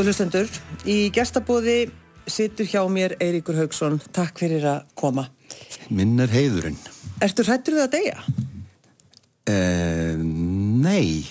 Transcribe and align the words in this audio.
Góðu 0.00 0.14
hlustendur, 0.14 0.46
í 0.88 1.10
gestabóði 1.12 1.90
situr 2.24 2.64
hjá 2.64 2.80
mér 2.88 3.12
Eiríkur 3.20 3.58
Haugsson. 3.58 3.98
Takk 4.16 4.40
fyrir 4.40 4.64
að 4.64 4.86
koma. 4.96 5.26
Minn 5.92 6.14
er 6.24 6.32
heiðurinn. 6.32 6.78
Ertu 7.20 7.44
hrættur 7.44 7.76
við 7.76 7.82
að 7.84 7.90
deyja? 7.98 8.14
Eh, 9.52 10.16
nei, 10.16 11.28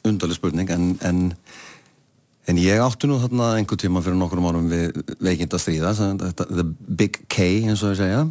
undarlega 0.00 0.38
spurning, 0.38 0.72
en, 0.72 0.88
en, 1.04 1.22
en 2.48 2.64
ég 2.64 2.80
áttu 2.80 3.12
nú 3.12 3.20
þarna 3.20 3.52
einhver 3.58 3.84
tíma 3.84 4.00
fyrir 4.00 4.16
nokkur 4.16 4.40
árum 4.40 4.72
við 4.72 5.04
veikind 5.20 5.52
að 5.52 5.66
stríða, 5.66 5.94
þetta, 6.24 6.50
the 6.56 6.68
big 6.88 7.20
K 7.28 7.52
eins 7.68 7.84
og 7.84 7.92
ég 7.92 8.00
segja, 8.00 8.26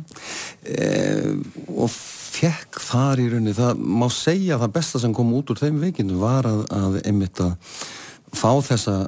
eh, 0.66 1.34
og 1.78 1.94
fekk 1.94 2.82
þar 2.90 3.22
í 3.22 3.30
rauninni, 3.30 3.60
það 3.62 3.86
má 3.86 4.10
segja 4.10 4.58
að 4.58 4.66
það 4.66 4.78
besta 4.82 5.06
sem 5.06 5.14
kom 5.14 5.38
út 5.38 5.54
úr 5.54 5.62
þeim 5.62 5.84
veikindum 5.86 6.26
var 6.26 6.50
að, 6.50 6.72
að 6.74 7.04
einmitt 7.06 7.52
að 7.52 7.76
fá 8.34 8.50
þessa 8.74 9.04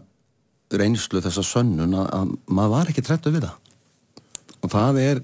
reynslu, 0.82 1.22
þessa 1.24 1.44
sönnun 1.46 1.96
að, 2.00 2.10
að 2.20 2.34
maður 2.48 2.74
var 2.76 2.92
ekki 2.92 3.06
trættu 3.06 3.34
við 3.34 3.48
það. 3.48 3.60
Og 4.66 4.74
það 4.74 5.02
er 5.04 5.22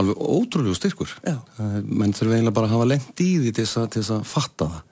alveg 0.00 0.22
ótrúlegu 0.22 0.76
styrkur. 0.78 1.16
Menn 1.84 2.14
þurfa 2.16 2.38
eiginlega 2.38 2.56
bara 2.56 2.70
að 2.70 2.76
hafa 2.76 2.88
lengt 2.92 3.24
í 3.24 3.32
því 3.42 3.52
til 3.56 3.66
þess 3.66 4.14
að 4.14 4.24
fatta 4.28 4.70
það. 4.70 4.86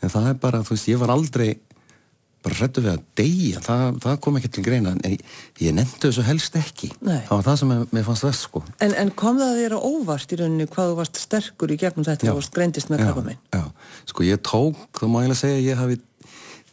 En 0.00 0.12
það 0.14 0.30
er 0.30 0.38
bara, 0.40 0.62
þú 0.64 0.76
veist, 0.76 0.88
ég 0.88 1.00
var 1.00 1.12
aldrei 1.12 1.50
bara 2.40 2.56
hrettu 2.56 2.82
við 2.84 2.92
að 2.94 3.00
deyja. 3.20 3.62
Það, 3.64 3.82
það 4.00 4.20
kom 4.24 4.38
ekki 4.38 4.50
til 4.54 4.62
greina 4.64 4.92
en 4.94 5.00
ég, 5.12 5.24
ég 5.60 5.74
nefndi 5.76 6.06
þessu 6.06 6.24
helst 6.24 6.56
ekki. 6.56 6.88
Nei. 7.04 7.18
það 7.26 7.34
var 7.34 7.46
það 7.50 7.58
sem 7.60 7.74
ég, 7.74 7.82
mér 7.96 8.06
fannst 8.06 8.26
þess 8.26 8.44
sko. 8.46 8.62
En, 8.80 8.94
en 9.02 9.10
kom 9.22 9.40
það 9.40 9.58
þér 9.60 9.74
á 9.76 9.80
óvart 9.80 10.32
í 10.32 10.38
rauninni 10.40 10.68
hvað 10.70 10.92
þú 10.92 10.98
varst 11.02 11.20
sterkur 11.20 11.74
í 11.74 11.78
gegnum 11.80 12.06
þetta 12.08 12.32
og 12.32 12.48
greindist 12.54 12.92
með 12.92 13.04
krabba 13.04 13.26
minn? 13.26 13.42
Já, 13.52 13.66
sko 14.12 14.24
ég 14.24 14.40
tók, 14.46 14.80
þá 14.96 15.04
má 15.12 15.20
ég 15.26 15.34
að 15.34 15.40
segja 15.42 15.60
ég 15.66 15.82
hafi 15.82 16.00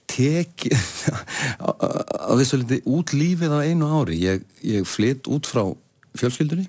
tekið 0.07 0.87
á 1.61 2.31
þessu 2.39 2.61
liti 2.61 2.79
út 2.89 3.13
lífið 3.15 3.53
á 3.53 3.59
einu 3.67 3.89
ári 3.99 4.19
ég, 4.23 4.43
ég 4.65 4.87
flytt 4.87 5.27
út 5.31 5.47
frá 5.49 5.63
fjölskyldunni 6.17 6.67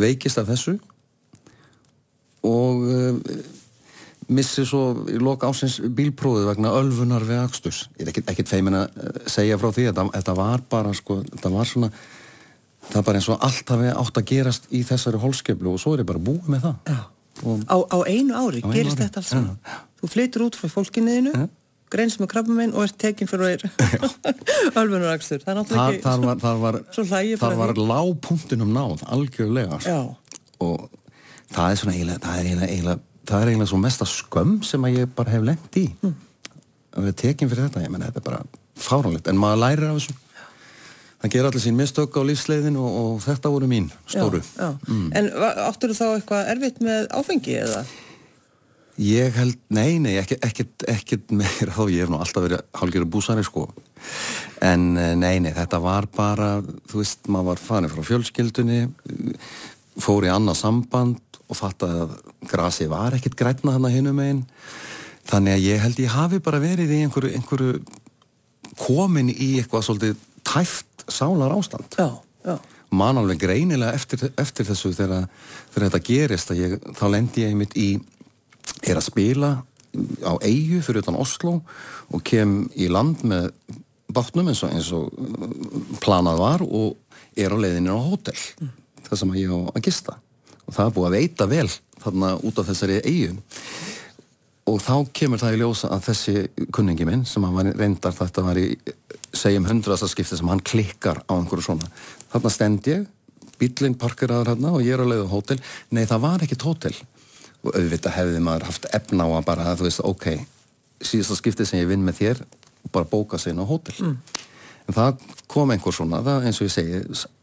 veikist 0.00 0.38
af 0.40 0.48
þessu 0.50 0.76
og 2.46 2.84
uh, 2.88 3.18
missi 4.30 4.62
svo 4.68 5.04
í 5.10 5.18
loka 5.20 5.48
ásins 5.50 5.80
bílprófið 5.82 6.46
vegna 6.52 6.72
ölfunar 6.78 7.24
við 7.26 7.42
axtus 7.42 7.82
ég 7.98 8.04
er 8.06 8.12
ekkert, 8.12 8.30
ekkert 8.32 8.52
feimin 8.52 8.76
að 8.78 8.98
eh, 9.02 9.22
segja 9.30 9.58
frá 9.58 9.70
því 9.74 9.86
þetta, 9.90 10.04
þetta 10.14 10.34
var 10.38 10.62
bara 10.70 10.92
sko, 10.96 11.16
þetta 11.32 11.50
var 11.56 11.66
svona 11.68 11.90
það 12.90 13.00
er 13.00 13.06
bara 13.08 13.20
eins 13.20 13.30
og 13.34 13.42
allt 13.48 13.72
hafi 13.74 13.90
átt 13.90 14.20
að 14.22 14.28
gerast 14.30 14.68
í 14.70 14.84
þessari 14.86 15.20
holskeflu 15.24 15.74
og 15.74 15.82
svo 15.82 15.96
er 15.96 16.04
ég 16.04 16.08
bara 16.12 16.22
búið 16.30 16.46
með 16.54 16.68
það 16.68 16.92
Já. 16.94 17.00
Á, 17.40 17.76
á 17.90 17.98
einu 18.06 18.36
ári 18.38 18.60
Á 18.62 18.66
einu 18.68 18.76
gerist 18.76 18.98
ári. 18.98 19.04
þetta 19.06 19.20
alls 19.22 19.32
saman. 19.32 19.58
Þú 20.00 20.08
flyttur 20.14 20.42
út 20.46 20.56
frá 20.60 20.68
fólkinniðinu, 20.74 21.30
Já. 21.34 21.44
Greinst 21.90 22.22
með 22.22 22.30
krabba 22.32 22.54
minn 22.56 22.72
og 22.74 22.86
ert 22.86 22.96
tekinn 23.00 23.30
fyrir 23.30 23.64
ölfunarakstur. 24.80 25.42
Það 25.42 25.52
er 25.52 25.60
náttúrulega 25.60 25.96
ekki 25.96 26.06
þar 26.06 26.24
var, 26.28 26.40
þar 26.44 26.64
var, 26.64 26.80
svo 26.94 27.06
hlægi 27.10 27.36
þar 27.40 27.58
var 27.60 27.74
lágpunktinum 27.90 28.72
náð 28.74 29.04
algjörlega. 29.10 29.80
Já, 29.84 30.00
og 30.60 30.88
það 31.54 31.70
er 31.70 31.80
svona 31.80 31.94
eiginlega 31.96 32.22
það 32.24 32.40
er 32.40 32.48
eiginlega, 32.48 32.72
eiginlega, 32.72 33.04
það 33.30 33.44
er 33.44 33.52
eiginlega 33.52 33.72
svo 33.72 33.80
mesta 33.82 34.08
skömm 34.08 34.56
sem 34.66 34.86
að 34.86 34.98
ég 35.00 35.14
bara 35.16 35.34
hef 35.34 35.46
lengt 35.46 35.78
í 35.80 35.86
mm. 35.92 36.16
að 36.96 37.08
við 37.08 37.16
tekjum 37.24 37.52
fyrir 37.52 37.68
þetta 37.68 37.84
ég 37.84 37.94
menna 37.94 38.10
þetta 38.10 38.22
er 38.22 38.26
bara 38.28 38.42
fáránlegt 38.80 39.30
en 39.30 39.40
maður 39.40 39.62
lærir 39.64 39.88
af 39.88 39.98
þessu 39.98 40.16
það 41.20 41.34
ger 41.34 41.48
allir 41.48 41.64
sín 41.64 41.78
mistök 41.78 42.16
á 42.16 42.22
lífsleiðin 42.30 42.78
og, 42.80 43.00
og 43.00 43.24
þetta 43.24 43.52
voru 43.52 43.70
mín 43.70 43.90
stóru 44.06 44.40
já, 44.44 44.68
já. 44.70 44.70
En 45.18 45.32
áttur 45.66 45.92
þú 45.92 45.98
þá 45.98 46.06
eitthvað 46.12 46.52
erfitt 46.54 46.80
með 46.84 47.10
áfengi 47.18 47.58
eða? 47.60 47.82
Ég 49.00 49.32
held, 49.32 49.56
nei, 49.72 49.96
nei, 50.02 50.18
ekkert, 50.20 51.30
meira 51.32 51.72
þá, 51.76 51.84
ég 51.88 52.04
hef 52.04 52.10
nú 52.12 52.18
alltaf 52.20 52.44
verið 52.44 52.64
hálfgerður 52.76 53.08
búsari, 53.14 53.44
sko. 53.46 53.64
En 54.64 54.92
eh, 55.00 55.14
nei, 55.16 55.38
nei, 55.40 55.54
þetta 55.56 55.80
var 55.80 56.08
bara, 56.12 56.50
þú 56.90 57.00
veist, 57.00 57.24
maður 57.32 57.54
var 57.54 57.62
farin 57.64 57.92
frá 57.92 58.04
fjölskyldunni, 58.10 58.82
fór 60.00 60.28
í 60.28 60.32
annað 60.32 60.60
samband 60.60 61.40
og 61.50 61.58
fattaði 61.58 62.04
að 62.04 62.12
grasi 62.50 62.90
var 62.90 63.16
ekkert 63.16 63.38
grætna 63.40 63.74
hann 63.78 63.88
að 63.88 63.96
hinum 63.96 64.20
einn. 64.22 64.44
Þannig 65.30 65.56
að 65.56 65.64
ég 65.64 65.82
held 65.86 66.04
ég 66.04 66.14
hafi 66.14 66.42
bara 66.44 66.60
verið 66.62 66.92
í 66.92 67.00
einhverju, 67.06 67.32
einhverju 67.38 67.80
komin 68.80 69.32
í 69.32 69.54
eitthvað 69.62 69.88
svolítið 69.88 70.22
tæft 70.46 71.08
sálar 71.08 71.56
ástand. 71.56 71.88
Já, 71.96 72.20
já. 72.44 72.56
Man 72.90 73.18
alveg 73.20 73.38
greinilega 73.38 73.94
eftir, 73.94 74.28
eftir 74.40 74.66
þessu 74.66 74.90
þegar, 74.96 75.28
þegar 75.70 75.84
þetta 75.88 76.06
gerist 76.06 76.50
að 76.50 76.64
ég, 76.64 76.80
þá 76.98 77.04
lendi 77.14 77.44
ég 77.46 77.54
mitt 77.58 77.76
í 77.78 77.92
er 78.86 78.98
að 78.98 79.06
spila 79.08 79.50
á 80.22 80.32
eigu 80.46 80.80
fyrir 80.84 81.02
utan 81.02 81.18
Oslo 81.18 81.60
og 82.10 82.24
kem 82.26 82.64
í 82.78 82.88
land 82.92 83.24
með 83.26 83.50
bátnum 84.10 84.50
eins 84.50 84.62
og, 84.66 84.74
eins 84.74 84.90
og 84.94 85.10
planað 86.02 86.40
var 86.40 86.64
og 86.66 86.96
er 87.38 87.54
á 87.54 87.58
leiðinu 87.58 87.94
á 87.94 87.98
hótel 87.98 88.36
mm. 88.36 88.72
það 89.06 89.22
sem 89.22 89.36
ég 89.38 89.54
á 89.54 89.58
að 89.74 89.84
gista. 89.86 90.16
Og 90.66 90.74
það 90.76 90.84
er 90.86 90.96
búið 90.96 91.08
að 91.08 91.16
veita 91.18 91.48
vel 91.50 91.68
þarna 92.00 92.34
út 92.46 92.60
af 92.60 92.70
þessari 92.70 93.00
eigu 93.04 93.38
og 94.70 94.78
þá 94.82 94.94
kemur 95.16 95.40
það 95.40 95.56
í 95.56 95.60
ljósa 95.62 95.88
að 95.90 96.04
þessi 96.06 96.66
kunningi 96.74 97.06
minn 97.08 97.24
sem 97.26 97.42
hann 97.42 97.56
var 97.56 97.70
reyndar 97.74 98.14
þetta 98.14 98.44
var 98.46 98.60
í 98.60 98.66
segjum 99.34 99.66
hundraðarskipti 99.66 100.38
sem 100.38 100.50
hann 100.50 100.62
klikkar 100.62 101.22
á 101.26 101.32
einhverju 101.34 101.64
svona. 101.64 101.88
Þarna 102.30 102.52
stend 102.54 102.90
ég, 102.90 103.06
bílinn 103.58 103.98
parkeraður 103.98 104.52
hérna 104.52 104.74
og 104.76 104.84
ég 104.86 104.94
er 104.94 105.02
á 105.02 105.10
leiðu 105.10 105.26
á 105.26 105.34
hótel. 105.34 105.58
Nei 105.90 106.04
það 106.04 106.22
var 106.26 106.44
ekkit 106.46 106.66
hótel 106.66 106.94
og 107.60 107.74
auðvitað 107.76 108.16
hefði 108.16 108.40
maður 108.44 108.66
haft 108.70 108.88
efna 108.96 109.26
á 109.28 109.30
að 109.36 109.46
bara, 109.50 109.74
þú 109.76 109.86
veist, 109.86 110.02
ok 110.06 110.26
síðasta 111.00 111.38
skiptið 111.38 111.68
sem 111.68 111.80
ég 111.82 111.88
vinn 111.90 112.04
með 112.04 112.20
þér 112.20 112.42
bara 112.92 113.08
bóka 113.08 113.38
sig 113.38 113.54
inn 113.54 113.62
á 113.62 113.68
hótel. 113.68 113.96
Mm. 114.00 114.18
en 114.88 114.96
það 114.96 115.24
kom 115.50 115.70
einhver 115.70 115.94
svona, 115.94 116.22
það 116.24 116.46
eins 116.48 116.60
og 116.60 116.68
ég 116.68 116.74
segi 116.74 117.00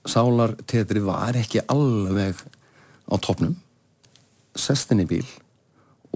sálartetri 0.09 1.03
var 1.05 1.37
ekki 1.37 1.63
alveg 1.71 2.39
á 3.07 3.15
topnum 3.23 3.55
sestin 4.57 5.03
í 5.03 5.07
bíl 5.07 5.25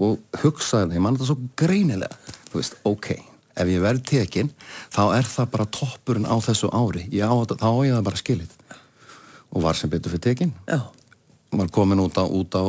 og 0.02 0.18
hugsaði 0.42 0.96
þeim, 0.96 1.04
mann 1.04 1.16
þetta 1.16 1.30
svo 1.30 1.52
greinilega 1.56 2.18
þú 2.50 2.58
veist, 2.58 2.78
ok, 2.88 3.12
ef 3.54 3.70
ég 3.70 3.84
verð 3.84 4.02
tekinn 4.08 4.50
þá 4.92 5.04
er 5.18 5.28
það 5.30 5.52
bara 5.54 5.70
toppurinn 5.78 6.28
á 6.28 6.36
þessu 6.42 6.72
ári, 6.74 7.06
já, 7.12 7.28
þá 7.30 7.70
á 7.70 7.80
ég 7.86 7.94
það 7.96 8.08
bara 8.10 8.22
skilið. 8.22 8.58
Og 9.52 9.60
var 9.60 9.76
sem 9.76 9.90
betur 9.92 10.14
fyrir 10.14 10.24
tekinn. 10.24 10.52
Já 10.64 10.80
var 11.52 11.70
komin 11.74 12.02
út 12.02 12.16
á, 12.18 12.24
út 12.24 12.56
á 12.56 12.64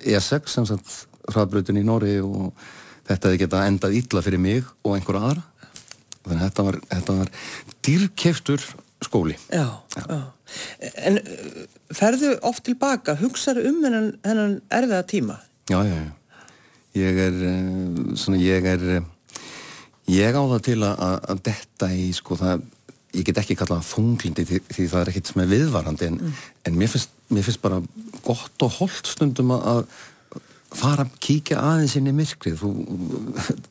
E6 0.00 0.52
sem 0.52 0.66
sagt 0.68 1.06
hraðbröðin 1.32 1.82
í 1.82 1.84
Nóri 1.86 2.16
og 2.24 2.52
þetta 3.06 3.30
hefði 3.30 3.42
getað 3.44 3.68
endað 3.70 3.98
illa 4.00 4.24
fyrir 4.24 4.42
mig 4.42 4.66
og 4.82 4.96
einhverja 4.96 5.30
aðra 5.30 5.44
þannig 6.26 6.40
að 6.40 6.44
þetta 6.46 6.66
var, 6.66 6.80
þetta 6.90 7.16
var 7.20 7.32
dýrkeftur 7.86 8.68
skóli 9.04 9.36
já, 9.50 9.66
já. 9.96 10.04
Já. 10.06 10.22
En 11.02 11.18
ferðu 11.94 12.36
oft 12.46 12.64
tilbaka, 12.66 13.16
hugsaðu 13.18 13.66
um 13.70 13.82
hennan, 13.84 14.12
hennan 14.24 14.60
erfiða 14.70 15.02
tíma? 15.10 15.40
Já, 15.70 15.80
já, 15.82 15.96
já 15.98 16.14
ég 16.96 17.20
er 17.20 17.36
svona, 18.16 18.38
ég 18.40 18.66
er 18.70 18.86
ég 20.06 20.38
á 20.38 20.42
það 20.42 20.62
til 20.68 20.78
að, 20.86 21.04
að 21.32 21.42
detta 21.50 21.90
í 21.92 22.08
sko 22.16 22.38
það 22.40 22.64
ég 23.16 23.26
get 23.26 23.40
ekki 23.40 23.56
kallað 23.58 23.86
þunglindi 23.88 24.44
því, 24.46 24.60
því 24.70 24.86
það 24.92 25.02
er 25.02 25.10
ekkert 25.12 25.30
sem 25.30 25.42
er 25.42 25.50
viðvarandi 25.50 26.08
en, 26.10 26.18
mm. 26.20 26.40
en 26.68 26.78
mér, 26.78 26.92
finnst, 26.92 27.12
mér 27.32 27.46
finnst 27.46 27.62
bara 27.62 27.80
gott 28.26 28.62
og 28.64 28.78
holdt 28.80 29.10
stundum 29.10 29.54
að 29.56 29.84
fara 30.76 31.06
að 31.06 31.14
kíkja 31.22 31.60
aðeins 31.62 31.94
inn 31.98 32.10
í 32.10 32.14
myrkrið. 32.16 32.58
Þú, 32.60 32.70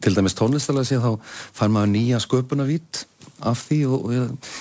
til 0.04 0.14
dæmis 0.16 0.38
tónlistalega 0.38 0.90
sé 0.90 1.00
þá 1.04 1.12
fær 1.56 1.74
maður 1.74 1.92
nýja 1.94 2.22
sköpunavít 2.24 3.04
af 3.46 3.66
því 3.68 3.80
og, 3.90 4.08
og 4.08 4.16
ég, 4.16 4.54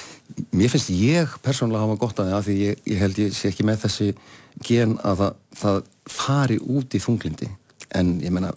mér 0.57 0.73
finnst 0.73 0.93
ég 0.95 1.37
persónulega 1.45 1.87
hafa 1.87 2.01
gott 2.01 2.23
að 2.23 2.33
það 2.35 2.49
því 2.49 2.59
ég, 2.61 2.83
ég 2.91 3.05
held 3.05 3.23
ég 3.23 3.37
sé 3.37 3.51
ekki 3.51 3.67
með 3.67 3.87
þessi 3.87 4.11
gen 4.67 4.99
að 5.03 5.23
það, 5.23 5.39
það 5.63 5.81
fari 6.15 6.59
út 6.75 6.95
í 6.95 7.03
þunglindi 7.03 7.51
en 7.95 8.19
ég 8.25 8.35
menna 8.35 8.53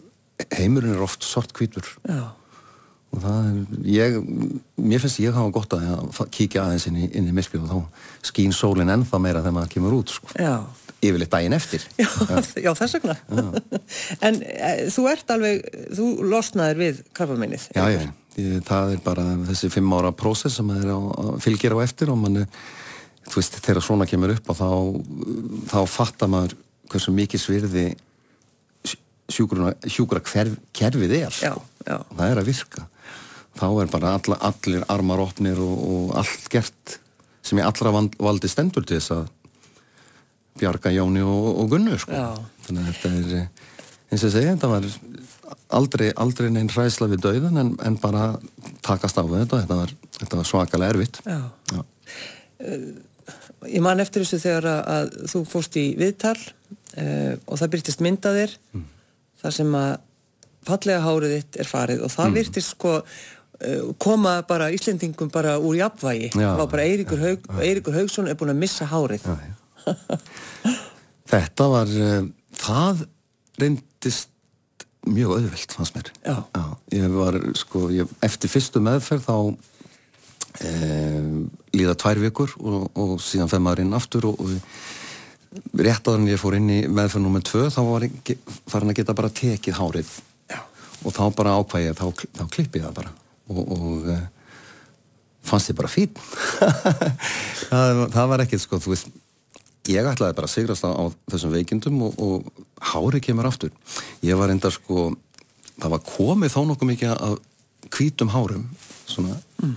heimurinn 0.57 0.97
er 0.97 1.05
oft 1.05 1.25
sort 1.25 1.53
kvítur 1.57 1.87
Já 2.05 2.36
og 3.17 3.23
það 3.23 3.47
er, 3.49 3.77
ég, 3.91 4.17
mér 4.79 5.03
finnst 5.03 5.21
ég 5.23 5.35
hafa 5.35 5.53
gott 5.55 5.73
að 5.77 6.27
kíkja 6.33 6.65
aðeins 6.65 6.87
inn 6.89 6.99
í, 7.01 7.07
inn 7.17 7.29
í 7.29 7.35
myrkrið 7.35 7.65
og 7.65 7.71
þá 7.71 8.29
skín 8.29 8.55
sólinn 8.55 8.93
ennþá 8.93 9.21
meira 9.23 9.41
þegar 9.41 9.57
maður 9.57 9.73
kemur 9.73 9.97
út 9.97 10.13
sko. 10.13 10.29
yfirleitt 10.97 11.33
daginn 11.33 11.53
eftir. 11.57 11.83
Já, 12.01 12.07
já 12.57 12.71
þess 12.77 12.97
vegna. 12.97 13.17
En 14.25 14.39
e, 14.41 14.71
þú 14.93 15.07
ert 15.11 15.33
alveg, 15.35 15.67
þú 15.97 16.07
losnaðir 16.25 16.81
við 16.81 17.03
krabbaminnið 17.17 17.67
Já, 17.75 17.83
já, 17.93 18.01
ég, 18.39 18.57
það 18.65 18.95
er 18.95 19.03
bara 19.05 19.27
þessi 19.51 19.69
fimm 19.73 19.93
ára 19.97 20.13
prósess 20.15 20.57
sem 20.57 20.67
maður 20.69 20.95
á, 20.97 20.99
fylgir 21.43 21.77
á 21.77 21.85
eftir 21.85 22.13
og 22.13 22.21
mann 22.21 22.45
þú 23.27 23.41
veist, 23.41 23.59
þegar 23.61 23.83
svona 23.85 24.07
kemur 24.09 24.33
upp 24.33 24.51
og 24.53 24.57
þá, 24.57 24.69
þá 25.73 25.79
fattar 25.91 26.31
maður 26.31 26.57
hversu 26.87 27.13
mikið 27.13 27.43
svirði 27.43 27.87
sjúkura, 29.31 29.73
sjúkura 29.87 30.23
hverf, 30.23 30.55
kerfið 30.75 31.15
er 31.19 31.39
já, 31.41 31.53
já. 31.83 31.97
það 32.13 32.29
er 32.29 32.41
að 32.41 32.49
virka 32.51 32.85
þá 33.57 33.67
er 33.81 33.91
bara 33.91 34.13
all, 34.17 34.37
allir 34.51 34.85
armar 34.93 35.23
opnir 35.23 35.59
og, 35.63 35.77
og 35.87 36.13
allt 36.21 36.47
gert 36.53 36.99
sem 37.47 37.59
ég 37.59 37.67
allra 37.67 37.93
valdi 38.19 38.51
stendur 38.51 38.85
til 38.85 38.99
þess 38.99 39.15
að 39.15 39.25
bjarga 40.57 40.91
Jóni 40.93 41.23
og, 41.25 41.47
og 41.61 41.71
Gunnu 41.73 41.97
sko. 42.01 42.17
þannig 42.65 42.83
að 42.83 42.91
þetta 42.91 43.11
er 43.13 43.65
eins 44.07 44.23
og 44.23 44.33
segi, 44.33 44.51
þetta 44.53 44.71
var 44.71 44.87
aldrei, 45.77 46.07
aldrei 46.15 46.49
neinn 46.53 46.71
hræsla 46.71 47.09
við 47.11 47.25
dauðan 47.27 47.61
en, 47.61 47.73
en 47.83 47.99
bara 48.01 48.31
takast 48.85 49.19
á 49.19 49.23
þetta 49.23 49.63
þetta 49.63 49.79
var, 49.81 49.93
þetta 50.19 50.41
var 50.41 50.49
svakalega 50.51 50.95
erfitt 50.95 51.21
Já. 51.27 51.39
Já. 51.73 51.81
Uh, 52.57 52.91
ég 53.67 53.83
man 53.83 54.01
eftir 54.01 54.23
þessu 54.23 54.39
þegar 54.41 54.69
að, 54.71 54.83
að 54.95 55.17
þú 55.33 55.41
fóst 55.51 55.79
í 55.79 55.87
viðtal 55.99 56.37
uh, 56.37 57.33
og 57.45 57.59
það 57.59 57.73
byrtist 57.75 58.05
myndaðir 58.05 58.55
mm. 58.73 58.85
Þar 59.41 59.57
sem 59.59 59.75
að 59.79 59.91
fallega 60.67 61.03
hárið 61.05 61.35
þitt 61.37 61.59
er 61.61 61.69
farið 61.69 62.05
og 62.05 62.13
það 62.13 62.29
mm. 62.29 62.37
byrtist 62.39 62.73
sko 62.73 62.93
uh, 63.01 63.91
koma 64.03 64.37
bara 64.47 64.71
Íslendingum 64.75 65.31
bara 65.33 65.57
úr 65.59 65.77
jafnvægi 65.79 66.31
Já. 66.33 66.49
það 66.49 66.63
var 66.63 66.71
bara 66.73 66.87
Eiríkur, 66.87 67.23
Haug, 67.23 67.51
Eiríkur 67.61 67.99
Haugsson 68.01 68.27
er 68.31 68.39
búin 68.39 68.53
að 68.53 68.63
missa 68.65 68.89
hárið 68.89 69.27
Þetta 71.27 71.67
var 71.71 71.93
það 72.57 73.05
reyndist 73.59 74.33
mjög 75.07 75.37
auðvilt 75.37 75.73
fannst 75.77 75.95
mér 75.95 76.11
Já. 76.25 76.37
Já, 76.55 76.65
ég 76.97 77.15
var 77.15 77.39
sko 77.57 77.87
ég, 77.93 78.13
eftir 78.25 78.51
fyrstu 78.51 78.83
meðferð 78.83 79.27
þá 79.27 79.37
e, 80.67 80.71
líða 81.77 81.95
tvær 81.99 82.23
vikur 82.25 82.55
og, 82.59 82.87
og 82.97 83.17
síðan 83.23 83.51
fem 83.51 83.63
maður 83.63 83.85
inn 83.85 83.95
aftur 83.97 84.27
og, 84.31 84.41
og 84.43 84.49
rétt 85.77 86.07
aðan 86.07 86.27
ég 86.29 86.39
fór 86.41 86.57
inn 86.57 86.69
í 86.71 86.79
meðferð 86.91 87.25
nummið 87.25 87.45
tvö 87.49 87.67
þá 87.73 87.79
var 87.87 88.07
farin 88.69 88.91
að 88.91 88.97
geta 88.99 89.15
bara 89.17 89.33
tekið 89.33 89.77
hárið 89.79 90.09
Já. 90.51 90.59
og 91.03 91.15
þá 91.15 91.23
bara 91.37 91.55
ákvæði 91.61 91.93
þá, 91.97 92.07
þá 92.39 92.43
klippi 92.53 92.81
ég 92.81 92.87
það 92.87 92.97
bara 92.99 93.13
og, 93.47 93.61
og 93.77 94.09
e, 94.11 94.17
fannst 95.47 95.71
ég 95.71 95.79
bara 95.79 95.91
fín 95.91 96.11
það, 97.69 98.03
það 98.15 98.33
var 98.33 98.43
ekkert 98.43 98.63
sko 98.63 98.81
veist 98.85 99.13
ég 99.87 100.09
ætlaði 100.09 100.35
bara 100.35 100.49
að 100.49 100.53
sigrast 100.53 100.83
á, 100.83 100.91
þessum 101.31 101.53
veikindum 101.55 102.01
og, 102.07 102.19
og 102.19 102.65
hári 102.91 103.21
kemur 103.23 103.47
aftur 103.47 103.71
ég 104.25 104.39
var 104.39 104.51
enda 104.51 104.71
sko 104.73 105.09
það 105.77 105.93
var 105.95 106.03
komið 106.07 106.53
þá 106.53 106.59
nokkuð 106.71 106.91
mikið 106.91 107.15
að 107.15 107.37
kvítum 107.93 108.33
hárum 108.33 108.67
svona 109.07 109.37
mm. 109.63 109.73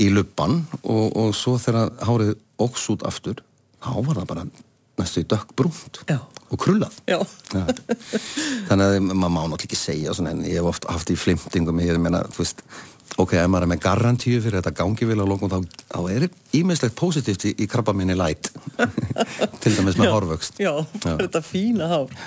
í 0.00 0.08
luppan 0.14 0.62
og, 0.80 1.06
og 1.12 1.36
svo 1.36 1.58
þegar 1.60 1.92
hárið 2.06 2.34
óks 2.60 2.88
út 2.94 3.04
aftur 3.08 3.42
þá 3.80 3.92
var 4.06 4.20
það 4.22 4.28
bara 4.32 4.48
næstu 5.00 5.24
dökk 5.28 5.56
brúnt 5.58 6.02
Já. 6.08 6.20
og 6.50 6.60
krullað 6.60 7.00
Já. 7.08 7.18
Já. 7.54 7.64
þannig 8.68 8.86
að 8.86 8.96
maður 9.10 9.34
má 9.34 9.42
náttúrulega 9.42 9.66
ekki 9.66 9.80
segja 9.80 10.14
svona, 10.16 10.36
en 10.36 10.46
ég 10.46 10.60
hef 10.60 10.70
oft 10.72 10.88
haft 10.90 11.12
í 11.12 11.18
flimtingum 11.18 11.82
ég 11.84 12.00
meina, 12.02 12.22
þú 12.30 12.44
veist 12.44 12.64
ok, 13.20 13.34
ef 13.40 13.50
maður 13.50 13.66
er 13.66 13.70
með 13.72 13.82
garantíu 13.84 14.40
fyrir 14.42 14.60
þetta 14.60 14.74
gangi 14.78 15.08
vilja 15.08 15.26
á 15.26 15.30
lókum, 15.30 15.50
þá, 15.50 15.84
þá 15.90 16.00
er 16.14 16.26
ímiðslegt 16.56 16.96
positíft 16.98 17.46
í, 17.48 17.54
í 17.64 17.68
krabba 17.70 17.94
minni 17.96 18.16
læt 18.18 18.50
til 19.62 19.74
dæmis 19.76 19.98
með 20.00 20.14
hárvöxt 20.14 20.60
Já, 20.62 20.72
já. 21.04 21.14
þetta 21.14 21.44
fína 21.44 21.90
hár 21.90 22.18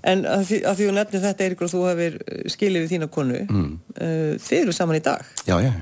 En 0.00 0.22
að 0.24 0.46
því, 0.48 0.58
að 0.64 0.78
því 0.78 0.84
þú 0.86 0.92
nefnir 0.96 1.20
þetta, 1.26 1.44
Eiríkur, 1.44 1.66
og 1.66 1.72
þú 1.74 1.80
hefur 1.90 2.14
skilið 2.54 2.84
við 2.86 2.92
þína 2.94 3.08
konu 3.12 3.40
mm. 3.44 3.66
uh, 4.00 4.30
Þið 4.40 4.60
eru 4.62 4.72
saman 4.72 4.96
í 4.96 5.02
dag 5.04 5.26
Já, 5.44 5.58
já, 5.60 5.72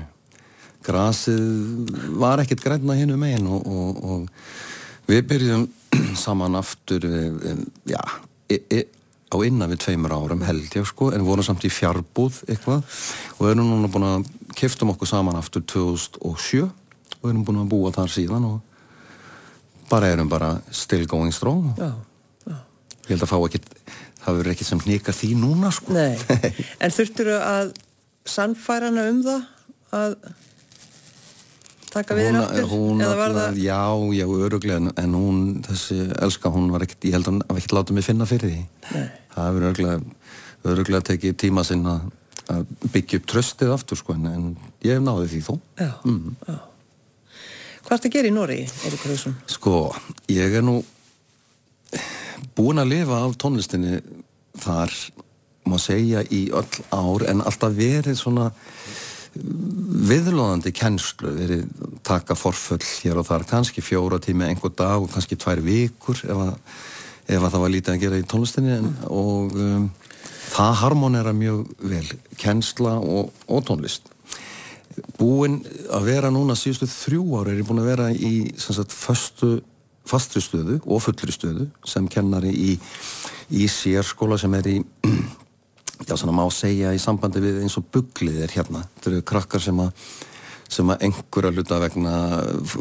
grasið 0.83 1.93
var 2.19 2.43
ekkert 2.43 2.65
græna 2.65 2.97
hinn 2.99 3.15
um 3.15 3.23
einn 3.29 3.47
og, 3.47 3.63
og, 3.63 4.01
og 4.03 5.07
við 5.09 5.23
byrjum 5.29 5.63
saman 6.25 6.57
aftur 6.59 7.05
við, 7.09 7.65
já, 7.89 8.01
e, 8.49 8.59
e, 8.69 8.83
á 9.29 9.37
innan 9.45 9.69
við 9.71 9.83
tveimur 9.85 10.15
árum 10.15 10.43
held 10.45 10.73
ég 10.77 10.87
sko 10.89 11.11
en 11.13 11.25
vorum 11.25 11.45
samt 11.45 11.65
í 11.67 11.71
fjárbúð 11.73 12.41
eitthvað. 12.49 12.83
Og 13.37 13.51
erum 13.51 13.69
núna 13.69 13.91
búin 13.91 14.07
að 14.07 14.29
keftum 14.57 14.93
okkur 14.95 15.09
saman 15.09 15.37
aftur 15.39 15.65
2007 15.69 16.65
og 16.65 17.29
erum 17.29 17.45
búin 17.45 17.61
að 17.63 17.71
búa 17.73 17.93
þar 17.95 18.13
síðan 18.13 18.47
og 18.49 18.59
bara 19.89 20.11
erum 20.13 20.29
bara 20.29 20.55
still 20.71 21.05
going 21.09 21.33
strong. 21.33 21.73
Já, 21.77 21.93
já. 22.45 22.57
ég 23.07 23.13
held 23.13 23.25
að 23.25 23.33
fá 23.33 23.39
ekki 23.41 23.63
það 24.19 24.39
verður 24.39 24.53
ekki 24.53 24.67
sem 24.67 24.83
nýka 24.85 25.15
því 25.15 25.31
núna 25.39 25.71
sko. 25.73 25.95
Nei, 25.95 26.17
en 26.83 26.93
þurftur 26.93 27.31
að 27.37 27.73
sannfæra 28.29 28.91
hana 28.91 29.07
um 29.09 29.23
það 29.25 29.47
að 29.99 30.15
taka 31.93 32.17
við 32.17 32.29
þér 32.29 32.39
aftur? 32.43 32.69
Hún, 32.71 33.03
það... 33.03 33.59
Já, 33.63 33.81
já, 34.15 34.25
öruglega 34.27 34.93
en 35.03 35.17
hún, 35.17 35.41
þessi 35.65 35.99
elska, 36.19 36.51
hún 36.53 36.69
var 36.73 36.85
ekkert 36.85 37.09
ég 37.09 37.17
held 37.17 37.27
að 37.27 37.33
hún 37.33 37.43
var 37.47 37.61
ekkert 37.61 37.75
látað 37.77 37.97
mig 37.97 38.07
finna 38.07 38.29
fyrir 38.29 38.53
því 38.53 38.61
Nei. 38.93 39.11
það 39.35 39.51
verður 39.57 39.69
öruglega 39.73 40.73
öruglega 40.73 41.07
tekið 41.11 41.37
tíma 41.39 41.63
sinna 41.67 41.99
að 42.49 42.65
byggja 42.93 43.21
upp 43.21 43.27
tröstið 43.29 43.73
aftur 43.75 43.99
sko 43.99 44.15
en 44.17 44.55
ég 44.85 44.97
hef 44.97 45.03
náðið 45.05 45.35
því 45.35 45.41
þó 45.45 45.53
Já, 45.79 45.91
mm. 46.03 46.35
já 46.47 46.57
Hvað 47.89 47.95
er 47.95 48.01
þetta 48.03 48.09
að 48.09 48.13
gera 48.13 48.29
í 48.29 48.33
Nóri, 48.35 48.55
Eirik 48.85 49.03
Hauðsson? 49.07 49.35
Sko, 49.49 49.75
ég 50.29 50.55
er 50.59 50.61
nú 50.61 50.75
búin 52.53 52.77
að 52.77 52.91
lifa 52.91 53.23
af 53.25 53.37
tónlistinni 53.41 54.01
þar 54.61 54.93
má 55.65 55.77
segja 55.81 56.21
í 56.29 56.43
öll 56.53 56.83
ár 56.93 57.25
en 57.31 57.41
alltaf 57.41 57.73
verið 57.73 58.19
svona 58.19 58.51
viðlóðandi 60.09 60.71
kennslu 60.75 61.31
verið 61.35 61.65
taka 62.07 62.35
forföll 62.37 62.81
hér 62.81 63.19
og 63.21 63.27
þar 63.27 63.45
kannski 63.49 63.83
fjóra 63.85 64.19
tími 64.21 64.47
einhver 64.47 64.73
dag 64.73 65.03
og 65.03 65.11
kannski 65.13 65.37
tvær 65.39 65.61
vikur 65.63 66.21
ef 66.25 66.43
að, 66.45 66.53
ef 67.29 67.41
að 67.43 67.51
það 67.53 67.63
var 67.63 67.73
lítið 67.75 67.93
að 67.93 68.03
gera 68.03 68.19
í 68.19 68.27
tónlistinni 68.29 68.75
en, 68.75 68.93
og 69.05 69.57
um, 69.57 69.89
það 70.49 70.79
harmonera 70.83 71.33
mjög 71.35 71.67
vel 71.91 72.05
kennsla 72.41 72.97
og, 72.99 73.33
og 73.47 73.65
tónlist. 73.67 74.09
Búinn 75.19 75.61
að 75.93 76.09
vera 76.09 76.31
núna 76.33 76.57
síðustu 76.59 76.89
þrjú 76.89 77.25
ári 77.39 77.53
er 77.53 77.61
ég 77.61 77.69
búinn 77.69 77.83
að 77.83 77.91
vera 77.93 78.09
í 78.11 78.33
sagt, 78.59 78.95
föstu, 78.95 79.59
fastri 80.09 80.41
stöðu 80.43 80.79
og 80.85 81.03
fullri 81.05 81.35
stöðu 81.35 81.69
sem 81.87 82.09
kennari 82.11 82.51
í, 82.51 82.73
í 83.53 83.69
sérskóla 83.71 84.39
sem 84.41 84.57
er 84.57 84.73
í 84.73 84.79
já, 86.07 86.15
svona 86.17 86.35
má 86.35 86.45
segja 86.53 86.93
í 86.95 86.99
sambandi 87.01 87.41
við 87.43 87.61
eins 87.63 87.77
og 87.79 87.87
buglið 87.93 88.43
er 88.45 88.53
hérna. 88.53 88.83
Þetta 88.95 89.11
eru 89.11 89.23
krakkar 89.31 89.63
sem 89.63 89.79
að, 89.83 90.05
sem 90.69 90.91
að 90.91 91.07
einhverja 91.07 91.53
hluta 91.55 91.79
vegna 91.81 92.13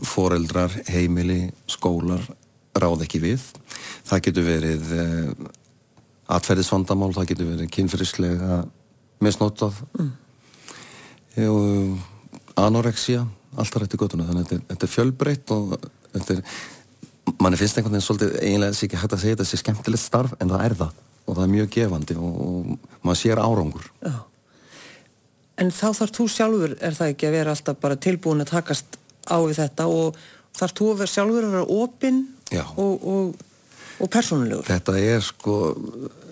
foreldrar, 0.06 0.74
heimili, 0.92 1.48
skólar 1.70 2.22
ráð 2.78 3.06
ekki 3.06 3.22
við. 3.22 3.46
Það 4.08 4.24
getur 4.28 4.46
verið 4.46 4.92
eh, 4.94 5.48
atferðisvandamál, 6.38 7.10
það 7.16 7.30
getur 7.32 7.50
verið 7.54 7.72
kynferðislega 7.74 8.62
misnótað 9.24 9.80
mm. 9.98 10.10
og 11.48 12.58
anorexia, 12.60 13.24
allt 13.58 13.74
það 13.74 13.84
rætti 13.84 14.02
göttuna. 14.02 14.28
Þannig 14.28 14.46
að 14.46 14.66
þetta, 14.70 14.84
er 14.86 14.94
fjölbreytt 14.94 15.54
og 15.56 15.74
þetta 16.14 16.38
er, 16.38 16.56
manni 17.42 17.58
finnst 17.60 17.80
einhvern 17.80 17.96
veginn 17.96 18.06
svolítið 18.06 18.38
eiginlega 18.38 18.74
þess 18.76 18.86
ekki 18.86 19.02
hægt 19.02 19.16
að 19.16 19.22
segja 19.24 19.36
þetta 19.36 19.48
sé 19.50 19.60
skemmtilegt 19.60 20.04
starf 20.04 20.38
en 20.38 20.54
það 20.54 20.66
er 20.68 20.76
það 20.84 21.07
og 21.28 21.36
það 21.36 21.44
er 21.44 21.52
mjög 21.52 21.68
gefandi 21.76 22.16
og, 22.18 22.40
og 22.46 23.04
maður 23.04 23.20
sér 23.20 23.42
árangur. 23.42 23.90
Já. 24.02 24.16
En 25.58 25.72
þá 25.74 25.86
þarf 26.00 26.14
þú 26.14 26.26
sjálfur 26.30 26.74
er 26.78 26.96
það 26.96 27.12
ekki 27.12 27.28
að 27.28 27.36
vera 27.36 27.54
alltaf 27.54 27.78
bara 27.82 27.98
tilbúin 27.98 28.44
að 28.44 28.52
takast 28.54 28.98
á 29.28 29.36
við 29.42 29.58
þetta 29.58 29.88
og 29.90 30.18
þarf 30.58 30.74
þú 30.78 30.88
að 30.92 30.98
vera 31.02 31.14
sjálfur 31.14 31.46
að 31.46 31.54
vera 31.56 31.78
opinn 31.82 32.20
og, 32.78 33.06
og, 33.12 33.46
og 33.98 34.12
persónulegur? 34.12 34.66
Þetta 34.68 34.96
er 35.02 35.24
sko 35.26 35.58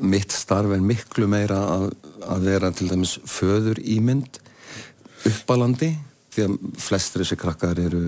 mitt 0.00 0.34
starf 0.34 0.76
en 0.76 0.86
miklu 0.86 1.28
meira 1.30 1.58
að, 1.74 1.88
að 2.22 2.50
vera 2.52 2.72
til 2.74 2.90
dæmis 2.92 3.16
föður 3.26 3.82
ímynd 3.82 4.40
uppalandi 5.26 5.92
því 6.36 6.46
að 6.46 6.56
flestur 6.82 7.22
þessi 7.24 7.38
krakkar 7.40 7.78
eru 7.80 8.02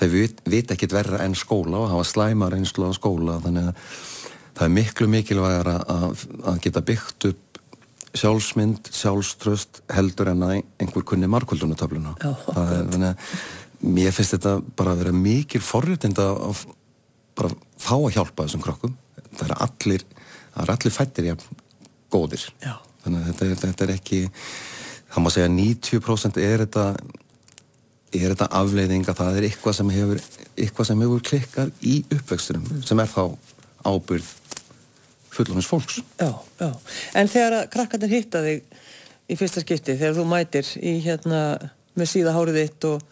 þeir 0.00 0.12
vit, 0.12 0.38
vit 0.48 0.70
ekkit 0.72 0.94
verra 0.96 1.22
enn 1.24 1.36
skóla 1.36 1.82
og 1.82 1.90
hafa 1.92 2.06
slæmar 2.08 2.56
einslu 2.56 2.88
á 2.88 2.92
skóla 2.96 3.38
þannig 3.44 3.70
að 3.70 3.90
það 4.56 4.64
er 4.66 4.72
miklu 4.76 5.08
mikilvægar 5.12 5.72
að, 5.72 6.24
að 6.48 6.62
geta 6.64 6.84
byggt 6.86 7.28
upp 7.30 7.60
sjálfsmynd, 8.16 8.88
sjálfströst 8.96 9.82
heldur 9.92 10.30
en 10.32 10.44
að 10.46 10.54
einhver 10.80 11.04
kunni 11.06 11.28
markvöldunatöfluna 11.30 12.14
þannig 12.16 13.10
að 13.10 13.34
mér 13.86 14.14
finnst 14.16 14.36
þetta 14.36 14.56
bara 14.78 14.94
að 14.94 15.02
vera 15.02 15.16
mikil 15.16 15.60
forréttind 15.64 16.18
að 16.22 16.64
bara 17.36 17.52
fá 17.76 17.94
að 17.98 18.14
hjálpa 18.16 18.46
þessum 18.46 18.64
krokkum 18.64 18.96
það 19.36 19.50
er 19.50 19.54
allir, 19.66 20.06
er 20.56 20.72
allir 20.72 20.94
fættir 20.94 21.28
jafn 21.28 21.60
góðir. 22.12 22.46
Já. 22.62 22.78
þannig 23.04 23.20
að 23.20 23.28
þetta, 23.28 23.60
þetta 23.66 23.86
er 23.86 23.94
ekki 23.96 24.20
það 25.12 25.24
má 25.24 25.30
segja 25.34 25.52
90% 25.52 26.40
er 26.42 26.64
þetta 26.64 26.86
er 28.16 28.32
þetta 28.32 28.48
afleiðinga 28.60 29.14
það 29.18 29.38
er 29.40 29.48
eitthvað 29.50 29.76
sem 29.80 29.92
hefur, 29.92 30.24
eitthvað 30.56 30.88
sem 30.88 31.04
hefur 31.04 31.24
klikkað 31.30 31.72
í 31.84 31.98
uppvexturum 32.14 32.82
sem 32.86 33.02
er 33.02 33.12
þá 33.12 33.22
ábyrð 33.86 34.30
fullonins 35.36 35.68
fólks. 35.70 36.00
Já, 36.20 36.30
já. 36.60 36.70
En 37.16 37.30
þegar 37.32 37.58
að 37.60 37.68
krakkarnir 37.74 38.14
hitta 38.16 38.42
þig 38.44 38.80
í 39.26 39.38
fyrsta 39.38 39.62
skipti, 39.64 39.96
þegar 39.98 40.16
þú 40.18 40.26
mætir 40.30 40.70
í 40.80 40.96
hérna 41.04 41.42
með 41.96 42.12
síðahárið 42.12 42.60
þitt 42.60 42.88
og 42.90 43.04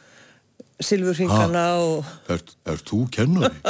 silfurringana 0.84 1.64
og... 1.82 2.14
Er, 2.30 2.42
er 2.70 2.80
þú 2.86 3.04
kennari? 3.14 3.60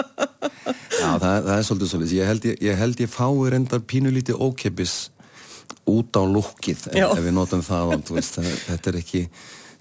já, 1.01 1.09
það, 1.21 1.39
það 1.47 1.57
er 1.57 1.67
svolítið 1.69 1.91
svolítið. 1.93 2.15
Ég 2.19 2.31
held 2.31 2.49
ég, 2.49 2.63
ég, 2.65 2.79
held 2.81 3.03
ég 3.05 3.13
fái 3.13 3.53
reyndar 3.55 3.85
pínulítið 3.89 4.41
ókeppis 4.41 4.97
út 5.91 6.17
á 6.17 6.23
lukkið 6.25 6.87
ef, 6.93 7.13
ef 7.13 7.21
við 7.21 7.35
notum 7.37 7.63
það, 7.65 7.95
veist, 8.15 8.39
þetta 8.41 8.91
er 8.91 9.01
ekki, 9.01 9.25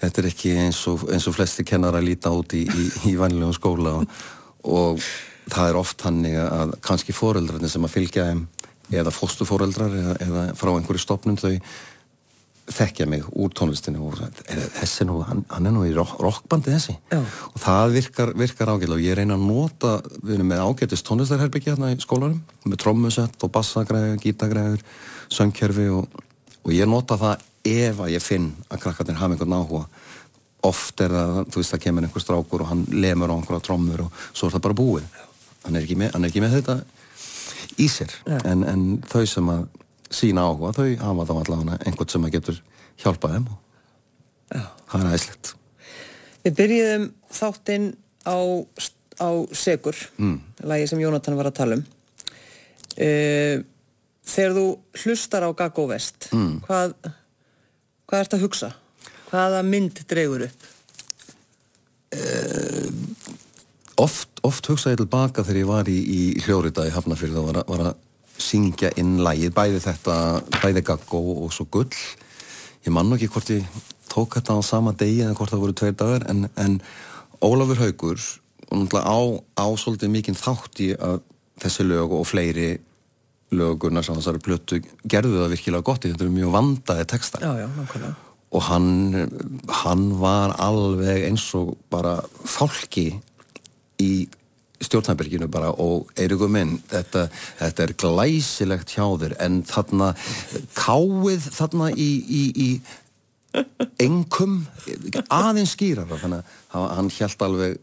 þetta 0.01 0.21
er 0.21 0.29
ekki 0.29 0.55
eins, 0.65 0.81
og, 0.91 1.05
eins 1.11 1.27
og 1.29 1.37
flesti 1.37 1.65
kennar 1.67 1.95
að 1.95 2.09
líta 2.09 2.31
út 2.35 2.55
í, 2.57 2.63
í, 2.67 2.87
í 3.11 3.13
vanlegum 3.19 3.55
skóla 3.55 3.95
og, 4.01 4.17
og 4.67 5.05
það 5.51 5.69
er 5.69 5.79
oft 5.79 6.03
hannig 6.07 6.35
að 6.39 6.75
kannski 6.83 7.15
foreldrarnir 7.15 7.71
sem 7.71 7.87
að 7.87 7.95
fylgja 7.95 8.27
þeim 8.31 8.43
eða 8.91 9.13
fóstufóreldrar 9.13 9.93
eða, 9.99 10.15
eða 10.25 10.45
frá 10.59 10.73
einhverju 10.73 11.01
stopnum 11.01 11.39
þau 11.39 11.55
þekkja 12.63 13.07
mig 13.11 13.23
úr 13.35 13.51
tónlistinu 13.51 14.05
og 14.07 14.19
þessi 14.47 15.05
nú, 15.07 15.17
hann, 15.27 15.41
hann 15.51 15.67
er 15.67 15.73
nú 15.75 15.83
í 15.83 15.91
rockbandi 15.93 16.71
þessi. 16.71 16.95
Já. 17.11 17.19
og 17.19 17.59
það 17.59 17.95
virkar, 17.97 18.31
virkar 18.39 18.71
ágætlega. 18.71 18.99
Og 18.99 19.03
ég 19.03 19.17
reyna 19.19 19.35
að 19.35 19.47
nota 19.49 19.95
við 20.21 20.35
erum 20.37 20.51
með 20.53 20.63
ágætist 20.63 21.07
tónlistarherbyggja 21.09 21.73
hérna 21.73 21.91
í 21.91 21.99
skólarum 21.99 22.39
með 22.63 22.79
trommusett 22.85 23.43
og 23.43 23.51
bassagræður, 23.51 24.15
gítagræður 24.23 24.85
söngkerfi 25.33 25.89
og, 25.91 26.23
og 26.63 26.71
ég 26.75 26.87
nota 26.87 27.19
það 27.19 27.43
ef 27.73 28.01
að 28.03 28.15
ég 28.15 28.23
finn 28.23 28.49
að 28.69 28.83
krakkarnir 28.85 29.19
hafa 29.19 29.35
einhvern 29.35 29.59
áhuga. 29.59 29.85
Oft 30.63 31.03
er 31.03 31.11
það, 31.11 31.43
þú 31.51 31.59
veist, 31.59 31.75
það 31.75 31.85
kemur 31.89 32.07
einhver 32.07 32.23
strákur 32.23 32.63
og 32.63 32.71
hann 32.71 32.87
lemur 32.95 33.31
á 33.31 33.35
einhverja 33.35 33.67
trommur 33.67 34.05
og 34.05 34.19
svo 34.31 34.47
er 34.47 34.55
það 34.55 34.67
bara 34.69 34.79
búið. 34.79 35.23
Hann 35.65 35.75
er 35.75 35.83
ekki 35.83 35.99
með, 35.99 36.15
er 36.15 36.29
ekki 36.29 36.43
með 36.43 36.61
þetta 36.61 36.81
í 37.81 37.87
sér 37.91 38.13
en, 38.43 38.63
en 38.67 38.85
þau 39.09 39.23
sem 39.29 39.49
að 39.53 39.65
sína 40.13 40.45
áhuga, 40.45 40.73
þau 40.77 40.87
hafa 41.01 41.27
þá 41.29 41.33
allavega 41.39 41.79
einhvern 41.87 42.13
sem 42.13 42.27
að 42.27 42.35
getur 42.37 42.61
hjálpað 43.01 43.37
þeim 43.37 43.51
og 43.51 43.59
það 44.91 45.03
er 45.03 45.17
æslegt 45.17 45.53
Við 46.43 46.55
byrjuðum 46.59 47.05
þáttinn 47.31 47.89
á, 48.27 48.37
á 49.23 49.29
Segur 49.55 49.97
mm. 50.19 50.37
lagi 50.69 50.89
sem 50.91 51.01
Jónatan 51.01 51.37
var 51.39 51.49
að 51.49 51.59
tala 51.61 51.79
um 51.79 51.83
uh, 51.83 53.63
Þegar 54.23 54.55
þú 54.55 54.65
hlustar 55.03 55.47
á 55.47 55.49
Gaggo 55.57 55.87
Vest 55.89 56.29
mm. 56.35 56.61
hvað 56.67 56.95
hvað 58.07 58.25
ert 58.25 58.37
að 58.37 58.45
hugsa? 58.45 58.69
Hvaða 59.31 59.63
mynd 59.65 60.03
dregur 60.09 60.45
upp? 60.45 60.69
Uh, 62.13 62.91
oft, 64.01 64.29
oft 64.45 64.67
hugsa 64.69 64.93
ég 64.93 65.01
tilbaka 65.01 65.43
þegar 65.45 65.61
ég 65.61 65.69
var 65.69 65.89
í, 65.91 65.99
í 65.99 66.21
hljóriða 66.45 66.87
í 66.87 66.93
Hafnarfjörðu 66.93 67.41
og 67.41 67.49
var, 67.49 67.63
var 67.69 67.85
að 67.89 67.95
syngja 68.41 68.91
inn 68.99 69.19
lægið, 69.23 69.53
bæði 69.55 69.81
þetta 69.83 70.15
bæði 70.59 70.85
Gaggo 70.87 71.21
og 71.45 71.51
svo 71.53 71.67
Gull. 71.71 71.91
Ég 72.83 72.93
mann 72.93 73.13
ekki 73.15 73.29
hvort 73.31 73.51
ég 73.53 73.67
tók 74.11 74.37
þetta 74.37 74.57
á 74.57 74.61
sama 74.65 74.93
degi 74.97 75.21
eða 75.23 75.37
hvort 75.37 75.53
það 75.53 75.65
voru 75.65 75.77
tveir 75.77 75.97
dagar 75.99 76.25
en, 76.31 76.47
en 76.59 76.79
Ólafur 77.43 77.81
Haugur 77.81 78.19
á, 78.73 79.19
á 79.59 79.65
svolítið 79.77 80.11
mikinn 80.13 80.39
þátt 80.39 80.81
í 80.83 80.93
að 80.97 81.21
þessi 81.61 81.85
lög 81.85 82.13
og 82.17 82.25
fleiri 82.27 82.75
lögurna 83.53 84.01
sem 84.03 84.17
þessari 84.17 84.41
blötu 84.41 84.79
gerðu 85.05 85.43
það 85.43 85.51
virkilega 85.53 85.85
gott, 85.85 86.05
þetta 86.07 86.25
eru 86.25 86.33
mjög 86.33 86.53
vandaði 86.55 87.05
textar. 87.11 87.43
Já, 87.45 87.53
já, 87.61 88.13
og 88.53 88.65
hann 88.69 88.89
hann 89.81 90.07
var 90.21 90.55
alveg 90.61 91.27
eins 91.27 91.45
og 91.57 91.73
bara 91.93 92.19
fálki 92.45 93.11
í 94.03 94.09
stjórnæberginu 94.83 95.47
bara 95.51 95.71
og 95.79 96.11
Eirikur 96.19 96.51
minn, 96.51 96.75
þetta, 96.91 97.27
þetta 97.61 97.85
er 97.85 97.95
glæsilegt 98.03 98.95
hjá 98.95 99.05
þér 99.21 99.37
en 99.45 99.61
þarna 99.67 100.11
káið 100.75 101.47
þarna 101.55 101.89
í, 101.95 102.09
í, 102.27 102.43
í 102.51 102.69
engum 104.01 104.63
aðeins 105.31 105.75
skýrar 105.77 106.09
þannig 106.09 106.53
að 106.73 106.87
hann 106.97 107.11
held 107.13 107.47
alveg 107.47 107.81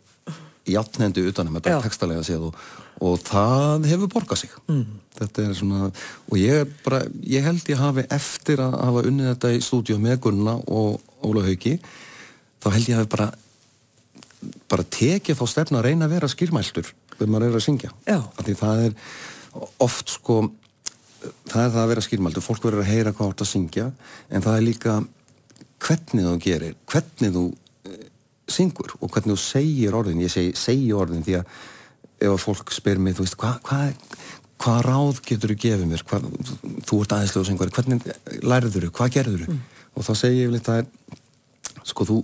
játnendi 0.71 1.25
utanum 1.31 1.59
þetta 1.59 1.77
Já. 1.77 1.83
textalega 1.85 2.25
séð 2.27 2.49
og, 2.51 2.59
og 3.07 3.21
það 3.27 3.87
hefur 3.91 4.11
borgað 4.13 4.43
sig 4.43 4.57
mm. 4.67 4.83
þetta 5.19 5.45
er 5.45 5.55
svona 5.59 5.91
og 5.91 6.37
ég, 6.39 6.75
bara, 6.85 7.03
ég 7.25 7.47
held 7.47 7.71
ég 7.73 7.81
hafi 7.81 8.07
eftir 8.13 8.63
að 8.65 8.77
hafa 8.79 9.05
unnið 9.11 9.31
þetta 9.33 9.53
í 9.57 9.63
stúdíu 9.65 10.01
með 10.03 10.21
Gunna 10.27 10.59
og 10.67 11.01
Óla 11.27 11.47
Hauki 11.47 11.79
þá 12.61 12.69
held 12.75 12.91
ég 12.91 13.01
hafi 13.01 13.13
bara 13.17 13.31
bara 14.71 14.87
tekið 14.97 15.39
þá 15.39 15.45
stefna 15.53 15.81
að 15.81 15.91
reyna 15.91 16.09
að 16.09 16.17
vera 16.17 16.31
skýrmæltur 16.31 16.91
þegar 17.15 17.33
maður 17.33 17.51
er 17.51 17.59
að 17.59 17.65
syngja. 17.67 17.93
Því 18.41 18.57
það 18.61 18.85
er 18.87 18.95
oft 19.85 20.15
sko 20.15 20.41
það 21.21 21.65
er 21.65 21.73
það 21.75 21.81
að 21.83 21.91
vera 21.93 22.05
skýrmæltur 22.07 22.45
fólk 22.45 22.65
verður 22.65 22.85
að 22.85 22.93
heyra 22.95 23.13
hvað 23.17 23.33
átt 23.35 23.45
að 23.45 23.51
syngja 23.51 23.89
en 24.31 24.45
það 24.45 24.57
er 24.57 24.65
líka 24.65 24.95
hvernig 25.81 26.29
þú 26.29 26.37
gerir 26.45 26.79
hvernig 26.89 27.35
þú 27.37 27.45
uh, 27.51 27.99
syngur 28.51 28.95
og 29.01 29.13
hvernig 29.13 29.37
þú 29.37 29.43
segir 29.45 29.97
orðin. 29.97 30.25
Ég 30.25 30.33
segi, 30.33 30.55
segi 30.59 30.93
orðin 30.97 31.27
því 31.27 31.41
að 31.41 31.59
ef 32.21 32.35
að 32.35 32.43
fólk 32.43 32.73
spyr 32.75 33.01
mig, 33.01 33.17
þú 33.17 33.25
veist, 33.25 33.39
hvað 33.41 33.61
hva, 33.69 33.81
hva 34.61 34.75
ráð 34.85 35.23
getur 35.25 35.55
þú 35.55 35.59
gefið 35.63 35.87
mér? 35.89 36.05
Hva, 36.09 36.21
þú 36.89 36.99
ert 37.05 37.15
aðeinslega 37.17 37.49
syngur, 37.49 37.73
hvernig 37.77 38.11
lærður 38.45 38.87
þú, 38.87 38.91
hvað 38.99 39.15
gerður 39.17 39.45
þú 39.47 39.55
mm. 39.55 39.63
og 39.97 40.07
þá 40.07 40.13
segi 40.21 40.43
ég 40.43 40.51
vel 40.51 40.61
þetta 40.61 41.85
sko 41.89 42.07
þú 42.09 42.19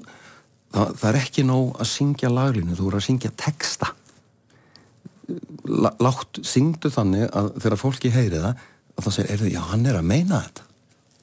það, 0.76 0.92
það 1.00 1.08
er 1.10 1.18
ekki 1.20 1.44
nóg 1.46 1.80
að 1.80 1.90
syngja 1.90 2.32
laglinu, 2.32 2.76
þú 2.76 2.90
eru 2.90 3.00
að 3.00 3.06
syngja 3.06 3.32
texta. 3.40 3.92
Látt 5.66 6.40
syngdu 6.46 6.92
þannig 6.94 7.26
að 7.34 7.52
þegar 7.58 7.80
fólki 7.80 8.12
heyri 8.14 8.40
það 8.42 8.52
að 8.96 9.06
það 9.06 9.16
segir, 9.18 9.46
já 9.52 9.60
hann 9.72 9.86
er 9.88 9.98
að 9.98 10.10
meina 10.12 10.42
þetta. 10.44 10.66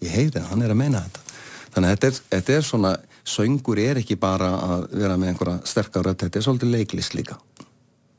Ég 0.04 0.16
heyri 0.18 0.36
það, 0.36 0.50
hann 0.52 0.66
er 0.66 0.74
að 0.74 0.82
meina 0.82 1.04
þetta. 1.06 1.38
Þannig 1.74 1.90
að 1.90 1.94
þetta 1.94 2.10
er, 2.10 2.18
þetta 2.34 2.56
er 2.56 2.66
svona 2.68 2.96
söngur 3.34 3.80
er 3.80 4.02
ekki 4.02 4.18
bara 4.20 4.50
að 4.68 4.90
vera 4.92 5.16
með 5.20 5.32
einhverja 5.32 5.70
sterkar 5.72 6.10
rödd, 6.10 6.20
þetta 6.26 6.40
er 6.40 6.48
svolítið 6.48 6.74
leiklist 6.74 7.16
líka. 7.18 7.38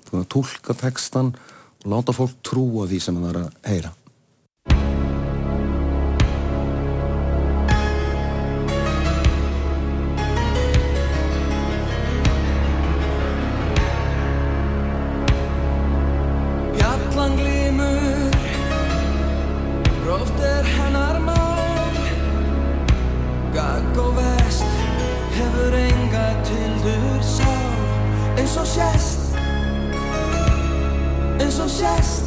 Þú 0.05 0.14
veist 0.14 0.23
að 0.23 0.31
tólka 0.33 0.79
textan 0.81 1.35
og 1.85 1.91
láta 1.93 2.17
fólk 2.17 2.41
trúa 2.47 2.88
því 2.88 3.03
sem 3.05 3.21
það 3.21 3.31
er 3.35 3.41
að 3.43 3.61
heyra 3.69 3.93
enthousiast, 28.37 29.35
enthousiast. 31.40 32.23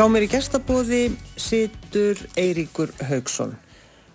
Hjá 0.00 0.06
mér 0.08 0.24
í 0.24 0.28
gestabóði 0.32 0.98
situr 1.36 2.16
Eiríkur 2.40 2.88
Haugsson. 3.04 3.50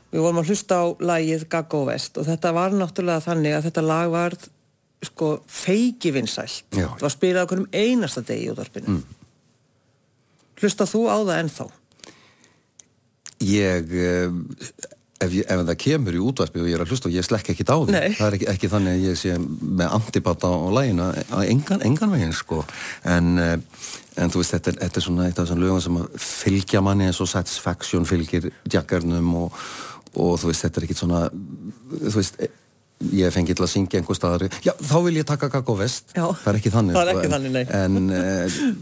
Við 0.10 0.24
vorum 0.24 0.40
að 0.42 0.48
hlusta 0.50 0.80
á 0.82 0.86
lagið 0.98 1.44
Gaggo 1.46 1.84
Vest 1.86 2.16
og 2.18 2.26
þetta 2.26 2.52
var 2.58 2.74
náttúrulega 2.74 3.22
þannig 3.22 3.54
að 3.54 3.68
þetta 3.68 3.84
lag 3.86 4.10
var 4.10 4.36
sko 5.06 5.30
feiki 5.46 6.10
vinsælt. 6.16 6.64
Já. 6.74 6.88
Það 6.88 7.06
var 7.06 7.14
spilað 7.14 7.46
okkur 7.46 7.62
um 7.62 7.70
einasta 7.70 8.24
degi 8.26 8.48
í 8.48 8.50
útvarpinu. 8.56 8.96
Mm. 8.96 9.30
Hlusta 10.64 10.90
þú 10.90 11.04
á 11.06 11.18
það 11.22 11.44
ennþá? 11.44 11.70
Ég, 13.52 13.96
eh, 14.10 14.90
ef, 15.24 15.32
ég, 15.32 15.46
ef 15.48 15.62
það 15.62 15.78
kemur 15.84 16.18
í 16.18 16.22
útvarpi 16.24 16.62
og 16.62 16.70
ég 16.70 16.78
er 16.78 16.84
að 16.84 16.92
hlusta 16.92 17.10
og 17.10 17.16
ég 17.16 17.26
slekk 17.26 17.52
ekki 17.54 17.66
á 17.68 17.78
því, 17.78 17.96
Nei. 17.96 18.16
það 18.18 18.28
er 18.28 18.38
ekki, 18.38 18.50
ekki 18.54 18.72
þannig 18.74 18.98
að 18.98 19.06
ég 19.06 19.20
sé 19.20 19.38
með 19.40 19.96
antipata 20.00 20.52
á 20.52 20.68
lægina 20.76 21.08
engan, 21.46 21.86
engan 21.88 22.14
veginn 22.16 22.36
sko, 22.36 22.62
en, 23.16 23.32
eh, 23.40 23.56
en 24.22 24.34
þú 24.34 24.44
veist, 24.44 24.56
þetta 24.58 24.74
er, 24.74 24.80
þetta 24.84 25.02
er 25.02 25.08
svona 25.08 25.30
eitt 25.30 25.40
af 25.40 25.48
þessum 25.48 25.64
lögum 25.64 25.82
sem 25.86 26.02
að 26.02 26.20
fylgja 26.28 26.84
manni 26.86 27.10
eins 27.10 27.22
og 27.24 27.32
Satisfaction 27.32 28.08
fylgir 28.10 28.52
Jackarnum 28.72 29.34
og, 29.46 29.66
og 30.16 30.38
þú 30.42 30.52
veist, 30.52 30.68
þetta 30.68 30.82
er 30.82 30.88
ekkit 30.90 31.04
svona, 31.04 31.26
þú 31.96 32.16
veist, 32.20 32.40
ég 33.12 33.34
fengi 33.36 33.54
til 33.56 33.66
að 33.66 33.72
syngja 33.74 34.00
einhver 34.00 34.16
staðar, 34.18 34.46
já, 34.64 34.72
þá 34.80 34.96
vil 35.04 35.18
ég 35.20 35.26
taka 35.28 35.50
Gaggo 35.52 35.76
Vest, 35.78 36.14
Já. 36.16 36.30
það 36.32 36.48
er 36.52 36.60
ekki 36.62 36.72
þannig 36.72 36.96
er 36.96 37.10
sko, 37.10 37.18
ekki 37.20 37.28
en- 37.28 37.36
þannig, 37.36 37.74
en 37.76 37.98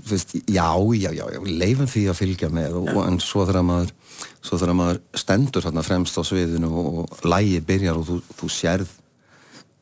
þú 0.05 0.11
veist, 0.13 0.35
já, 0.45 0.67
já, 1.01 1.09
já, 1.17 1.23
já 1.33 1.39
leifum 1.63 1.89
því 1.89 2.03
að 2.11 2.19
fylgja 2.19 2.49
með 2.53 2.77
og, 2.83 2.91
en 3.07 3.17
svo 3.23 3.47
þegar 3.49 3.65
maður 3.65 3.91
svo 4.43 4.59
þegar 4.61 4.77
maður 4.77 5.01
stendur 5.17 5.65
þarna 5.65 5.83
fremst 5.87 6.19
á 6.19 6.23
sviðinu 6.23 6.69
og, 6.69 7.17
lægi 7.25 7.59
byrjar 7.65 7.97
og 7.97 8.05
þú, 8.11 8.19
þú 8.37 8.51
sérð 8.53 8.93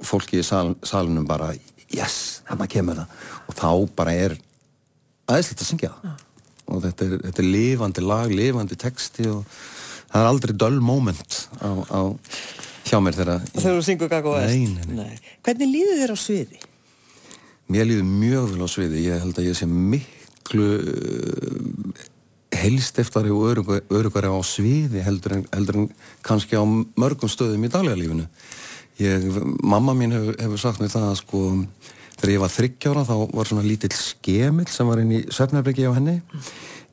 fólki 0.01 0.39
í 0.39 0.45
sal, 0.47 0.75
salunum 0.87 1.27
bara 1.27 1.51
yes, 1.91 2.41
þarna 2.47 2.67
kemur 2.71 3.01
það. 3.01 3.15
Og 3.51 3.57
þá 3.59 3.95
bara 3.99 4.13
er 4.15 4.37
aðeinslegt 5.27 5.61
að 5.61 5.71
syngja. 5.73 5.91
Það 6.01 6.27
og 6.71 6.83
þetta 6.85 7.07
er, 7.07 7.15
þetta 7.27 7.43
er 7.43 7.49
lifandi 7.51 8.03
lag, 8.05 8.31
lifandi 8.31 8.77
texti 8.79 9.27
og 9.31 9.41
það 10.11 10.21
er 10.21 10.29
aldrei 10.29 10.53
döl 10.63 10.77
moment 10.83 11.37
á, 11.59 11.69
á 11.91 12.01
hjá 12.87 12.97
mér 13.03 13.17
þegar 13.17 13.43
Þegar 13.53 13.77
þú 13.77 13.83
syngur 13.87 14.11
Gaggo 14.11 14.35
Vest? 14.35 14.55
Nei, 14.55 14.75
nei, 14.75 14.95
nei. 14.97 15.35
Hvernig 15.45 15.71
líður 15.71 16.01
þér 16.01 16.13
á 16.13 16.17
sviði? 16.21 16.61
Mér 17.71 17.87
líður 17.87 18.09
mjög 18.09 18.49
vel 18.51 18.65
á 18.65 18.69
sviði, 18.71 19.03
ég 19.05 19.21
held 19.23 19.37
að 19.39 19.47
ég 19.47 19.59
sé 19.59 19.67
miklu 19.69 20.67
uh, 20.81 22.01
heilstiftari 22.61 23.31
og 23.31 23.47
örugari, 23.51 24.27
á 24.27 24.39
sviði 24.43 25.05
heldur 25.05 25.37
en, 25.37 25.45
heldur 25.55 25.79
en 25.83 25.87
kannski 26.25 26.59
á 26.59 26.63
mörgum 26.67 27.31
stöðum 27.31 27.67
í 27.67 27.71
daglega 27.71 28.27
Ég, 29.01 29.23
mamma 29.65 29.95
mín 29.97 30.11
hefur, 30.13 30.35
hefur 30.37 30.59
sagt 30.61 30.81
mér 30.83 30.91
það 30.93 31.05
að 31.07 31.15
sko, 31.23 31.39
þegar 32.19 32.33
ég 32.35 32.41
var 32.43 32.51
þryggjára 32.53 33.05
þá 33.07 33.15
var 33.31 33.49
svona 33.49 33.63
lítill 33.65 33.95
skemill 33.97 34.67
sem 34.69 34.91
var 34.91 35.01
inn 35.01 35.15
í 35.15 35.21
Svefnarbyggi 35.31 35.87
á 35.89 35.95
henni 35.95 36.19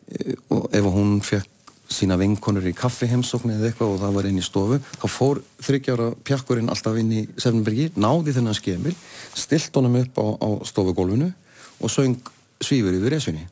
Eh, 0.08 0.34
og 0.48 0.70
ef 0.72 0.86
hún 0.88 1.18
fekk 1.20 1.48
sína 1.88 2.18
vinkonur 2.20 2.66
í 2.68 2.74
kaffiheimsókn 2.76 3.54
eða 3.54 3.70
eitthvað 3.70 3.94
og 3.94 4.00
það 4.02 4.16
var 4.18 4.28
inn 4.28 4.40
í 4.40 4.44
stofu 4.44 4.80
þá 4.84 5.06
fór 5.08 5.42
þryggjára 5.64 6.08
pjakkurinn 6.28 6.72
alltaf 6.72 6.98
inn 7.00 7.12
í 7.12 7.22
Sefnbergi, 7.40 7.90
náði 7.96 8.36
þennan 8.36 8.58
skemil 8.58 8.96
stilt 9.34 9.76
honum 9.78 10.00
upp 10.02 10.20
á, 10.20 10.26
á 10.36 10.48
stofugólfinu 10.68 11.30
og 11.80 11.92
söng 11.92 12.18
svífur 12.60 12.98
yfir 12.98 13.16
resunni 13.16 13.46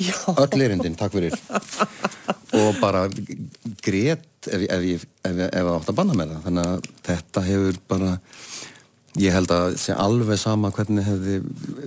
Já. 0.00 0.14
öll 0.36 0.62
erindin, 0.64 0.96
takk 0.96 1.12
fyrir. 1.12 1.34
Og 2.56 2.78
bara 2.80 3.06
grét 3.82 4.48
ef, 4.48 4.62
ef, 4.62 4.84
ef, 4.84 5.06
ef, 5.26 5.40
það 5.52 5.72
átt 5.74 5.90
að 5.92 5.98
banna 5.98 6.16
með 6.16 6.32
það. 6.32 6.44
Þannig 6.46 6.70
að 6.70 6.88
þetta 7.08 7.44
hefur 7.48 7.80
bara 7.90 8.12
ég 9.20 9.32
held 9.36 9.50
að 9.52 9.74
sé 9.82 9.92
alveg 9.92 10.38
sama 10.40 10.70
hvernig 10.72 11.04
hefði, 11.04 11.34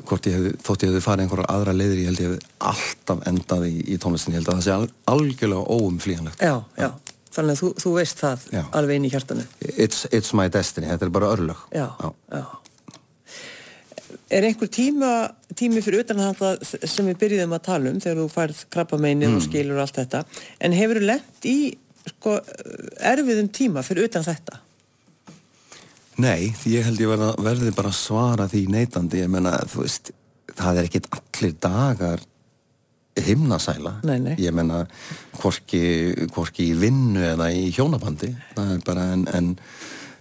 hvort 0.06 0.28
ég 0.30 0.36
hefði 0.38 0.52
þótt 0.68 0.84
ég 0.86 0.92
hefði 0.92 1.02
farið 1.06 1.24
einhverjar 1.26 1.50
aðra 1.56 1.74
leiðir, 1.74 2.02
ég 2.04 2.10
held 2.12 2.20
ég 2.22 2.28
hefði 2.30 2.52
alltaf 2.72 3.24
endað 3.32 3.64
í, 3.70 3.74
í 3.94 3.98
tónlistin, 4.04 4.36
ég 4.36 4.42
held 4.44 4.52
að 4.52 4.60
það 4.60 4.66
sé 4.68 4.76
al, 4.76 4.90
algjörlega 5.16 5.80
óumflýjanlegt 5.80 6.44
Já, 6.46 6.56
já. 6.78 6.92
Þannig 7.36 7.52
að 7.58 7.62
þú, 7.64 7.70
þú 7.84 7.94
veist 7.98 8.22
það 8.22 8.44
Já. 8.54 8.62
alveg 8.80 8.96
inn 9.00 9.08
í 9.08 9.10
hjartanu. 9.12 9.46
it's, 9.76 10.06
it's 10.16 10.32
my 10.38 10.46
destiny, 10.54 10.88
þetta 10.88 11.06
er 11.10 11.16
bara 11.18 11.32
örlög 11.36 11.66
Já, 11.76 11.88
já. 12.32 12.46
Er 14.36 14.46
einhver 14.48 14.70
tíma, 14.74 15.10
tími 15.58 15.82
fyrir 15.86 16.02
utan 16.06 16.18
þetta 16.22 16.54
sem 16.90 17.06
við 17.12 17.18
byrjuðum 17.22 17.54
að 17.58 17.66
tala 17.68 17.92
um 17.92 18.00
þegar 18.02 18.22
þú 18.24 18.28
færð 18.34 18.62
krabbameinið 18.74 19.30
Mm. 19.30 19.36
og 19.38 19.44
skilur 19.46 19.76
og 19.78 19.84
allt 19.84 19.98
þetta 20.00 20.22
en 20.66 20.74
hefur 20.78 21.00
þú 21.02 21.06
lent 21.10 21.46
í 21.50 21.58
sko, 22.10 22.34
erfiðum 23.12 23.50
tíma 23.54 23.84
fyrir 23.86 24.08
utan 24.10 24.26
þetta? 24.26 24.60
Nei, 26.22 26.54
því 26.56 26.78
ég 26.78 26.86
held 26.88 27.02
ég 27.02 27.12
verða, 27.12 27.34
verði 27.44 27.74
bara 27.76 27.92
að 27.92 28.00
svara 28.00 28.48
því 28.52 28.62
neitandi, 28.72 29.20
ég 29.24 29.32
menna, 29.32 29.58
þú 29.68 29.84
veist, 29.84 30.14
það 30.56 30.80
er 30.80 30.88
ekkit 30.88 31.10
allir 31.18 31.56
dagar 31.66 32.24
himnasæla. 33.26 33.98
Nei, 34.08 34.18
nei. 34.24 34.34
Ég 34.44 34.56
menna, 34.56 34.86
hvorki, 35.42 35.84
hvorki 36.36 36.70
í 36.72 36.80
vinnu 36.80 37.24
eða 37.34 37.50
í 37.56 37.68
hjónabandi, 37.76 38.32
það 38.56 38.74
er 38.78 38.82
bara, 38.88 39.06
en, 39.16 39.28
en 39.36 39.54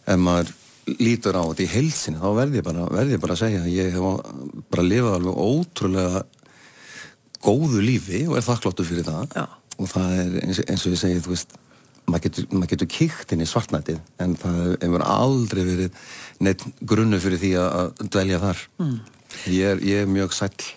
ef 0.04 0.20
maður 0.20 0.54
lítur 1.00 1.38
á 1.38 1.42
þetta 1.46 1.64
í 1.64 1.72
heilsinni, 1.72 2.20
þá 2.20 2.30
verði 2.36 2.60
ég 2.60 2.66
bara, 2.66 2.86
verði 2.92 3.16
ég 3.16 3.22
bara 3.22 3.36
að 3.36 3.42
segja 3.44 3.62
að 3.62 3.72
ég 3.72 3.94
hef 3.94 4.64
bara 4.74 4.86
lifað 4.86 5.18
alveg 5.18 5.42
ótrúlega 5.46 6.24
góðu 7.44 7.84
lífi 7.84 8.24
og 8.28 8.38
er 8.38 8.46
þakkláttur 8.46 8.88
fyrir 8.88 9.06
það. 9.06 9.36
Já. 9.36 9.46
Og 9.74 9.90
það 9.90 10.18
er 10.20 10.34
eins, 10.44 10.60
eins 10.68 10.84
og 10.86 10.94
ég 10.94 11.00
segi, 11.00 11.22
þú 11.24 11.32
veist, 11.34 11.56
maður 12.10 12.26
getur, 12.28 12.48
getur 12.72 12.90
kíkt 12.90 13.34
inn 13.34 13.44
í 13.44 13.48
svartnættið 13.48 14.00
en 14.22 14.34
það 14.40 14.58
hefur 14.82 15.04
aldrei 15.06 15.62
verið 15.64 16.02
neitt 16.44 16.64
grunnu 16.84 17.20
fyrir 17.22 17.40
því 17.42 17.52
að, 17.62 18.02
dvelja 18.12 18.42
þar 18.42 18.64
mm. 18.82 18.98
ég, 19.54 19.70
er, 19.70 19.84
ég 19.84 20.04
er 20.04 20.10
mjög 20.10 20.36
sæll 20.36 20.72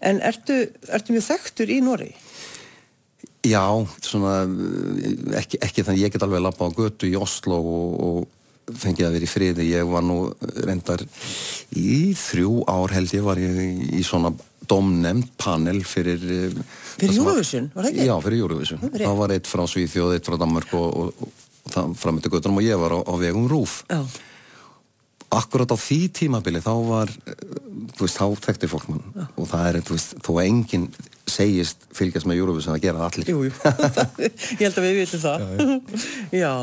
En 0.00 0.16
ertu, 0.24 0.54
ertu 0.88 1.12
mjög 1.12 1.26
þekktur 1.26 1.70
í 1.74 1.82
Nóri? 1.84 2.08
já, 3.46 3.64
svona 4.04 4.42
ekki, 5.38 5.60
ekki 5.64 5.84
þannig, 5.84 6.04
ég 6.04 6.12
get 6.14 6.24
alveg 6.24 6.44
lappa 6.44 6.68
á 6.68 6.76
götu 6.76 7.08
í 7.08 7.16
Oslo 7.16 7.56
og, 7.60 7.94
og 8.04 8.76
fengið 8.80 9.08
að 9.08 9.16
vera 9.16 9.26
í 9.26 9.30
friði, 9.30 9.66
ég 9.72 9.88
var 9.90 10.04
nú 10.04 10.18
reyndar 10.66 11.02
í 11.76 12.12
þrjú 12.18 12.60
ár 12.70 12.94
held 12.94 13.14
ég 13.16 13.24
var 13.26 13.40
ég 13.40 13.60
í 13.96 14.02
svona 14.06 14.32
domnemnd 14.70 15.30
panel 15.40 15.82
fyrir 15.86 16.24
eh, 16.24 16.56
Fyrir 17.00 17.20
Eurovision, 17.20 17.70
var 17.74 17.86
það 17.86 17.92
ekki? 17.92 18.08
Já, 18.08 18.14
fyrir 18.24 18.42
Eurovision. 18.44 18.82
Það 18.86 19.04
er 19.06 19.20
var 19.20 19.34
eitt 19.36 19.48
frá 19.50 19.62
Svíþjóð, 19.70 20.16
eitt 20.16 20.26
frá 20.28 20.36
Danmark 20.40 20.74
og, 20.76 20.88
og, 20.88 21.22
og, 21.26 21.46
og 21.64 21.74
það 21.74 21.94
framöndi 22.02 22.32
göttunum 22.32 22.60
og 22.60 22.66
ég 22.66 22.82
var 22.82 22.96
á, 22.96 23.00
á 23.00 23.14
vegum 23.20 23.48
Rúf. 23.50 23.80
Já. 23.90 24.02
Akkurat 25.30 25.70
á 25.70 25.78
því 25.78 25.98
tímabili 26.18 26.60
þá 26.62 26.72
var, 26.88 27.12
eh, 27.30 27.42
þú 27.96 28.06
veist, 28.06 28.20
þá 28.20 28.46
þekkti 28.46 28.70
fólk 28.70 28.88
mann 28.90 29.26
og 29.30 29.50
það 29.50 29.66
er, 29.68 29.82
þú 29.86 29.96
veist, 29.96 30.14
þó 30.26 30.30
að 30.34 30.46
enginn 30.46 30.88
segist 31.30 31.84
fylgjast 31.94 32.26
með 32.28 32.42
Eurovision 32.42 32.76
að 32.76 32.86
gera 32.88 33.06
allir. 33.06 33.30
Jú, 33.30 33.44
jú. 33.46 33.52
Ég 34.60 34.64
held 34.66 34.80
að 34.80 34.88
við 34.88 34.98
vitum 35.02 35.22
það. 35.26 35.44
Já, 36.42 36.54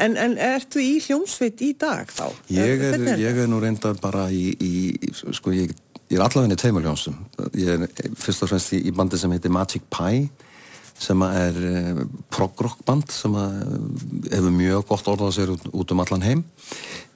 En, 0.00 0.14
en 0.16 0.36
ertu 0.40 0.80
í 0.80 0.94
hljómsveit 1.02 1.60
í 1.64 1.74
dag 1.76 2.08
þá? 2.08 2.30
Ég 2.52 2.80
er, 2.86 2.94
Hvernig 2.94 3.20
ég 3.20 3.40
er 3.42 3.48
nú 3.50 3.58
reyndar 3.60 3.98
bara 4.00 4.28
í, 4.32 4.52
í 4.56 5.12
sko 5.12 5.52
ég, 5.52 5.74
ég 6.10 6.18
er 6.18 6.24
allavega 6.24 6.56
í 6.56 6.60
tveimur 6.60 6.86
hljónsum. 6.86 7.16
Ég 7.58 7.74
er 7.74 8.14
fyrst 8.18 8.44
og 8.44 8.50
fremst 8.50 8.74
í, 8.74 8.82
í 8.90 8.94
bandi 8.94 9.18
sem 9.20 9.32
heitir 9.34 9.52
Magic 9.54 9.86
Pie 9.92 10.28
sem 11.00 11.22
er 11.24 11.56
uh, 11.64 12.00
prog-rock 12.28 12.82
band 12.84 13.08
sem 13.14 13.32
eh, 13.40 13.60
hefur 14.34 14.52
mjög 14.52 14.82
gott 14.90 15.06
orðað 15.08 15.30
sér 15.38 15.52
út, 15.54 15.62
út 15.72 15.94
um 15.94 16.02
allan 16.04 16.26
heim. 16.26 16.42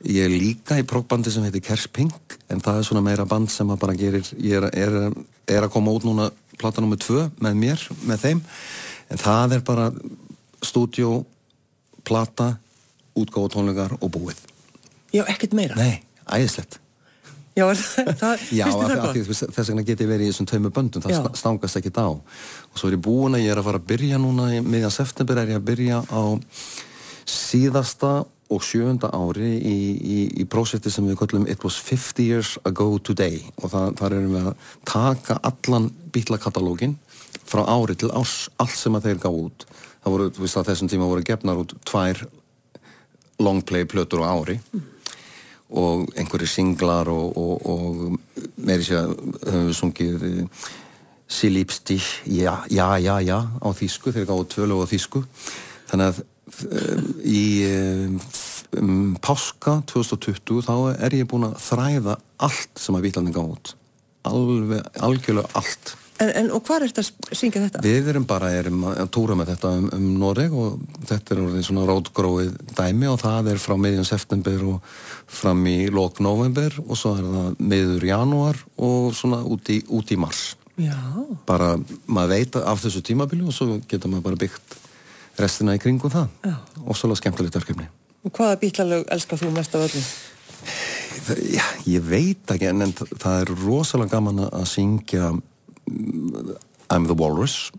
Ég 0.09 0.24
er 0.24 0.33
líka 0.33 0.78
í 0.80 0.87
prog-bandi 0.88 1.33
sem 1.33 1.44
heitir 1.44 1.61
Kers 1.66 1.85
Pink 1.92 2.38
en 2.48 2.62
það 2.64 2.80
er 2.80 2.88
svona 2.88 3.04
meira 3.04 3.26
band 3.28 3.52
sem 3.52 3.68
að 3.68 3.83
bara 3.83 3.96
gerir, 3.98 4.24
ég 4.40 4.57
er, 4.57 4.70
er, 4.72 5.12
er 5.52 5.66
að 5.66 5.74
koma 5.74 5.92
út 5.92 6.07
núna 6.09 6.30
plata 6.57 6.80
nummer 6.80 7.00
tvö 7.00 7.26
með 7.44 7.61
mér, 7.61 7.85
með 8.09 8.24
þeim 8.24 8.42
en 9.12 9.20
það 9.20 9.59
er 9.59 9.66
bara 9.68 9.90
stúdjó, 10.64 11.18
plata, 12.09 12.54
útgáfa 13.20 13.52
tónleikar 13.52 13.98
og 14.00 14.14
búið. 14.16 14.40
Já, 15.12 15.26
ekkert 15.28 15.52
meira. 15.57 15.76
Nei, 15.76 16.00
æðislegt. 16.24 16.80
Já, 17.55 17.64
það, 17.71 18.40
Já, 18.51 18.64
því, 19.14 19.21
þess 19.31 19.69
vegna 19.71 19.85
get 19.87 20.01
ég 20.03 20.09
verið 20.11 20.27
í 20.27 20.31
þessum 20.33 20.47
tveimur 20.51 20.73
böndum, 20.75 21.03
það 21.05 21.12
Já. 21.12 21.19
sta- 21.21 21.38
stangast 21.38 21.79
ekkit 21.79 22.01
á. 22.03 22.09
Og 22.11 22.81
svo 22.81 22.88
er 22.90 22.97
ég 22.97 23.03
búin 23.05 23.37
að 23.38 23.45
ég 23.45 23.53
er 23.55 23.61
að 23.61 23.69
fara 23.69 23.79
að 23.79 23.87
byrja 23.93 24.19
núna 24.19 24.49
í 24.57 24.62
miðjan 24.64 24.90
september 24.95 25.38
er 25.38 25.53
ég 25.53 25.61
að 25.61 25.69
byrja 25.69 26.01
á 26.11 26.23
síðasta 27.31 28.25
og 28.55 28.61
sjöunda 28.67 29.09
ári 29.17 29.53
í, 29.57 29.77
í, 29.97 30.17
í 30.43 30.45
prósetti 30.51 30.90
sem 30.93 31.07
við 31.09 31.17
kallum 31.23 31.47
It 31.49 31.62
was 31.64 31.79
50 31.81 32.27
years 32.27 32.51
ago 32.69 32.99
today 32.99 33.38
og 33.62 33.71
það, 33.73 33.95
þar 34.03 34.17
erum 34.19 34.35
við 34.35 34.49
að 34.51 34.67
taka 34.90 35.38
allan 35.49 35.87
bílakatalógin 36.14 36.97
frá 37.49 37.62
ári 37.71 37.97
til 37.99 38.11
árs, 38.17 38.49
allt 38.61 38.77
sem 38.77 38.95
að 38.99 39.09
þeir 39.09 39.23
gá 39.23 39.31
út. 39.31 39.64
Það 40.05 40.14
voru, 40.17 40.27
þú 40.35 40.45
veist 40.45 40.59
að 40.61 40.69
þessum 40.73 40.90
tíma 40.93 41.09
voru 41.09 41.25
gefnar 41.25 41.62
út 41.62 41.73
tvær 41.88 42.25
longplay 43.40 43.87
plötur 43.88 44.23
á 44.27 44.35
ári 44.35 44.59
og 45.75 46.07
einhverju 46.15 46.49
singlar 46.49 47.11
og, 47.11 47.37
og, 47.37 47.67
og 47.67 48.57
meiri 48.63 48.87
sér 48.87 49.11
höfum 49.11 49.69
við 49.69 49.77
sungið 49.79 50.27
eh, 50.29 50.65
Silipsti, 51.35 51.97
já, 52.29 52.63
já, 52.71 52.87
já, 53.01 53.15
já 53.25 53.39
á 53.43 53.69
þýsku, 53.75 54.13
þeir 54.13 54.29
gáðu 54.29 54.45
tvölu 54.53 54.77
á 54.85 54.87
þýsku. 54.87 55.23
Þannig 55.89 56.11
að 56.11 56.21
um, 56.69 57.07
í 57.25 57.45
um, 58.77 59.17
páska 59.25 59.79
2020 59.91 60.67
þá 60.69 60.75
er 60.95 61.17
ég 61.17 61.29
búin 61.31 61.49
að 61.49 61.57
þræða 61.65 62.19
allt 62.45 62.79
sem 62.79 62.99
að 62.99 63.09
Vítlandi 63.09 63.35
gáðu 63.35 63.57
út. 63.57 63.75
Alveg, 64.29 64.85
algjörlega 65.01 65.59
allt 65.59 65.97
En, 66.22 66.29
en 66.31 66.50
og 66.55 66.62
hvað 66.62 66.85
er 66.85 66.92
þetta 66.92 67.03
að 67.03 67.37
syngja 67.40 67.61
þetta? 67.64 67.81
Við 67.83 68.09
erum 68.12 68.24
bara 68.31 68.50
erum 68.55 68.85
að 68.87 69.09
túra 69.16 69.35
með 69.35 69.48
þetta 69.50 69.70
um, 69.81 69.87
um 69.96 70.05
Noreg 70.20 70.53
og 70.55 70.77
þetta 71.09 71.35
er 71.35 71.40
orðið 71.42 71.64
svona 71.66 71.87
rótgróið 71.88 72.53
dæmi 72.79 73.09
og 73.11 73.16
það 73.24 73.48
er 73.50 73.59
frá 73.59 73.74
miðjum 73.83 74.07
september 74.07 74.62
og 74.70 74.92
fram 75.40 75.64
í 75.66 75.88
lok 75.90 76.20
november 76.22 76.77
og 76.85 76.94
svo 77.00 77.16
er 77.18 77.24
það 77.27 77.57
miður 77.72 78.07
janúar 78.07 78.61
og 78.79 79.09
svona 79.18 79.40
út 79.42 79.70
í, 79.74 79.81
út 79.90 80.12
í 80.14 80.18
mars. 80.22 80.53
Já, 80.79 80.94
Bara 81.46 81.72
maður 82.07 82.33
veit 82.37 82.57
af 82.62 82.81
þessu 82.83 83.03
tímabili 83.07 83.44
og 83.46 83.55
svo 83.55 83.81
getur 83.90 84.11
maður 84.12 84.29
bara 84.29 84.38
byggt 84.44 84.77
restina 85.42 85.74
í 85.74 85.81
kringum 85.83 86.11
það. 86.14 86.31
Já. 86.46 86.55
Og 86.85 86.94
svolítið 86.98 87.20
skemmtilegt 87.24 87.59
verkefni. 87.59 87.88
og 88.24 88.33
hvaða 88.38 88.61
bítlalög 88.62 89.03
elskar 89.12 89.38
þú 89.42 89.50
mest 89.53 89.74
af 89.74 89.83
öllum? 89.88 90.07
Það- 91.27 91.42
Já, 91.59 91.64
ég 91.90 92.07
veit 92.07 92.46
ekki 92.55 92.68
en, 92.70 92.83
en 92.87 92.92
það- 92.94 93.40
er 93.42 93.53
rosalega 93.66 94.11
gaman 94.14 94.38
að 94.46 94.64
syngja 94.70 95.33
I'm 96.92 97.07
the 97.09 97.16
Walrus 97.16 97.70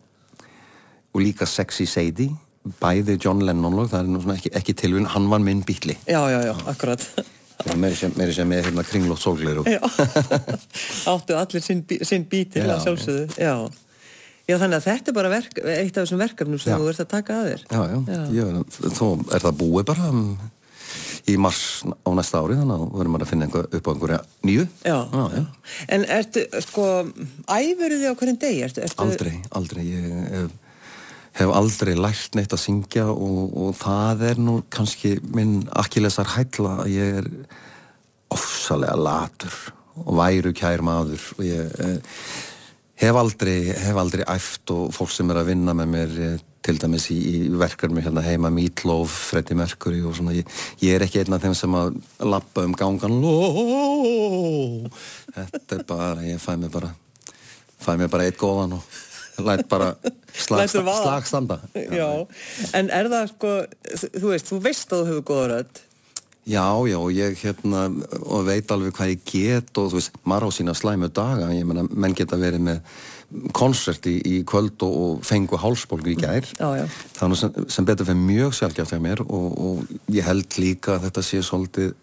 og 1.16 1.22
líka 1.24 1.48
Sexy 1.48 1.86
Sadie 1.88 2.34
bæði 2.82 3.20
John 3.22 3.44
Lennon 3.46 3.76
lög, 3.78 3.92
það 3.92 4.02
er 4.02 4.10
nú 4.10 4.22
svona 4.24 4.36
ekki, 4.40 4.52
ekki 4.58 4.74
tilvinn, 4.78 5.08
hann 5.14 5.30
var 5.32 5.42
minn 5.44 5.62
bítli 5.66 5.96
Já, 6.10 6.20
já, 6.34 6.40
já, 6.50 6.54
akkurat. 6.72 7.04
sem, 7.96 8.12
meiri 8.18 8.34
sem 8.36 8.50
með 8.50 8.66
hérna 8.70 8.84
kringlótt 8.86 9.22
Já, 9.70 9.80
áttu 11.14 11.38
allir 11.38 11.64
sinn, 11.64 11.86
sinn 12.02 12.26
bíti 12.30 12.60
Já, 12.60 12.74
að 12.74 12.84
sjálfsögðu. 12.88 13.28
Já. 13.40 13.54
já, 14.50 14.58
þannig 14.58 14.80
að 14.82 14.88
þetta 14.90 15.12
er 15.14 15.18
bara 15.20 15.32
verk, 15.34 15.62
eitt 15.62 15.96
af 15.98 16.04
þessum 16.04 16.24
verkefnum 16.26 16.60
sem 16.62 16.74
Já. 16.74 16.80
þú 16.82 16.90
ert 16.92 17.04
að 17.06 17.12
taka 17.14 17.38
að 17.40 17.48
þér. 17.52 17.64
já, 17.70 18.42
já, 18.42 18.50
þó 18.98 19.06
er 19.38 19.46
það 19.46 19.58
búið 19.62 19.88
bara 19.94 20.10
um, 20.12 20.24
í 21.26 21.36
mars 21.42 21.62
á 21.86 22.10
næsta 22.14 22.42
ári 22.44 22.58
þannig 22.60 22.76
að 22.76 22.98
verðum 23.00 23.18
að 23.18 23.30
finna 23.32 23.48
upp 23.50 23.88
á 23.88 23.92
einhverja 23.92 24.20
nýju 24.46 24.66
Já, 24.86 24.98
já, 25.10 25.24
já. 25.34 25.44
En 25.96 26.06
ertu, 26.18 26.44
sko, 26.66 26.86
æfuru 27.50 28.00
þið 28.02 28.12
á 28.14 28.18
hverjum 28.20 28.40
degi? 28.44 28.62
Ertu, 28.68 28.84
ertu, 28.86 29.02
Aldrei, 29.06 29.34
aldrei. 29.58 29.84
Ég 29.90 30.34
hef, 30.36 30.56
hef 31.42 31.54
aldrei 31.62 31.94
lært 31.98 32.38
neitt 32.38 32.54
að 32.54 32.64
syngja 32.66 33.08
og, 33.12 33.56
og 33.58 33.78
það 33.80 34.26
er 34.32 34.44
nú 34.48 34.60
kannski 34.74 35.16
minn 35.34 35.64
akkilesar 35.74 36.30
hætla 36.36 36.82
að 36.84 36.94
ég 36.94 37.22
er 37.24 37.32
ofsalega 38.36 38.98
latur 39.00 39.56
og 40.04 40.18
væru 40.20 40.52
kær 40.56 40.84
maður 40.86 41.24
og 41.38 41.46
ég 41.48 41.80
eh, 41.86 42.18
hef 43.02 43.18
aldrei, 43.20 43.60
hef 43.72 43.98
aldrei 44.00 44.26
æft 44.30 44.72
og 44.76 44.92
fólk 44.96 45.14
sem 45.14 45.30
er 45.32 45.42
að 45.42 45.54
vinna 45.54 45.76
með 45.78 45.92
mér 45.94 46.20
eh, 46.28 46.44
til 46.66 46.80
dæmis 46.82 47.06
í, 47.14 47.16
í 47.16 47.40
verkefni 47.62 48.02
hérna 48.02 48.24
heima 48.26 48.50
Meatloaf, 48.54 49.14
Freddie 49.30 49.58
Mercury 49.60 50.02
og 50.06 50.16
svona. 50.18 50.34
Ég, 50.34 50.50
ég 50.82 50.96
er 50.98 51.06
ekki 51.06 51.22
einn 51.22 51.36
af 51.38 51.44
þeim 51.46 51.56
sem 51.58 51.78
að 51.78 52.00
lappa 52.26 52.66
um 52.66 52.74
gangan. 52.78 53.20
Ló! 53.22 54.90
Þetta 55.36 55.78
er 55.80 55.84
bara, 55.90 56.22
ég 56.26 56.42
fæ 56.42 56.54
mér 56.60 56.74
bara 56.74 56.92
fæ 57.86 57.92
mér 58.00 58.10
bara 58.10 58.26
eitt 58.30 58.40
góðan 58.42 58.78
og 58.80 59.44
læt 59.46 59.66
bara 59.70 59.92
slag, 60.34 60.64
Lætur 60.66 60.86
vaða. 60.88 61.02
slag 61.04 61.28
standa. 61.30 61.58
Já, 61.76 62.08
en 62.80 62.90
er 62.94 63.10
það 63.12 63.34
sko, 63.34 63.52
þú 64.16 64.32
veist, 64.32 64.50
þú 64.52 64.62
veist 64.64 64.96
að 64.96 65.04
þú 65.04 65.10
hefur 65.12 65.28
góða 65.32 65.50
rödd. 65.52 65.82
Já, 66.46 66.66
já, 66.86 67.00
ég 67.10 67.40
hérna 67.42 67.88
og 68.22 68.44
veit 68.46 68.70
alveg 68.72 68.94
hvað 68.94 69.12
ég 69.16 69.24
get 69.32 69.78
og 69.82 69.90
þú 69.92 70.00
veist, 70.00 70.18
maður 70.30 70.46
á 70.46 70.56
sína 70.58 70.76
slæmu 70.78 71.10
daga. 71.10 71.50
Ég 71.58 71.66
meina, 71.66 71.86
menn 71.90 72.14
geta 72.18 72.38
verið 72.38 72.62
með 72.68 72.98
konsert 73.56 74.08
í, 74.10 74.16
í 74.22 74.36
kvöld 74.48 74.84
og, 74.86 74.96
og 75.02 75.26
fengu 75.28 75.60
hálsbólgu 75.60 76.14
í 76.14 76.18
gær. 76.20 76.48
Er 77.20 77.30
nú 77.32 77.38
sem, 77.40 77.54
sem 77.72 77.88
betur 77.88 78.08
fyrir 78.08 78.22
mjög 78.22 78.56
sjálfgjátt 78.60 78.96
hjá 78.96 79.02
mér 79.04 79.24
og, 79.26 79.48
og 79.56 80.10
ég 80.14 80.26
held 80.28 80.58
líka 80.62 80.96
að 80.96 81.10
þetta 81.10 81.26
sé 81.26 81.44
svolítið 81.46 81.94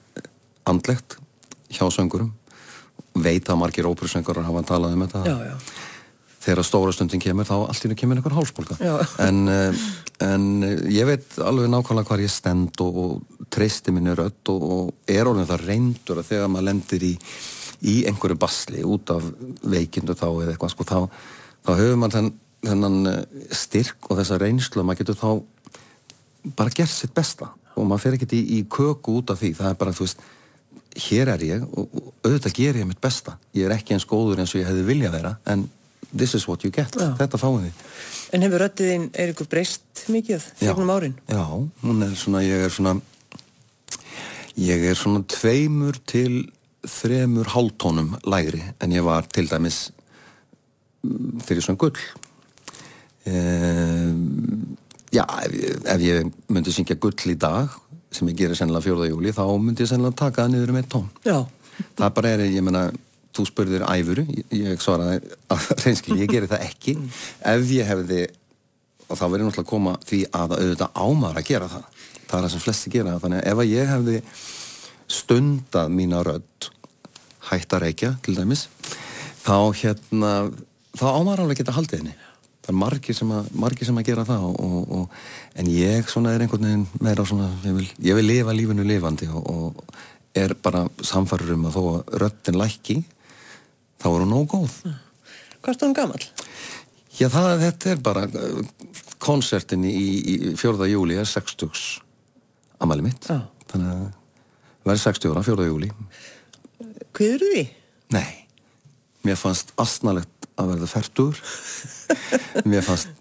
andlegt 0.68 1.18
hjá 1.72 1.86
söngurum 1.90 2.32
veit 3.12 3.48
að 3.48 3.58
margir 3.60 3.88
óperusöngurar 3.88 4.46
hafa 4.46 4.62
talað 4.68 4.96
um 4.96 5.04
þetta. 5.04 5.22
Já, 5.26 5.36
já. 5.50 5.56
þegar 6.42 6.66
stóra 6.66 6.92
stundin 6.94 7.22
kemur 7.22 7.46
þá 7.46 7.54
allt 7.60 7.82
í 7.82 7.86
henni 7.86 7.98
kemur 8.00 8.18
einhver 8.18 8.36
hálsbólga. 8.36 8.78
Já. 8.80 8.94
en, 9.26 9.42
eh, 9.52 9.82
en 10.26 10.46
eh, 10.66 10.84
ég 10.96 11.08
veit 11.08 11.38
alveg 11.38 11.70
nákvæmlega 11.70 12.08
hvar 12.08 12.24
ég 12.24 12.32
stend 12.32 12.80
og, 12.82 13.02
og 13.04 13.48
treysti 13.52 13.92
minni 13.94 14.14
rödd 14.16 14.52
og, 14.54 14.64
og 14.76 15.12
er 15.12 15.28
orðin 15.28 15.50
það 15.50 15.66
reyndur 15.68 16.22
að 16.22 16.30
þegar 16.32 16.52
maður 16.54 16.68
lendir 16.70 17.06
í, 17.06 17.12
í 17.82 18.02
einhverju 18.10 18.38
basli 18.40 18.84
út 18.86 19.10
af 19.14 19.24
veikindu 19.62 20.14
þá 20.18 20.28
eða 20.28 20.52
eitthvað 20.52 20.74
sko, 20.74 20.86
þá, 20.86 20.98
þá 21.66 21.72
höfum 21.80 22.04
maður 22.04 22.18
þenn, 22.18 22.30
þennan 22.68 23.10
eh, 23.10 23.48
styrk 23.62 24.10
og 24.10 24.20
þessa 24.20 24.38
reynslu 24.42 24.82
að 24.82 24.88
maður 24.90 25.02
getur 25.02 25.20
þá 25.22 26.54
bara 26.58 26.74
gert 26.74 26.94
sitt 26.94 27.14
besta 27.16 27.50
og 27.74 27.88
maður 27.88 28.04
fer 28.04 28.16
ekkert 28.18 28.36
í, 28.36 28.42
í 28.58 28.62
köku 28.70 29.18
út 29.20 29.32
af 29.32 29.40
því. 29.40 29.52
Það 29.58 29.70
er 29.72 29.78
bara, 29.80 29.94
þú 29.96 30.06
veist, 30.06 30.24
hér 31.08 31.30
er 31.32 31.44
ég 31.46 31.62
og, 31.66 31.86
og 31.88 32.10
auðvitað 32.26 32.58
ger 32.58 32.80
ég 32.82 32.88
mitt 32.88 33.00
besta. 33.02 33.38
Ég 33.56 33.66
er 33.66 33.76
ekki 33.78 33.96
eins 33.96 34.08
góður 34.08 34.42
eins 34.42 34.52
og 34.54 34.60
ég 34.60 34.68
hefði 34.68 34.88
viljað 34.90 35.16
vera 35.16 35.36
en 35.48 35.68
this 36.12 36.34
is 36.34 36.46
what 36.48 36.64
you 36.64 36.70
get, 36.70 36.92
Já. 36.98 37.14
þetta 37.16 37.40
fáum 37.40 37.62
við 37.62 37.72
En 38.32 38.44
hefur 38.44 38.62
röddiðin, 38.64 39.10
er 39.16 39.32
ykkur 39.32 39.48
breyst 39.48 40.04
mikið 40.12 40.44
þegnum 40.60 40.92
árin? 40.92 41.16
Já, 41.28 41.44
hún 41.82 42.04
er 42.04 42.14
svona, 42.16 42.42
ég 42.44 42.66
er 42.66 42.72
svona 42.72 42.94
ég 44.56 44.84
er 44.90 44.98
svona 44.98 45.22
tveimur 45.28 45.98
til 46.08 46.44
þremur 46.88 47.50
hálftónum 47.52 48.16
lægri 48.26 48.62
en 48.82 48.94
ég 48.94 49.04
var 49.06 49.28
til 49.30 49.46
dæmis 49.50 49.84
mm, 51.04 51.42
þegar 51.44 51.60
ég 51.60 51.66
svona 51.66 51.82
gull 51.82 52.00
um, 53.30 54.76
Já, 55.12 55.26
ef, 55.44 55.56
ef 55.92 56.00
ég 56.00 56.28
myndi 56.48 56.72
syngja 56.72 56.96
gull 56.96 57.28
í 57.28 57.36
dag 57.38 57.72
sem 58.12 58.28
ég 58.30 58.36
gerir 58.38 58.56
sennilega 58.56 58.86
4. 58.88 59.08
júli 59.12 59.32
þá 59.36 59.44
myndi 59.60 59.84
ég 59.84 59.90
sennilega 59.90 60.20
taka 60.24 60.44
það 60.44 60.54
niður 60.54 60.72
um 60.72 60.78
eitt 60.80 60.92
tón 60.92 61.08
Já. 61.26 61.38
það 61.98 62.14
bara 62.18 62.32
er, 62.34 62.44
ég 62.48 62.64
meina 62.64 62.86
þú 63.32 63.46
spurðir 63.48 63.84
æfuru, 63.88 64.24
ég, 64.52 64.80
svaraði 64.80 65.20
að 65.52 65.68
reynskil, 65.84 66.18
ég 66.20 66.32
geri 66.32 66.48
það 66.50 66.64
ekki 66.66 66.96
ef 67.52 67.70
ég 67.72 67.88
hefði 67.88 68.24
og 69.08 69.18
þá 69.18 69.24
verður 69.26 69.46
náttúrulega 69.46 69.64
að 69.64 69.70
koma 69.70 69.94
því 70.08 70.20
að 70.32 70.56
auðvitað 70.58 70.98
ámar 71.04 71.38
að 71.38 71.48
gera 71.48 71.70
það 71.72 71.86
það 72.32 72.36
er 72.36 72.42
það 72.42 72.52
sem 72.54 72.64
flesti 72.64 72.92
gera 72.92 73.16
þannig 73.22 73.40
að 73.42 73.48
ef 73.52 73.64
ég 73.68 73.92
hefði 73.92 74.18
stundað 75.12 75.92
mína 75.92 76.22
rödd 76.26 76.68
hætt 77.50 77.74
að 77.74 77.86
reykja 77.86 78.14
til 78.24 78.36
dæmis 78.38 78.66
þá 79.42 79.72
hérna 79.76 80.32
þá 80.96 81.06
ámar 81.12 81.42
alveg 81.42 81.62
geta 81.62 81.74
haldið 81.76 82.02
henni 82.02 82.14
það 82.62 82.70
er 82.70 82.78
margir 82.78 83.18
sem 83.18 83.32
að, 83.34 83.50
margir 83.58 83.88
sem 83.88 83.98
að 83.98 84.08
gera 84.08 84.24
það 84.28 84.44
og, 84.48 84.92
og, 84.98 85.14
en 85.58 85.70
ég 85.72 86.10
svona 86.10 86.34
er 86.34 86.44
einhvern 86.44 86.68
veginn 86.68 86.84
meira 87.02 87.26
svona, 87.26 87.48
ég 87.66 87.74
vil, 87.78 87.88
ég 88.06 88.18
vil 88.18 88.28
lifa 88.28 88.54
lífinu 88.54 88.86
lifandi 88.86 89.28
og, 89.32 89.48
og 89.50 90.38
er 90.38 90.54
bara 90.62 90.84
samfarur 91.04 91.56
um 91.56 91.66
að 91.68 91.76
þó 91.76 91.82
að 91.88 92.14
röddin 92.22 92.60
lækki 92.60 93.00
þá 94.02 94.08
er 94.12 94.20
hún 94.22 94.32
nóg 94.32 94.46
góð 94.54 94.78
Hvað 95.62 95.76
er 95.76 95.84
hún 95.84 95.92
gamall? 95.94 96.24
Já, 97.14 97.28
það, 97.30 97.50
þetta 97.60 97.90
er 97.92 98.00
bara 98.02 98.22
konsertin 99.22 99.84
í, 99.86 99.92
í 99.92 100.54
4. 100.58 100.88
júli 100.90 101.18
er 101.20 101.28
60 101.28 102.00
amali 102.82 103.04
mitt 103.06 103.28
Já. 103.30 103.44
þannig 103.70 103.92
að 103.92 104.08
verði 104.84 105.04
60 105.06 105.32
ára, 105.32 105.46
4. 105.46 105.68
júli 105.70 105.90
Hviður 107.12 107.42
því? 107.48 107.64
Nei, 108.12 108.30
mér 109.26 109.40
fannst 109.40 109.74
astnalegt 109.80 110.48
að 110.60 110.74
verða 110.74 110.88
færtur 110.90 111.42
mér 112.70 112.84
fannst 112.86 113.12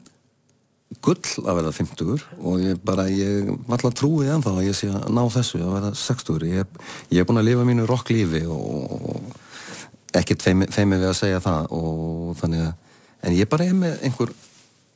gull 1.00 1.45
að 1.47 1.58
verða 1.62 1.71
50 1.78 2.26
og 2.41 2.63
ég 2.65 2.80
bara, 2.84 3.06
ég 3.08 3.47
alltaf 3.71 3.95
trúið 3.95 4.34
ennþá 4.34 4.56
að 4.58 4.67
ég 4.67 4.76
sé 4.76 4.89
að 4.91 5.08
ná 5.15 5.21
þessu 5.32 5.62
að 5.63 5.76
verða 5.78 5.91
60 6.02 6.47
ég, 6.52 6.82
ég 7.13 7.21
er 7.21 7.28
búin 7.30 7.39
að 7.39 7.47
lifa 7.47 7.67
mínu 7.67 7.86
rocklífi 7.88 8.43
og, 8.52 8.91
og 8.91 10.17
ekkert 10.19 10.43
feimið 10.43 10.74
feimi 10.76 11.00
við 11.00 11.12
að 11.13 11.19
segja 11.21 11.43
það 11.43 11.71
og 11.78 12.34
þannig 12.41 12.65
að, 12.65 12.74
en 13.24 13.38
ég 13.38 13.52
bara 13.52 13.69
er 13.69 13.78
með 13.78 14.04
einhver, 14.10 14.34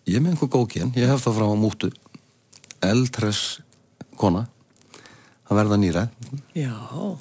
ég 0.09 0.19
er 0.19 0.25
með 0.25 0.35
einhver 0.35 0.51
góðkinn 0.57 0.91
ég 0.99 1.07
hef 1.13 1.23
það 1.23 1.39
frá 1.39 1.47
mútu 1.63 1.91
eldres 2.83 3.45
kona 4.19 4.43
að 5.49 5.59
verða 5.59 5.77
nýra 5.81 6.03
Já, 6.57 6.73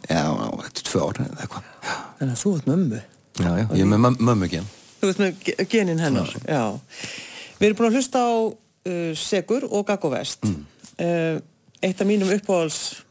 já, 0.08 0.22
þetta 0.64 0.80
er 0.80 0.86
tvö 0.88 1.02
ár 1.08 1.20
eða 1.24 1.40
eitthvað 1.44 1.68
já, 1.84 1.94
þannig 2.18 2.34
að 2.34 2.42
þú 2.44 2.52
ert 2.58 2.68
mömmu. 2.72 3.00
já, 3.40 3.50
já, 3.60 3.64
ég 3.74 3.80
er 3.84 3.90
með 3.92 4.02
möm- 4.06 4.20
mömmu 4.30 4.48
gen 4.54 4.68
Þú 5.04 5.08
ert 5.12 5.18
með 5.20 5.40
ge- 5.44 5.66
genin 5.68 5.98
hennar, 6.00 6.30
já. 6.48 6.62
Við 7.58 7.66
erum 7.68 7.76
búin 7.76 7.88
að 7.90 7.96
hlusta 7.98 8.20
á 8.24 8.32
uh, 8.48 9.10
Segur 9.20 9.66
og 9.68 9.82
Gaggo 9.90 10.08
Vest. 10.14 10.46
Mm. 10.48 10.62
Uh, 10.96 11.40
eitt 11.84 12.00
af 12.00 12.08
mínum 12.08 12.30
uppáhalds 12.32 13.02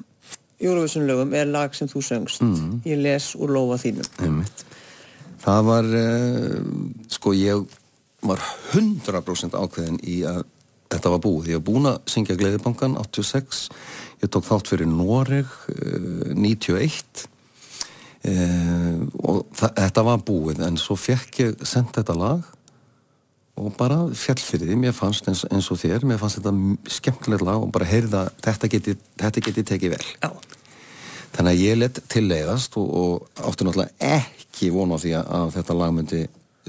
Eurovision 0.63 1.05
lögum 1.05 1.35
er 1.37 1.45
lag 1.53 1.75
sem 1.77 1.87
þú 1.91 2.01
söngst. 2.01 2.41
Mm. 2.41 2.79
Ég 2.89 2.97
les 3.03 3.27
úr 3.37 3.53
lófa 3.53 3.77
þínum. 3.83 4.09
Einmitt. 4.25 4.63
Það 5.43 5.61
var, 5.69 5.91
uh, 6.01 6.57
sko 7.13 7.35
ég 7.37 7.77
var 8.25 8.41
100% 8.73 9.53
ákveðin 9.59 10.01
í 10.01 10.23
að 10.25 10.41
þetta 10.89 11.13
var 11.13 11.21
búið. 11.27 11.51
Ég 11.53 11.61
var 11.61 11.67
búin 11.69 11.91
að 11.93 12.01
syngja 12.09 12.39
Gleðibankan 12.41 12.97
86, 12.97 13.67
ég 14.23 14.31
tók 14.33 14.45
þátt 14.47 14.71
fyrir 14.71 14.87
Noreg 14.89 15.47
uh, 15.73 16.33
91 16.33 17.27
uh, 18.29 18.99
og 19.23 19.45
þa- 19.57 19.73
þetta 19.81 20.05
var 20.07 20.23
búið 20.27 20.63
en 20.67 20.77
svo 20.81 20.95
fekk 20.99 21.39
ég 21.43 21.63
sendt 21.67 21.95
þetta 21.97 22.15
lag 22.17 22.43
og 23.53 23.69
bara 23.77 23.99
fjall 24.17 24.39
fyrir 24.41 24.71
því, 24.71 24.75
mér 24.81 24.95
fannst 24.97 25.27
eins, 25.29 25.43
eins 25.53 25.67
og 25.69 25.77
þér, 25.77 26.07
mér 26.09 26.17
fannst 26.17 26.39
þetta 26.39 26.93
skemmtilegt 26.95 27.43
lag 27.45 27.61
og 27.61 27.69
bara 27.75 27.85
heyrða 27.85 28.23
þetta 28.41 28.69
geti, 28.73 28.95
þetta 29.21 29.43
geti 29.45 29.63
tekið 29.69 29.93
vel. 29.93 30.07
Já. 30.23 30.31
Þannig 31.35 31.51
að 31.51 31.61
ég 31.61 31.77
lett 31.77 31.99
tilleiðast 32.09 32.79
og, 32.81 32.87
og 32.97 33.43
átti 33.45 33.67
náttúrulega 33.67 34.09
ekki 34.17 34.71
vona 34.73 34.97
því 35.01 35.13
að, 35.19 35.29
að 35.37 35.53
þetta 35.59 35.77
lag 35.77 35.93
myndi 35.99 36.23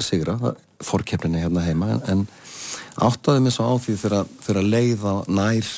sigra, 0.04 0.36
fórkeppninni 0.84 1.40
hérna 1.40 1.64
heima, 1.64 1.88
en, 1.94 2.04
en 2.12 3.08
áttaði 3.08 3.46
mig 3.46 3.56
svo 3.56 3.64
á 3.64 3.74
því 3.80 3.96
þegar, 4.04 4.30
þegar 4.44 4.68
leiða 4.76 5.14
nær, 5.40 5.72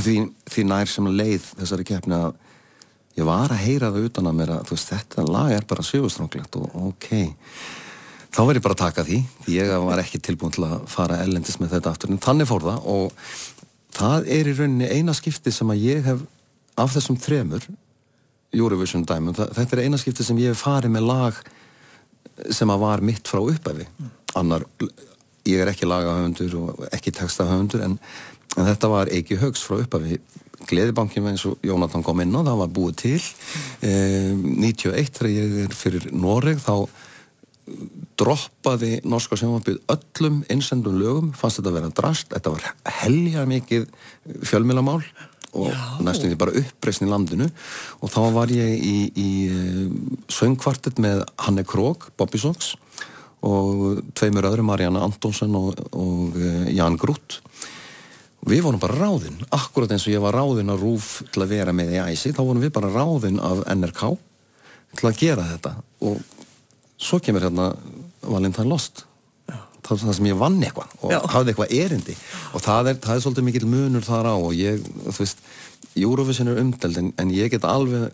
því, 0.00 0.16
því 0.48 0.64
nær 0.70 0.90
sem 0.90 1.12
leið 1.12 1.46
þessari 1.60 1.86
keppni 1.88 2.16
að 2.16 2.34
ég 3.18 3.28
var 3.28 3.52
að 3.52 3.62
heyra 3.66 3.92
það 3.92 4.08
utan 4.08 4.30
að 4.30 4.36
mér 4.38 4.52
að 4.56 4.72
veist, 4.72 4.90
þetta 4.92 5.24
lag 5.28 5.52
er 5.52 5.66
bara 5.68 5.84
sjöfustranglegt 5.84 6.56
og 6.60 6.76
ok, 6.88 7.08
þá 8.32 8.40
verð 8.40 8.60
ég 8.60 8.64
bara 8.64 8.76
að 8.78 8.82
taka 8.84 9.06
því, 9.08 9.18
því 9.44 9.56
ég 9.58 9.72
var 9.84 10.02
ekki 10.02 10.22
tilbúin 10.24 10.54
til 10.54 10.66
að 10.68 10.78
fara 10.92 11.20
ellendis 11.24 11.60
með 11.60 11.76
þetta 11.76 11.92
aftur, 11.92 12.12
en 12.12 12.22
þannig 12.22 12.48
fór 12.48 12.66
það 12.70 12.88
og 12.94 13.26
það 13.92 14.30
er 14.38 14.48
í 14.48 14.56
rauninni 14.56 14.90
eina 14.96 15.16
skipti 15.16 15.52
sem 15.52 15.72
að 15.74 15.84
ég 15.84 16.04
hef 16.08 16.24
af 16.80 16.94
þessum 16.96 17.20
þremur 17.20 17.68
Eurovision 18.52 19.04
dæmum, 19.08 19.36
þetta 19.36 19.76
er 19.76 19.86
eina 19.86 20.00
skipti 20.00 20.24
sem 20.24 20.40
ég 20.40 20.52
hef 20.52 20.64
farið 20.64 20.96
með 20.96 21.08
lag 21.08 21.40
sem 22.52 22.70
að 22.72 22.84
var 22.84 23.04
mitt 23.04 23.28
frá 23.28 23.40
uppæfi 23.44 23.86
annar, 24.38 24.64
ég 25.48 25.60
er 25.60 25.68
ekki 25.72 25.88
lagahöfundur 25.88 26.54
og 26.60 26.84
ekki 26.92 27.12
textahöfundur 27.16 27.84
en, 27.84 27.98
en 28.56 28.66
þetta 28.68 28.90
var 28.92 29.12
Eiki 29.12 29.38
Haugs 29.40 29.64
frá 29.64 29.78
uppæfi 29.80 30.20
Gleðibankin 30.68 31.26
eins 31.30 31.44
og 31.48 31.62
Jónatan 31.66 32.04
kom 32.06 32.20
inn 32.22 32.34
á 32.38 32.42
það 32.44 32.60
var 32.60 32.70
búið 32.76 32.98
til. 33.02 33.22
Eh, 33.82 34.30
91 34.30 35.10
þegar 35.16 35.32
ég 35.32 35.56
er 35.64 35.74
fyrir 35.76 36.06
Noreg 36.14 36.60
þá 36.62 36.86
droppaði 38.18 39.00
norska 39.06 39.38
sjónvarpið 39.38 39.80
öllum 39.92 40.40
innsendum 40.52 40.98
lögum, 40.98 41.30
fannst 41.34 41.60
þetta 41.60 41.70
að 41.70 41.76
vera 41.78 41.92
drast, 41.98 42.32
þetta 42.32 42.52
var 42.54 42.66
helja 43.02 43.44
mikið 43.48 43.86
fjölmilamál 44.46 45.00
og 45.52 46.02
næstum 46.02 46.32
því 46.32 46.38
bara 46.40 46.56
uppreisn 46.62 47.06
í 47.06 47.10
landinu. 47.10 47.48
Og 48.00 48.12
þá 48.12 48.22
var 48.34 48.52
ég 48.54 48.72
í, 48.78 48.96
í 49.12 49.30
söngkvartet 50.32 51.00
með 51.02 51.26
Hanne 51.44 51.64
Krog, 51.68 52.08
Bobby 52.16 52.40
Socks 52.40 52.74
og 53.42 54.00
tveimur 54.16 54.46
öðrum, 54.48 54.70
Marianne 54.70 55.02
Antonsson 55.02 55.54
og, 55.58 55.80
og 55.98 56.36
eh, 56.38 56.70
Jan 56.76 56.96
Grút 57.00 57.40
við 58.48 58.64
vorum 58.66 58.82
bara 58.82 58.98
ráðinn 58.98 59.38
akkurat 59.54 59.92
eins 59.94 60.06
og 60.08 60.14
ég 60.14 60.22
var 60.22 60.36
ráðinn 60.36 60.72
að 60.72 60.82
rúf 60.82 61.10
til 61.32 61.44
að 61.44 61.54
vera 61.54 61.74
með 61.76 61.94
í 61.94 62.02
æsi, 62.02 62.34
þá 62.34 62.42
vorum 62.42 62.62
við 62.64 62.74
bara 62.74 62.90
ráðinn 62.92 63.40
af 63.42 63.62
NRK 63.70 64.02
til 64.98 65.08
að 65.08 65.20
gera 65.20 65.46
þetta. 65.54 65.74
Og 66.08 66.20
svo 67.00 67.20
kemur 67.22 67.46
hérna 67.46 67.72
Valentine 68.22 68.68
Lost. 68.68 69.06
Það, 69.82 70.04
það 70.04 70.14
sem 70.14 70.26
ég 70.30 70.38
vann 70.38 70.60
eitthvað 70.62 70.92
og 71.02 71.10
Já. 71.10 71.18
hafði 71.32 71.52
eitthvað 71.52 71.72
erindi. 71.74 72.14
Og 72.54 72.62
það 72.62 72.90
er, 72.92 72.98
það 73.02 73.16
er 73.16 73.22
svolítið 73.24 73.46
mikill 73.48 73.70
munur 73.70 74.04
þar 74.06 74.28
á 74.30 74.34
og 74.36 74.52
ég, 74.54 74.84
þú 75.08 75.16
veist, 75.16 75.42
Eurovision 75.98 76.52
er 76.52 76.60
umdeld 76.62 77.00
en, 77.00 77.08
en 77.18 77.32
ég 77.34 77.50
get 77.52 77.66
alveg 77.66 78.12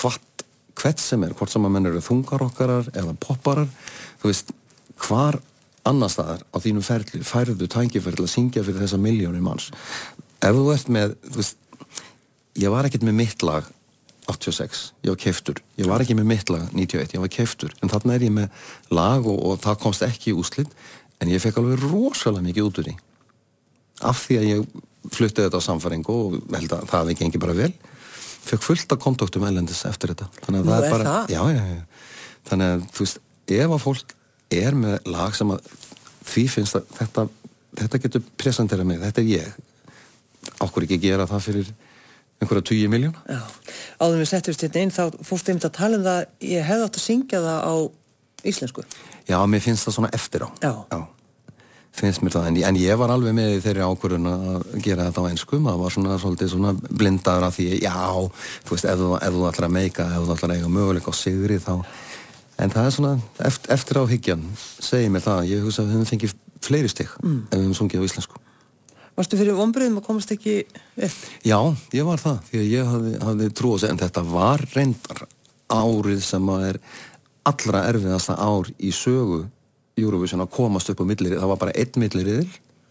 hvort, 0.00 0.44
hvert 0.80 1.02
sem 1.02 1.22
er 1.24 1.36
hvort 1.38 1.52
sem 1.52 1.64
að 1.64 1.74
menn 1.76 1.88
eru 1.90 2.02
þungarokkarar 2.04 2.90
eða 2.90 3.14
popparar 3.22 3.70
þú 4.20 4.32
veist, 4.32 4.50
hvar 5.06 5.38
annar 5.88 6.12
staðar 6.12 6.44
á 6.52 6.56
þínu 6.60 6.84
ferli 6.84 7.22
færðu 7.24 7.68
tækifæri 7.70 8.18
til 8.18 8.26
að 8.26 8.32
syngja 8.34 8.64
fyrir 8.66 8.82
þessa 8.84 9.00
miljónir 9.00 9.44
manns. 9.44 9.70
Ef 10.40 10.56
þú 10.56 10.64
ert 10.74 10.90
með, 10.92 11.14
þú 11.26 11.40
veist 11.40 11.56
ég 12.60 12.72
var 12.72 12.88
ekkert 12.88 13.06
með 13.06 13.18
mitt 13.20 13.44
lag 13.46 13.68
86, 14.30 14.82
ég 15.02 15.10
var 15.10 15.18
keiftur 15.18 15.58
ég 15.80 15.88
var 15.90 16.04
ekki 16.04 16.14
með 16.14 16.28
mitt 16.30 16.50
lag 16.52 16.68
91, 16.70 17.14
ég 17.16 17.22
var 17.22 17.32
keiftur 17.32 17.72
en 17.80 17.90
þarna 17.90 18.14
er 18.14 18.26
ég 18.28 18.34
með 18.34 18.66
lag 18.94 19.26
og, 19.26 19.38
og 19.40 19.62
það 19.64 19.80
komst 19.82 20.04
ekki 20.06 20.30
í 20.30 20.36
úslit 20.38 20.70
en 21.20 21.32
ég 21.32 21.42
fekk 21.42 21.58
alveg 21.60 21.82
rosalega 21.88 22.44
mikið 22.46 22.68
út 22.68 22.80
úr 22.80 22.90
því. 22.90 22.94
Af 24.08 24.22
því 24.24 24.38
að 24.40 24.46
ég 24.48 24.76
fluttið 25.10 25.46
þetta 25.46 25.60
á 25.60 25.66
samfæringu 25.66 26.14
og 26.14 26.36
held 26.54 26.76
að 26.76 26.86
það 26.92 26.96
hafi 26.98 27.18
gengið 27.20 27.42
bara 27.44 27.56
vel 27.58 27.72
fekk 28.40 28.64
fullt 28.64 28.94
af 28.94 29.00
kontaktum 29.02 29.44
ellendis 29.48 29.82
eftir 29.88 30.14
þetta. 30.14 30.28
Þannig 30.44 30.62
að 30.62 30.64
Nú 30.64 30.72
það 30.72 30.86
er 30.86 30.94
bara 30.94 31.10
það? 31.10 31.34
Já, 31.34 31.42
já, 31.52 31.64
já. 31.74 31.82
þannig 32.50 32.72
að 32.74 32.86
þú 32.96 33.04
veist, 33.04 33.20
ef 33.56 33.74
að 33.74 33.82
fólk 33.84 34.14
er 34.50 34.76
með 34.78 35.10
lag 35.10 35.36
sem 35.36 35.50
að 35.54 35.70
því 36.30 36.46
finnst 36.54 36.78
að 36.78 36.88
þetta, 36.98 37.26
þetta 37.82 38.02
getur 38.06 38.26
presentera 38.40 38.86
mig, 38.86 39.00
þetta 39.02 39.22
er 39.22 39.30
ég. 39.30 39.62
Okkur 40.64 40.86
ekki 40.86 41.00
gera 41.02 41.28
það 41.28 41.46
fyrir 41.46 41.72
einhverja 42.40 42.64
20 42.70 42.88
miljóna 42.88 43.20
Já, 43.28 43.40
áður 44.00 44.22
við 44.22 44.28
settumst 44.30 44.62
hérna 44.64 44.84
inn 44.86 44.92
þá 44.94 45.02
fórstu 45.26 45.52
einmitt 45.52 45.66
að 45.68 45.74
tala 45.76 45.98
um 45.98 46.04
það 46.06 46.20
ég 46.48 46.64
hefði 46.64 46.86
átt 46.86 46.96
að 46.96 47.04
syngja 47.04 47.40
það 47.44 47.58
á 47.68 47.74
íslensku. 48.50 48.84
Já, 49.28 49.38
mér 49.46 49.64
finnst 49.64 49.88
það 49.88 49.96
svona 49.98 50.12
eftir 50.16 50.46
á. 50.48 50.48
Já. 50.64 51.00
finnst 52.00 52.22
mér 52.22 52.32
það, 52.32 52.46
en, 52.48 52.58
en 52.70 52.76
ég 52.80 52.96
var 53.00 53.12
alveg 53.12 53.34
með 53.36 53.56
þeirri 53.64 53.82
ákvörðun 53.84 54.28
að 54.30 54.66
gera 54.80 55.08
þetta 55.08 55.24
á 55.26 55.28
einsku 55.28 55.58
maður 55.60 55.80
var 55.82 55.94
svona 55.96 56.18
svolítið 56.22 56.52
svona 56.52 56.70
blindaður 56.78 57.46
af 57.48 57.56
því 57.58 57.66
já, 57.82 57.96
þú 58.64 58.76
veist, 58.76 58.86
ef 58.88 59.02
þú, 59.02 59.08
ætlar 59.50 59.66
að 59.66 59.74
meika 59.74 60.06
ef 60.06 60.22
þú 60.22 60.36
ætlar 60.36 60.54
að 60.54 60.60
eiga 60.60 60.70
möguleika 60.70 61.12
á 61.12 61.14
sigri 61.18 61.58
þá 61.60 61.72
en 62.60 62.72
það 62.72 62.86
er 62.86 62.94
svona, 62.96 63.16
eftir, 63.48 63.72
eftir 63.74 64.00
á 64.00 64.04
hyggjan 64.10 64.46
segir 64.58 65.12
mér 65.12 65.24
það, 65.24 65.42
ég 65.50 65.66
hugsa 65.66 65.82
að 65.82 65.90
við 65.90 65.98
höfum 65.98 66.10
fengið 66.12 66.36
fleiri 66.60 66.92
stig 66.92 67.12
mm. 67.22 67.42
ef 67.48 67.56
við 67.56 67.66
höfum 67.66 67.76
sungið 67.80 68.04
á 68.04 68.08
íslensku 68.08 68.40
Varstu 69.18 69.36
fyrir 69.36 69.56
vonbröðum 69.58 69.98
að 70.00 70.06
komast 70.06 70.30
ekki 70.32 70.62
upp? 70.64 71.16
Já, 71.44 71.58
ég 71.92 72.06
var 72.06 72.20
það, 72.22 72.36
því 72.46 72.60
að 72.60 72.68
ég 72.70 72.90
hafði, 72.94 73.14
hafði 73.26 73.48
trú 73.58 73.72
á 73.74 73.76
sig, 73.82 73.92
en 73.92 74.00
þetta 74.00 74.22
var 74.30 74.62
reyndar 74.72 75.22
árið 75.70 76.22
sem 76.24 76.52
að 76.54 76.66
er 76.70 76.78
allra 77.50 77.82
erfiðasta 77.90 78.36
ár 78.38 78.70
í 78.78 78.92
sögu 78.94 79.42
Eurovision 80.00 80.44
að 80.44 80.52
komast 80.54 80.92
upp 80.92 81.02
á 81.02 81.08
millirið, 81.10 81.40
það 81.42 81.52
var 81.52 81.60
bara 81.64 81.76
einn 81.76 82.00
milliriðil 82.00 82.48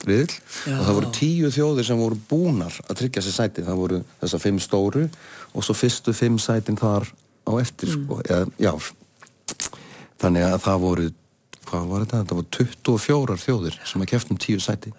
riðil, 0.07 0.31
Já. 0.63 0.75
og 0.77 0.85
það 0.85 0.95
voru 0.95 1.09
tíu 1.15 1.49
þjóðir 1.51 1.87
sem 1.89 1.99
voru 1.99 2.19
búnar 2.29 2.75
að 2.85 3.01
tryggja 3.01 3.23
sér 3.25 3.35
sæti 3.35 3.65
það 3.65 3.81
voru 3.81 3.99
þessar 4.21 4.43
fimm 4.45 4.59
stóru 4.63 5.07
og 5.51 5.65
svo 5.65 5.75
fyrstu 5.75 6.13
fimm 6.15 6.37
sætin 6.39 6.79
þar 6.79 7.09
á 7.49 7.51
eftir 7.59 7.91
sko, 7.91 8.21
eða, 8.23 8.45
já 8.61 8.71
þannig 10.21 10.45
að 10.47 10.61
það 10.65 10.83
voru 10.83 11.09
hvað 11.69 11.91
var 11.91 12.05
þetta, 12.05 12.21
þetta 12.23 12.37
voru 12.39 12.49
24 12.57 13.37
þjóðir 13.43 13.77
sem 13.85 14.03
að 14.03 14.11
keftum 14.13 14.39
tíu 14.41 14.61
sæti. 14.63 14.93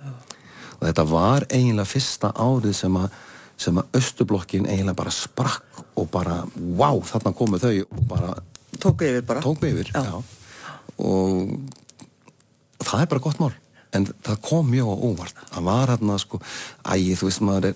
Og 0.79 0.87
þetta 0.87 1.05
var 1.11 1.47
eiginlega 1.51 1.91
fyrsta 1.91 2.33
árið 2.37 2.77
sem 2.79 3.01
að 3.01 3.19
sem 3.61 3.77
að 3.77 3.99
Östublokkin 3.99 4.69
eiginlega 4.71 4.97
bara 4.97 5.11
sprakk 5.13 5.83
og 6.01 6.07
bara, 6.09 6.39
wow, 6.57 7.03
þarna 7.05 7.35
komu 7.37 7.59
þau 7.61 7.75
og 7.83 8.07
bara 8.09 8.31
Tók 8.81 9.03
yfir 9.05 9.25
bara. 9.27 9.43
Tók 9.45 9.65
yfir 9.67 9.91
Já. 9.93 10.01
já. 10.01 10.23
og 11.05 11.51
það 12.81 13.03
er 13.03 13.11
bara 13.11 13.21
gott 13.21 13.41
mál. 13.43 13.53
En 13.93 14.07
það 14.07 14.41
kom 14.47 14.71
mjög 14.71 15.03
óvart. 15.11 15.43
Það 15.51 15.67
var 15.67 15.91
hérna 15.93 16.17
sko, 16.23 16.41
ægi, 16.95 17.17
þú 17.19 17.29
veist 17.29 17.43
maður 17.45 17.69
er 17.73 17.75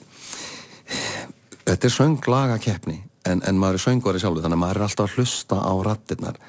þetta 1.64 1.89
er 1.89 1.95
sönglaga 1.95 2.59
keppni 2.62 2.99
en, 3.29 3.43
en 3.43 3.59
maður 3.59 3.79
er 3.79 3.85
söngvari 3.85 4.20
sjálfur 4.22 4.45
þannig 4.45 4.59
að 4.59 4.62
maður 4.64 4.81
er 4.81 4.87
alltaf 4.87 5.09
að 5.09 5.18
hlusta 5.18 5.61
á 5.61 5.72
rattirnar 5.89 6.41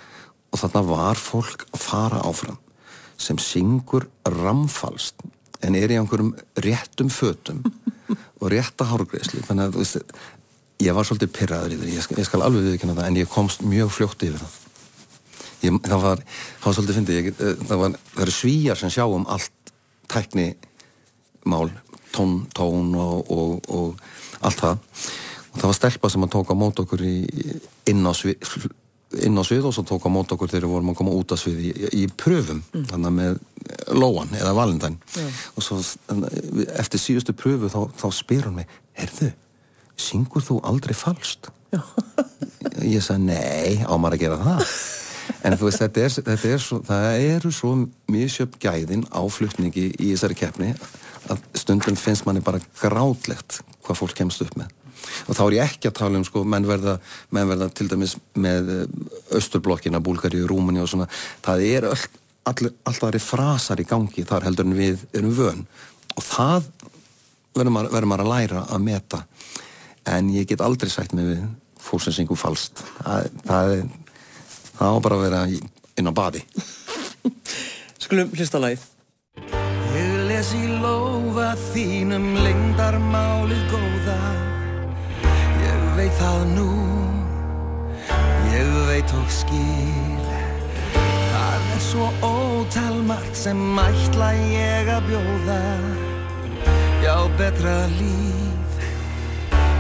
og 0.56 0.62
þarna 0.62 0.84
var 0.88 1.20
fólk 1.20 1.68
að 1.74 1.84
fara 1.84 2.22
áfram 2.24 2.60
sem 3.20 3.40
syngur 3.40 4.08
ramfalst 4.28 5.26
en 5.66 5.76
er 5.76 5.92
í 5.92 5.98
einhverjum 6.00 6.34
réttum 6.64 7.12
fötum 7.12 7.64
og 8.42 8.50
rétta 8.54 8.88
hárgreislu 8.88 9.44
þannig 9.44 9.68
að 9.68 9.80
veist, 9.82 10.16
ég 10.84 10.96
var 10.96 11.08
svolítið 11.08 11.34
pyrraður 11.36 11.76
yfir, 11.76 11.92
ég 11.96 12.06
skal, 12.06 12.20
ég 12.20 12.28
skal 12.28 12.44
alveg 12.46 12.70
viðkynna 12.70 12.96
það 12.98 13.10
en 13.10 13.20
ég 13.22 13.32
komst 13.32 13.64
mjög 13.66 13.92
fljótt 13.96 14.26
yfir 14.28 14.42
það. 14.44 14.56
Ég, 15.64 15.78
það 15.88 16.02
var, 16.04 16.24
það 16.26 16.68
var 16.68 16.78
svolítið 16.78 16.98
fyndið. 17.00 17.30
Eh, 17.32 17.62
það, 17.62 17.78
var, 17.82 18.00
það 18.12 18.26
eru 18.26 18.36
svíjar 18.36 18.82
sem 18.82 18.94
sjá 18.94 19.06
um 19.08 19.28
allt 19.32 19.74
tækni 20.12 20.50
mál, 21.48 21.70
tón, 22.16 22.42
tón 22.56 22.92
og, 23.00 23.32
og, 23.32 23.72
og 23.72 24.42
allt 24.46 24.64
það. 24.66 25.06
Og 25.54 25.62
það 25.62 25.70
var 25.72 25.78
stelpa 25.80 26.12
sem 26.12 26.28
að 26.28 26.34
tóka 26.36 26.60
mót 26.60 26.84
okkur 26.84 27.06
í, 27.08 27.18
inn 27.92 28.04
á 28.04 28.12
svið 28.12 28.68
inn 29.24 29.40
á 29.40 29.44
svið 29.46 29.70
og 29.70 29.76
svo 29.76 29.86
tók 29.88 30.08
á 30.08 30.10
mót 30.12 30.34
okkur 30.36 30.52
þegar 30.52 30.68
við 30.68 30.74
vorum 30.76 30.92
að 30.94 30.98
koma 31.00 31.16
út 31.16 31.34
af 31.36 31.42
svið 31.42 31.62
í, 31.62 31.72
í 32.02 32.04
pröfum 32.12 32.62
þannig 32.74 33.08
að 33.10 33.16
með 33.20 33.40
Lóan 33.96 34.34
eða 34.36 34.54
Valentine. 34.58 34.98
Og 35.56 35.66
svo 35.66 35.80
eftir 36.76 37.02
síðustu 37.02 37.36
pröfu 37.38 37.70
þá, 37.72 37.80
þá 37.96 38.08
spyr 38.14 38.50
hún 38.50 38.60
mig 38.62 38.76
Herðu, 38.96 39.32
syngur 40.00 40.46
þú 40.46 40.60
aldrei 40.68 40.96
falskt? 40.98 41.52
ég 42.84 43.04
sagði 43.04 43.32
nei, 43.32 43.82
á 43.84 43.94
maður 43.96 44.18
að 44.18 44.24
gera 44.26 44.40
það. 44.44 44.78
En 45.46 45.58
þú 45.58 45.68
veist, 45.68 45.82
þetta 45.82 46.04
er, 46.06 46.16
þetta 46.30 46.52
er 46.52 46.62
svo, 46.62 46.80
það 46.86 47.08
eru 47.26 47.52
svo 47.54 47.74
misjöfn 48.14 48.62
gæðin 48.62 49.06
á 49.10 49.22
flutningi 49.32 49.88
í 49.94 50.12
þessari 50.14 50.38
keppni 50.38 50.72
að 51.32 51.42
stundum 51.58 51.98
finnst 51.98 52.28
manni 52.28 52.44
bara 52.46 52.62
grátlegt 52.80 53.62
hvað 53.86 54.02
fólk 54.02 54.18
kemst 54.18 54.44
upp 54.46 54.54
með 54.60 54.75
og 55.26 55.38
þá 55.38 55.42
er 55.46 55.58
ég 55.58 55.72
ekki 55.72 55.90
að 55.92 55.98
tala 56.02 56.20
um 56.20 56.28
sko, 56.28 56.44
menn 56.48 56.68
verða, 56.68 56.98
menn 57.36 57.50
verða 57.50 57.70
til 57.76 57.90
dæmis 57.92 58.16
með 58.40 58.72
Östurblokkina, 59.36 60.04
Búlgari, 60.04 60.44
Rúmani 60.48 60.84
og 60.84 60.92
svona, 60.92 61.10
það 61.46 61.66
er 61.70 61.90
öll, 61.92 62.08
all, 62.46 62.72
alltaf 62.86 63.10
aðri 63.10 63.22
frasar 63.24 63.82
í 63.82 63.88
gangi 63.90 64.26
þar 64.28 64.48
heldur 64.50 64.70
en 64.70 64.78
við 64.78 65.06
erum 65.16 65.36
vön. 65.38 65.64
Og 66.16 66.24
það 66.24 66.72
verður 67.56 67.76
maður, 67.76 68.26
að 68.26 68.32
læra 68.32 68.66
að 68.70 68.84
meta. 68.84 69.22
En 70.12 70.30
ég 70.34 70.48
get 70.50 70.64
aldrei 70.64 70.92
sagt 70.92 71.16
mig 71.16 71.30
við 71.32 72.12
syngur 72.14 72.40
falskt. 72.40 72.84
Það, 73.00 73.30
það, 73.46 73.76
það 74.76 74.98
á 74.98 74.98
bara 75.06 75.18
að 75.20 75.24
vera 75.26 75.46
inn 75.96 76.12
á 76.12 76.14
baði. 76.16 76.44
Skulum 78.04 78.34
hlista 78.36 78.62
lagið. 78.62 78.84
Ég 79.96 80.16
les 80.30 80.52
í 80.58 80.66
lófa 80.82 81.54
þínum 81.72 82.34
lengdarmálið 82.44 83.64
veit 86.06 86.18
það 86.20 86.42
nú. 86.54 86.72
Ég 88.54 88.68
veit 88.90 89.14
og 89.18 89.30
skil. 89.34 90.20
Það 91.32 91.66
er 91.76 91.82
svo 91.82 92.10
ótalmart 92.22 93.34
sem 93.34 93.80
ætla 93.82 94.30
ég 94.52 94.92
að 94.94 95.10
bjóða. 95.10 95.58
Já, 97.02 97.18
betra 97.40 97.78
líf 97.98 98.86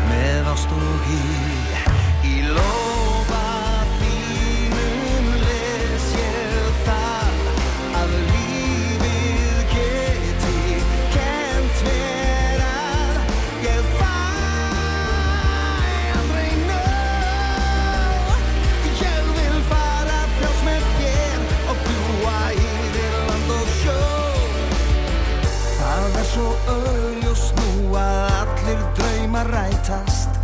með 0.09 0.49
ást 0.53 0.73
og 0.77 1.07
hýr 1.09 1.93
Í 2.29 2.35
lófa 2.53 2.84
auðljós 26.71 27.43
nú 27.57 27.95
að 27.99 28.35
allir 28.41 28.83
draumar 28.97 29.49
rætast. 29.53 30.39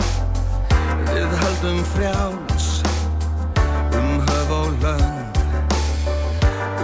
Við 1.11 1.35
höldum 1.43 1.79
frjáls 1.93 2.67
um 3.97 4.09
höf 4.29 4.53
og 4.57 4.75
lönd. 4.83 5.39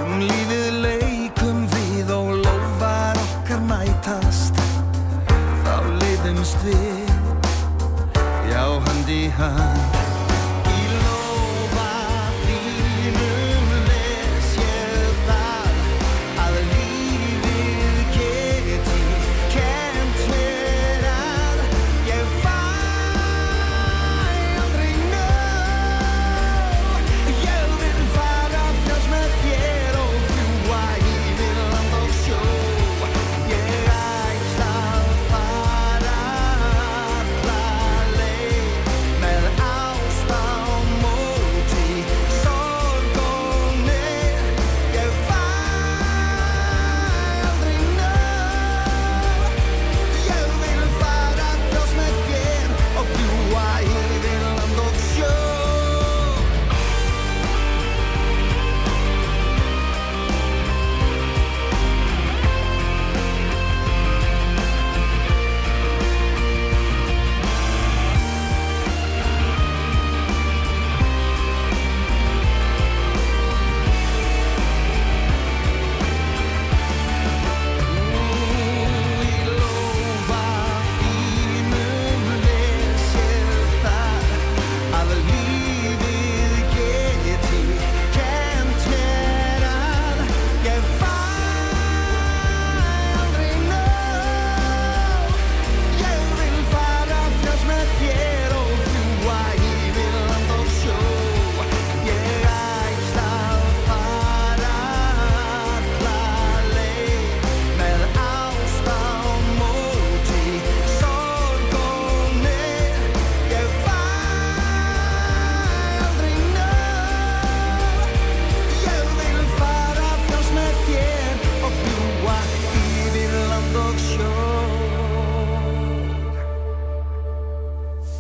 Um 0.02 0.16
lífið 0.24 0.80
leikum 0.86 1.66
við 1.74 2.14
og 2.16 2.32
lofar 2.44 3.20
okkar 3.26 3.62
mætast. 3.70 4.64
Þá 5.66 5.76
leiðumst 6.02 6.64
við, 6.68 7.14
já 8.52 8.64
hönd 8.88 9.14
í 9.14 9.28
hönd 9.40 9.87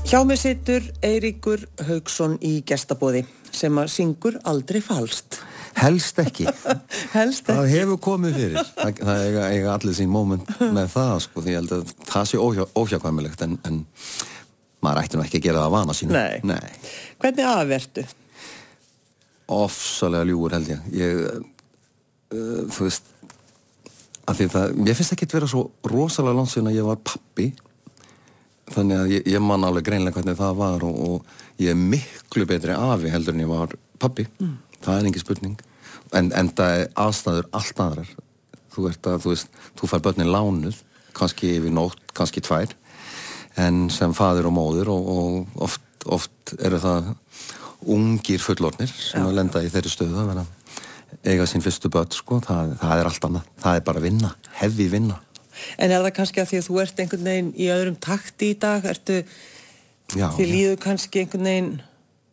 Hjá 0.07 0.21
mig 0.23 0.39
situr 0.39 0.83
Eiríkur 1.03 1.65
Haugsson 1.87 2.37
í 2.45 2.61
gestabóði 2.67 3.25
sem 3.51 3.75
að 3.79 3.89
syngur 3.91 4.37
aldrei 4.47 4.79
falskt. 4.83 5.39
helst 5.77 6.17
ekki 6.23 6.45
Helst 7.17 7.47
það 7.49 7.59
ekki. 7.65 7.73
hefur 7.75 7.99
komið 8.05 8.37
fyrir 8.37 8.57
það, 8.69 9.01
það 9.09 9.23
eiga, 9.25 9.43
eiga 9.53 9.73
allir 9.75 9.97
sín 9.97 10.09
moment 10.13 10.47
með 10.73 10.87
það 10.95 11.11
sko, 11.25 11.43
því 11.43 11.51
ég 11.53 11.59
held 11.59 11.73
að 11.77 11.91
það 12.09 12.29
sé 12.31 12.39
óhjá, 12.41 12.65
óhjákvæmilegt 12.81 13.43
en, 13.45 13.57
en 13.67 13.81
maður 14.85 15.01
ætti 15.03 15.19
nú 15.19 15.25
ekki 15.27 15.41
að 15.41 15.45
gera 15.49 15.61
það 15.61 15.67
að 15.67 15.75
vana 15.75 15.97
sínu 15.99 16.23
Nei. 16.47 16.71
Hvernig 17.21 17.51
aðvertu? 17.51 18.07
ofsalega 19.47 20.27
ljúur 20.27 20.55
held 20.57 20.71
ég 20.73 20.87
ég, 20.97 21.21
uh, 22.35 22.63
þú 22.73 22.87
veist 22.87 23.05
að 24.27 24.41
því 24.41 24.47
það, 24.55 24.73
ég 24.89 24.97
finnst 24.99 25.13
ekki 25.15 25.27
að 25.29 25.37
vera 25.37 25.47
svo 25.53 25.61
rosalega 25.87 26.35
langt 26.41 26.51
síðan 26.51 26.71
að 26.73 26.79
ég 26.81 26.87
var 26.89 26.99
pappi 27.07 27.51
þannig 28.73 29.01
að 29.01 29.11
ég, 29.15 29.27
ég 29.33 29.43
man 29.43 29.65
alveg 29.67 29.87
greinlega 29.87 30.19
hvernig 30.19 30.39
það 30.39 30.55
var 30.59 30.85
og, 30.87 31.03
og 31.07 31.61
ég 31.63 31.73
er 31.73 31.79
miklu 31.79 32.47
betri 32.49 32.75
afi 32.75 33.11
heldur 33.13 33.35
en 33.35 33.43
ég 33.45 33.51
var 33.51 33.75
pappi 34.01 34.27
það 34.83 34.93
er 34.95 35.09
engin 35.09 35.23
spurning. 35.23 35.59
En, 36.15 36.31
en 36.31 36.49
það 36.55 36.81
er 36.81 36.89
aðstæður 37.03 37.47
allt 37.57 37.81
aðrar. 37.83 38.11
Þú 38.73 38.89
að, 38.91 39.21
þú 39.23 39.31
veist, 39.33 39.55
þú 39.79 39.89
fær 39.91 40.03
börnin 40.05 40.31
lánuð 40.31 40.81
kannski 41.17 41.55
yfir 41.57 41.73
nótt, 41.73 42.03
kannski 42.17 42.43
tvær 42.45 42.75
en 43.57 43.87
sem 43.89 44.13
faður 44.13 44.51
og 44.51 44.53
móður 44.53 44.91
og, 44.93 45.07
og 45.09 45.63
oft, 45.65 45.81
oft 46.05 46.53
eru 46.61 46.77
það 46.81 47.09
ungir 47.89 48.43
fullornir 48.43 48.91
sem 48.91 49.25
að 49.25 49.39
lenda 49.39 49.63
í 49.65 49.71
þeirri 49.73 49.89
stöðu 49.89 50.21
að 50.21 50.29
vera 50.29 50.45
eiga 51.25 51.47
sín 51.49 51.63
fyrstu 51.63 51.89
börn, 51.89 52.11
sko, 52.13 52.37
það, 52.43 52.75
það 52.81 52.99
er 52.99 53.09
allt 53.09 53.25
annað. 53.25 53.49
Það 53.63 53.79
er 53.79 53.85
bara 53.87 54.03
vinna, 54.03 54.29
hefði 54.59 54.87
vinna 54.91 55.17
En 55.77 55.91
er 55.91 56.03
það 56.05 56.15
kannski 56.19 56.41
að 56.41 56.49
því 56.51 56.59
að 56.59 56.67
þú 56.67 56.81
ert 56.83 56.99
einhvern 57.03 57.29
veginn 57.29 57.53
í 57.55 57.69
öðrum 57.73 57.99
takti 58.03 58.51
í 58.53 58.57
dag? 58.61 58.85
Ertu, 58.91 59.21
Já, 60.15 60.27
þið 60.37 60.51
líður 60.53 60.81
kannski 60.83 61.23
einhvern 61.23 61.49
veginn, 61.49 61.71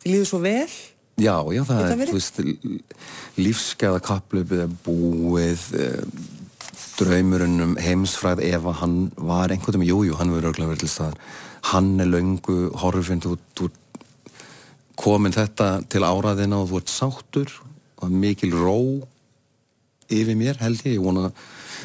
þið 0.03 0.15
líður 0.15 0.31
svo 0.31 0.41
vel? 0.45 0.75
Já, 1.15 1.35
já, 1.55 1.63
það 1.69 1.81
er, 1.81 1.99
verið? 2.01 2.11
þú 2.11 2.19
veist, 2.19 2.41
lífsgæða 3.39 4.01
kaplöpið 4.09 4.65
er 4.65 4.73
búið, 4.87 5.65
eh, 5.79 6.03
draumurinn 6.99 7.63
um 7.63 7.77
heimsfræð 7.79 8.43
ef 8.49 8.67
að 8.71 8.79
hann 8.83 8.99
var 9.17 9.55
einhvern 9.55 9.79
veginn, 9.79 9.91
jú, 9.91 10.03
jú, 10.09 10.19
hann 10.19 10.35
verður 10.35 10.53
örgulega 10.53 10.73
verið 10.75 10.85
til 10.85 10.93
staðar. 10.95 11.19
Hann 11.71 11.95
er 12.03 12.11
löngu 12.11 12.59
horfinn, 12.83 13.23
þú, 13.23 13.39
þú 13.55 13.71
komin 14.99 15.35
þetta 15.35 15.85
til 15.91 16.05
áraðina 16.07 16.61
og 16.63 16.71
þú 16.71 16.81
ert 16.83 16.93
sáttur 16.93 17.55
og 18.03 18.11
mikil 18.11 18.53
ró 18.55 18.79
yfir 20.13 20.37
mér 20.39 20.61
held 20.63 20.83
ég, 20.85 20.99
ég 20.99 21.03
vona 21.03 21.31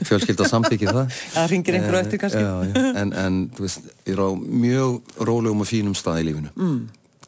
fjölskylda 0.07 0.47
samþykja 0.49 0.93
það. 0.95 1.17
Það 1.35 1.49
hringir 1.51 1.79
einhver 1.79 1.97
á 1.97 2.01
eftir 2.03 2.21
kannski. 2.21 2.45
Já, 2.45 2.53
já, 2.69 2.85
en, 3.01 3.13
en 3.25 3.41
þú 3.55 3.65
veist, 3.65 3.91
ég 4.05 4.15
er 4.15 4.23
á 4.23 4.29
mjög 4.37 5.19
rólegum 5.29 5.65
og 5.65 5.69
fínum 5.69 5.97
stað 5.97 6.23
í 6.23 6.29
lífinu. 6.29 6.53
Mm. 6.55 6.79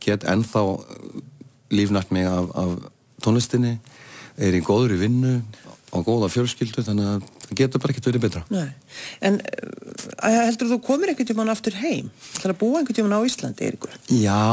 Get 0.02 0.26
ennþá 0.30 0.64
lífnært 1.72 2.12
mig 2.12 2.28
af, 2.28 2.50
af 2.58 2.78
tónlistinni, 3.24 3.78
er 4.42 4.56
í 4.58 4.64
góður 4.66 4.96
í 4.96 5.02
vinnu, 5.02 5.40
á 5.92 5.98
góða 6.00 6.30
fjölskyldu, 6.32 6.84
þannig 6.88 7.10
að 7.10 7.26
það 7.46 7.58
getur 7.60 7.82
bara 7.84 7.94
ekkert 7.94 8.08
verið 8.10 8.24
betra. 8.26 8.44
Nei. 8.52 8.70
En 9.28 9.40
uh, 9.42 10.38
heldur 10.48 10.72
þú 10.72 10.78
komir 10.86 11.12
einhvern 11.12 11.30
tímann 11.32 11.52
aftur 11.52 11.76
heim? 11.82 12.08
Það 12.38 12.48
er 12.48 12.54
að 12.54 12.62
búa 12.62 12.80
einhvern 12.80 13.00
tímann 13.00 13.18
á 13.20 13.28
Íslandi, 13.28 13.68
Eiríkur? 13.68 13.98
Já, 14.08 14.46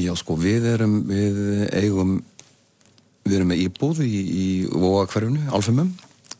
já, 0.00 0.12
sko, 0.16 0.38
við 0.40 0.70
erum, 0.72 0.96
við 1.10 1.40
eigum, 1.76 2.16
við 3.26 3.38
erum 3.38 3.52
með 3.52 3.62
íbúð 3.66 4.02
í, 4.06 4.12
í 4.24 4.46
Vóakverfinu, 4.72 5.50
Alfumum. 5.56 5.92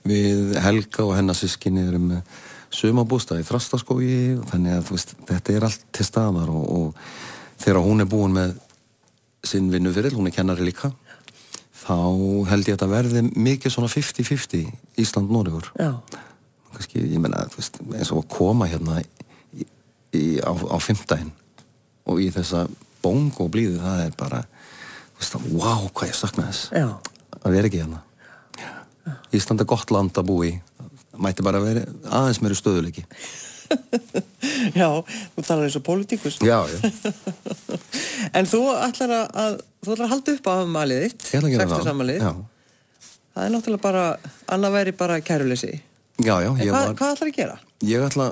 Við 0.06 0.54
Helga 0.62 1.06
og 1.06 1.16
hennar 1.16 1.38
sískinni 1.38 1.86
erum 1.88 2.10
með 2.12 2.36
sumabústað 2.76 3.40
í 3.42 3.46
Þrastaskói 3.46 4.12
og 4.40 4.46
þannig 4.50 4.76
að 4.76 4.92
veist, 4.92 5.14
þetta 5.28 5.54
er 5.54 5.66
allt 5.68 5.84
til 5.94 6.06
staðar 6.06 6.52
og, 6.52 6.64
og 6.76 7.62
þegar 7.62 7.82
hún 7.86 8.04
er 8.04 8.10
búin 8.10 8.36
með 8.36 8.54
sinn 9.46 9.70
vinnufyrirl, 9.72 10.16
hún 10.16 10.28
er 10.30 10.34
kennari 10.34 10.66
líka, 10.66 10.90
þá 11.86 11.96
held 12.50 12.66
ég 12.66 12.74
að 12.74 12.80
þetta 12.80 12.88
verði 12.90 13.22
mikið 13.30 13.74
svona 13.74 13.90
50-50 13.92 14.64
Ísland-Noregur 15.02 15.70
Já. 15.78 15.92
kannski, 16.74 17.04
ég 17.04 17.22
menna, 17.22 17.44
veist, 17.54 17.78
eins 17.94 18.10
og 18.10 18.24
að 18.24 18.30
koma 18.34 18.68
hérna 18.70 18.98
í, 19.02 19.66
í, 20.16 20.24
á, 20.42 20.50
á 20.50 20.76
fimmtæðin 20.82 21.30
og 22.06 22.22
í 22.22 22.30
þessa 22.34 22.66
bóng 23.04 23.30
og 23.42 23.52
blíðu, 23.54 23.78
það 23.84 24.02
er 24.08 24.18
bara 24.18 24.42
þú 25.14 25.22
veist, 25.22 25.38
wow, 25.54 25.86
hvað 25.92 26.10
ég 26.10 26.18
sakna 26.18 26.50
þess 26.50 26.74
Já. 26.74 26.88
að 27.42 27.56
vera 27.56 27.70
ekki 27.70 27.84
hérna 27.84 28.02
Ísland 29.38 29.62
er 29.62 29.68
gott 29.70 29.92
land 29.94 30.16
að 30.18 30.28
búi 30.30 30.50
mætti 31.16 31.44
bara 31.46 31.60
vera 31.64 31.84
aðeins 32.12 32.42
meiri 32.44 32.58
stöðuleiki 32.58 33.04
Já, 34.78 34.88
þú 35.34 35.42
talar 35.42 35.66
eins 35.66 35.76
og 35.78 35.84
pólitíkus. 35.86 36.36
já, 36.44 36.58
já, 36.70 36.78
En 38.36 38.46
þú 38.48 38.60
ætlar 38.74 39.14
að, 39.16 39.26
að, 39.42 39.56
þú 39.82 39.94
ætlar 39.94 40.06
að 40.06 40.12
halda 40.14 40.34
upp 40.36 40.46
á 40.46 40.52
afmælið 40.60 41.02
þitt, 41.06 41.26
að 41.40 41.48
gera 41.50 41.66
það. 41.66 42.40
er 43.36 43.52
náttúrulega 43.52 43.82
bara, 43.84 44.04
annað 44.54 44.76
væri 44.78 44.94
bara 44.96 45.20
kæruleysi. 45.20 45.72
já, 46.22 46.34
já 46.44 46.50
En 46.50 46.60
hvað, 46.60 46.72
var, 46.72 46.94
hvað 47.00 47.14
ætlar 47.16 47.30
að 47.32 47.36
gera? 47.40 47.58
ég 47.90 48.06
ætla 48.06 48.28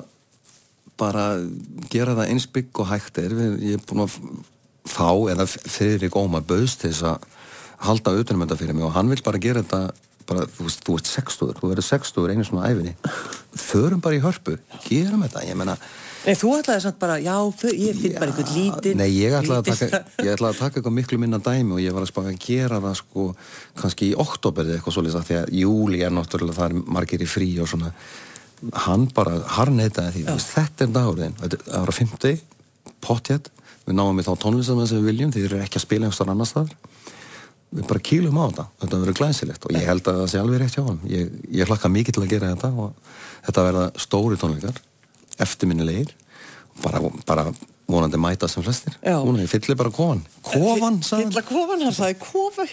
bara 0.99 1.25
að 1.35 1.45
gera 1.91 2.15
það 2.17 2.31
eins 2.31 2.47
bygg 2.55 2.81
og 2.81 2.89
hægt 2.89 3.19
er. 3.19 3.35
Ég 3.59 3.75
er 3.77 3.83
búin 3.89 4.05
að 4.05 4.17
fá 4.87 5.09
eða 5.33 5.45
Friðrik 5.51 6.15
Ómar 6.15 6.45
bauðst 6.47 6.81
til 6.83 6.93
þess 6.93 7.03
að 7.11 7.29
halda 7.85 8.13
þetta 8.21 8.57
fyrir 8.57 8.77
mig 8.77 8.87
og 8.87 8.95
hann 8.95 9.11
vil 9.11 9.21
bara 9.25 9.41
gera 9.41 9.63
þetta 9.65 9.91
bara, 10.29 10.47
þú 10.55 10.67
veist, 10.67 10.81
þú 10.85 10.97
ert 10.99 11.11
sextuður, 11.11 11.59
þú 11.61 11.71
verður 11.71 11.87
sextuður 11.89 12.33
einu 12.33 12.47
svona 12.47 12.71
æfinni 12.71 12.95
förum 13.55 14.01
bara 14.03 14.17
í 14.17 14.23
hörpu, 14.23 14.57
gerum 14.87 15.23
þetta. 15.25 15.45
Ég 15.47 15.57
menna, 15.59 15.77
Nei, 16.25 16.33
þú 16.33 16.55
ætlaði 16.57 16.81
samt 16.81 16.97
bara, 16.97 17.15
já, 17.21 17.35
ég 17.69 17.97
finn 17.99 18.15
bara 18.17 18.31
einhvern 18.31 18.53
lítinn. 18.55 18.97
nei, 18.97 19.11
ég 19.13 19.35
ætlaði 19.37 19.59
að 19.59 19.67
taka 19.69 19.99
ég 20.25 20.31
ætlaði 20.33 20.55
að 20.55 20.61
taka 20.63 20.79
eitthvað 20.79 20.95
miklu 20.97 21.19
minna 21.21 21.37
dæmi 21.37 21.75
og 21.75 21.81
ég 21.83 21.93
var 21.93 22.01
að 22.01 22.09
spaka 22.09 22.31
að 22.31 22.39
gera 22.41 22.79
það 22.81 22.95
sko 22.97 23.25
kannski 23.77 24.07
í 24.09 24.15
oktober 24.25 24.71
eitthvað 24.73 24.95
svolítið 24.97 25.27
því 25.27 25.37
að 25.37 25.51
júli 25.59 26.01
er 26.01 26.15
náttúrulega 26.15 26.57
það 26.57 26.71
er 26.71 26.89
margir 26.97 27.21
í 27.21 27.29
frí 27.29 27.51
og 27.61 27.69
svona. 27.69 27.91
Hann 28.87 29.05
bara 29.13 29.37
harneitaði 29.59 30.15
því, 30.15 30.25
veist, 30.31 30.55
þetta 30.57 30.87
er 30.87 30.95
dagurinn. 30.97 31.37
Þetta 31.43 31.61
það 31.67 31.85
var 31.85 31.93
að 31.93 31.99
fymti, 31.99 32.33
potjett 33.05 33.51
við 33.85 33.99
náum 33.99 34.17
við 34.17 34.25
þá 34.25 34.33
tónlistamenn 34.41 34.89
sem 34.89 35.03
við 35.03 35.11
viljum 35.11 35.35
því 35.35 35.45
þeir 35.45 35.51
eru 35.51 35.65
ekki 35.67 35.77
að 35.77 35.85
spila 35.85 36.07
einhverstað 36.07 36.33
annars 36.33 36.55
staðar 36.55 36.94
við 37.75 37.87
bara 37.91 38.03
kýlum 38.09 38.39
á 38.39 38.43
þetta, 38.47 38.65
þetta 38.81 38.99
verður 39.03 39.19
glæsilegt 39.19 39.67
og 39.67 39.75
ég 39.75 39.87
held 39.89 40.09
að 40.09 40.19
það 40.21 40.31
sé 40.31 40.41
alveg 40.41 40.61
rétt 40.61 40.77
hjá 40.77 40.83
hann 40.85 40.99
ég, 41.11 41.31
ég 41.59 41.69
hlakka 41.71 41.91
mikið 41.91 42.17
til 42.17 42.25
að 42.25 42.33
gera 42.33 42.51
þetta 42.55 42.71
og 42.85 43.15
þetta 43.47 43.65
verða 43.69 43.85
stóri 44.05 44.39
tónleikar 44.41 44.83
eftirminnilegir 45.45 46.13
bara, 46.83 47.01
bara 47.27 47.49
vonandi 47.87 48.17
mæta 48.17 48.47
sem 48.49 48.63
flestir. 48.65 48.95
Núna, 49.03 49.43
ég 49.43 49.49
fyllir 49.49 49.77
bara 49.77 49.91
kofan. 49.93 50.23
Kofan, 50.45 50.97
sagði 51.05 51.27
hann. 51.27 51.45
Kofan, 51.45 51.83
hann 51.85 51.93
sagði 51.93 52.15
kofa 52.23 52.65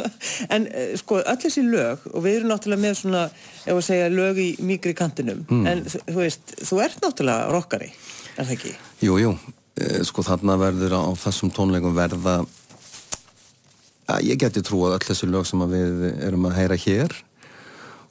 En 0.54 0.68
uh, 0.70 0.94
sko, 1.00 1.20
öll 1.20 1.40
þessi 1.42 1.64
lög 1.66 2.06
og 2.12 2.24
við 2.24 2.38
erum 2.38 2.52
náttúrulega 2.54 2.84
með 2.86 2.96
svona 3.02 3.24
ef 3.28 3.74
að 3.74 3.84
segja 3.90 4.08
lög 4.12 4.40
í 4.40 4.48
mýgri 4.64 4.94
kantinum. 4.96 5.44
Mm. 5.50 5.66
en 5.68 5.84
þú 5.90 6.16
veist, 6.22 6.56
þú 6.64 6.80
ert 6.86 7.04
náttúrulega 7.04 7.52
rockari 7.52 7.90
er 7.92 8.48
það 8.48 8.54
ekki? 8.56 8.74
Jú, 9.04 9.18
jú, 9.20 9.34
eh, 9.80 10.00
sko 10.08 10.24
þarna 10.26 10.56
verður 10.60 10.96
á 10.96 11.02
þessum 11.26 11.52
tónleikum 11.54 11.96
verða 11.96 12.40
að 14.10 14.26
ég 14.28 14.40
geti 14.42 14.62
trú 14.64 14.82
að 14.86 14.98
öll 14.98 15.06
þessi 15.08 15.28
lög 15.30 15.46
sem 15.48 15.64
við 15.70 16.02
erum 16.26 16.48
að 16.50 16.58
heyra 16.58 16.76
hér 16.80 17.14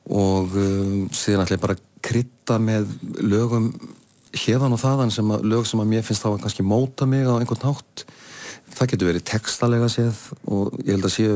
og 0.10 0.56
um, 0.60 0.96
síðan 1.16 1.46
ætla 1.46 1.58
ég 1.58 1.64
bara 1.64 1.78
að 1.78 1.84
krydda 2.04 2.58
með 2.60 2.90
lögum 3.24 3.70
hérðan 4.34 4.74
og 4.76 4.82
þaðan 4.82 5.14
sem 5.14 5.30
að 5.32 5.46
lög 5.48 5.68
sem 5.70 5.80
að 5.84 5.92
mér 5.94 6.06
finnst 6.08 6.26
þá 6.26 6.32
að 6.34 6.42
kannski 6.44 6.66
móta 6.66 7.06
mig 7.08 7.28
á 7.30 7.38
einhvern 7.38 7.68
hátt 7.70 8.04
það 8.74 8.90
getur 8.94 9.10
verið 9.12 9.26
textalega 9.30 9.88
séð 9.94 10.20
og 10.50 10.74
ég 10.82 10.96
held 10.96 11.06
að 11.08 11.14
séu 11.14 11.36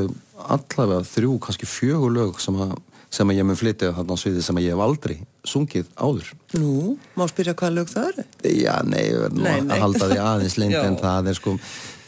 allavega 0.50 1.06
þrjú, 1.06 1.36
kannski 1.44 1.68
fjögur 1.70 2.12
lög 2.14 2.40
sem 2.42 2.56
að, 2.64 2.72
sem 3.14 3.30
að 3.30 3.38
ég 3.38 3.46
mun 3.46 3.58
flytja 3.58 3.92
þarna 3.94 4.16
á 4.18 4.20
sviði 4.20 4.42
sem 4.44 4.58
að 4.58 4.66
ég 4.66 4.74
hef 4.74 4.82
aldrei 4.88 5.16
sungið 5.48 5.92
áður 5.94 6.32
Nú, 6.58 6.96
má 7.14 7.24
spyrja 7.30 7.54
hvað 7.58 7.76
lög 7.78 7.92
það 7.92 8.10
eru? 8.10 8.26
Já, 8.58 8.74
nei, 8.90 9.04
nú 9.14 9.44
Nei, 9.46 9.54
að 9.60 9.70
nei. 9.70 9.78
halda 9.84 10.10
því 10.10 10.18
aðeins 10.26 10.58
lengt 10.60 10.80
en 10.88 10.98
það 11.00 11.30
er 11.32 11.38
sko 11.38 11.54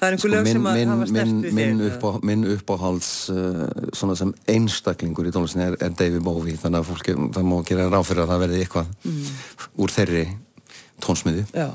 Það 0.00 0.06
er 0.06 0.14
einhver 0.14 0.22
sko, 0.22 0.32
lög 0.32 0.46
sem 0.48 0.68
að 0.70 0.78
hafa 0.88 1.06
sterkt 1.10 1.30
minn, 1.30 1.40
við 1.44 1.56
minn, 1.58 1.80
þig, 1.82 1.96
uppá, 1.96 2.10
minn 2.24 2.44
uppáhalds 2.54 3.08
uh, 3.34 3.64
svona 3.96 4.14
sem 4.16 4.30
einstaklingur 4.48 5.28
í 5.28 5.32
tónlistin 5.34 5.64
er, 5.66 5.76
er 5.76 5.92
David 5.92 6.24
Bowie 6.24 6.56
þannig 6.60 6.80
að 6.80 6.88
fólk, 6.88 7.10
það 7.36 7.50
má 7.50 7.56
gera 7.68 7.88
ráð 7.92 8.06
fyrir 8.08 8.24
að 8.24 8.32
það 8.32 8.40
verði 8.46 8.62
eitthvað 8.64 8.94
úr 9.84 9.92
þeirri 9.92 10.22
tónsmiði 11.04 11.44
Já. 11.52 11.68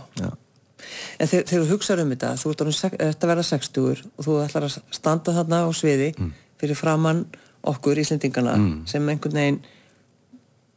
En 1.20 1.30
þegar, 1.30 1.46
þú 1.52 1.62
hugsaður 1.70 2.04
um 2.04 2.16
þetta, 2.16 2.32
þú 2.42 2.56
ert, 2.56 3.22
að 3.22 3.32
vera 3.32 3.46
60 3.46 3.86
og 3.94 4.26
þú 4.26 4.40
ætlar 4.42 4.68
að 4.68 4.80
standa 4.98 5.36
þarna 5.38 5.62
á 5.66 5.70
sviði 5.78 6.10
fyrir 6.62 6.80
framann 6.80 7.24
okkur 7.66 8.02
Íslendingana 8.02 8.58
sem 8.90 9.14
einhvern 9.14 9.38
veginn 9.38 9.62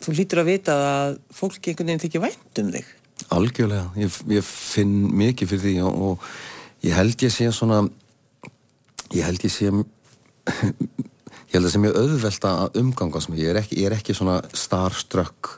þú 0.04 0.14
lítur 0.20 0.42
að 0.42 0.52
vita 0.52 0.76
að 0.84 1.18
fólki 1.34 1.72
einhvern 1.72 1.92
veginn 1.92 2.04
þykir 2.04 2.24
vænt 2.24 2.62
um 2.62 2.70
þig. 2.76 2.94
Algjörlega, 3.34 3.88
ég, 3.98 4.20
ég 4.30 4.46
finn 4.46 4.94
mikið 5.18 5.52
fyrir 5.52 5.64
því 5.64 5.74
og, 5.88 5.98
og 6.08 6.28
ég 6.86 6.94
held 6.94 7.22
ég 7.24 7.32
sé 7.34 7.48
svona 7.52 7.82
ég 9.14 9.24
held 9.24 9.44
ég 9.44 9.52
sé 9.52 9.70
ég 11.48 11.54
held 11.56 11.64
að 11.68 11.72
sé 11.72 11.80
mjög 11.82 11.96
auðvelt 12.02 12.44
að 12.48 12.76
umgangast 12.82 13.30
mig, 13.32 13.40
ég 13.42 13.52
er 13.54 13.60
ekki, 13.62 13.78
ég 13.80 13.88
er 13.90 13.96
ekki 13.98 14.14
svona 14.16 14.38
starstruck 14.56 15.54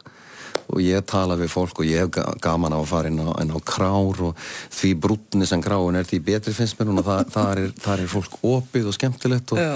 og 0.70 0.78
ég 0.84 1.02
tala 1.10 1.34
við 1.38 1.50
fólk 1.50 1.80
og 1.82 1.88
ég 1.88 2.04
hef 2.04 2.12
ga- 2.14 2.36
gaman 2.42 2.74
á 2.74 2.78
að 2.78 2.86
fara 2.92 3.10
inn 3.10 3.18
á, 3.18 3.34
inn 3.42 3.50
á 3.50 3.58
krár 3.66 4.20
og 4.28 4.38
því 4.70 4.92
brúnni 5.02 5.46
sem 5.50 5.62
kráin 5.62 5.98
er 5.98 6.06
því 6.06 6.20
betri 6.28 6.54
finnst 6.54 6.78
mér 6.78 6.92
og 6.94 7.02
það, 7.08 7.24
það, 7.34 7.50
er, 7.58 7.72
það 7.82 8.04
er 8.04 8.12
fólk 8.14 8.38
opið 8.46 8.86
og 8.90 8.94
skemmtilegt 8.94 9.54
og, 9.56 9.58
Já. 9.58 9.72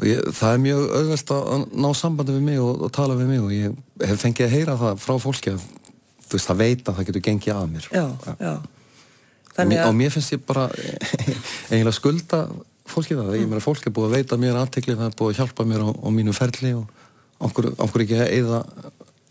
og 0.00 0.08
ég, 0.10 0.22
það 0.34 0.56
er 0.56 0.62
mjög 0.66 0.82
auðvelt 0.98 1.32
að 1.36 1.50
að 1.54 1.66
ná 1.86 1.88
sambandi 1.94 2.34
við 2.34 2.46
mig 2.50 2.58
og, 2.64 2.82
og 2.88 2.94
tala 2.98 3.18
við 3.20 3.30
mig 3.30 3.44
og 3.44 3.54
ég 3.54 4.08
hef 4.10 4.24
fengið 4.26 4.48
að 4.48 4.56
heyra 4.56 4.78
það 4.82 5.02
frá 5.06 5.14
fólki 5.22 5.54
að 5.54 5.68
þú 6.26 6.34
veist, 6.34 6.50
það 6.50 6.62
veit 6.64 6.82
að 6.90 6.96
það 6.98 7.06
getur 7.12 7.26
gengið 7.28 7.54
að 7.54 7.70
mér. 7.76 7.88
Já, 7.94 8.06
já 8.42 8.54
og, 9.56 9.70
mér, 9.70 9.84
og 9.88 9.96
mér 9.96 10.12
finnst 10.14 10.34
ég 10.34 10.42
bara 10.46 10.68
eiginlega 11.70 11.94
skulda 11.96 12.42
fólki 12.86 13.16
það 13.18 13.38
ég 13.40 13.48
meira 13.50 13.64
fólk 13.64 13.88
er 13.88 13.94
búið 13.94 14.10
að 14.10 14.18
veita 14.20 14.38
mér 14.40 14.60
aðtekli 14.60 14.96
það 14.98 15.08
er 15.08 15.16
búið 15.18 15.32
að 15.32 15.40
hjálpa 15.40 15.66
mér 15.68 15.86
á, 15.86 15.90
á 15.90 16.08
mínu 16.14 16.36
ferli 16.36 16.74
og 16.76 17.48
okkur, 17.48 17.72
okkur 17.86 18.04
ekki 18.06 18.20
að 18.20 18.32
eyða 18.36 18.62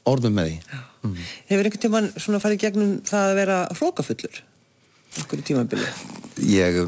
orðum 0.05 0.38
með 0.39 0.51
því 0.51 0.84
Hefur 1.05 1.67
einhvern 1.67 1.82
tímann 1.84 2.11
svona 2.17 2.41
farið 2.41 2.63
gegnum 2.63 2.93
það 3.05 3.28
að 3.30 3.36
vera 3.38 3.57
hrókafullur? 3.78 4.39
Einhverju 5.15 5.45
tímabili? 5.45 5.89
ég 6.49 6.80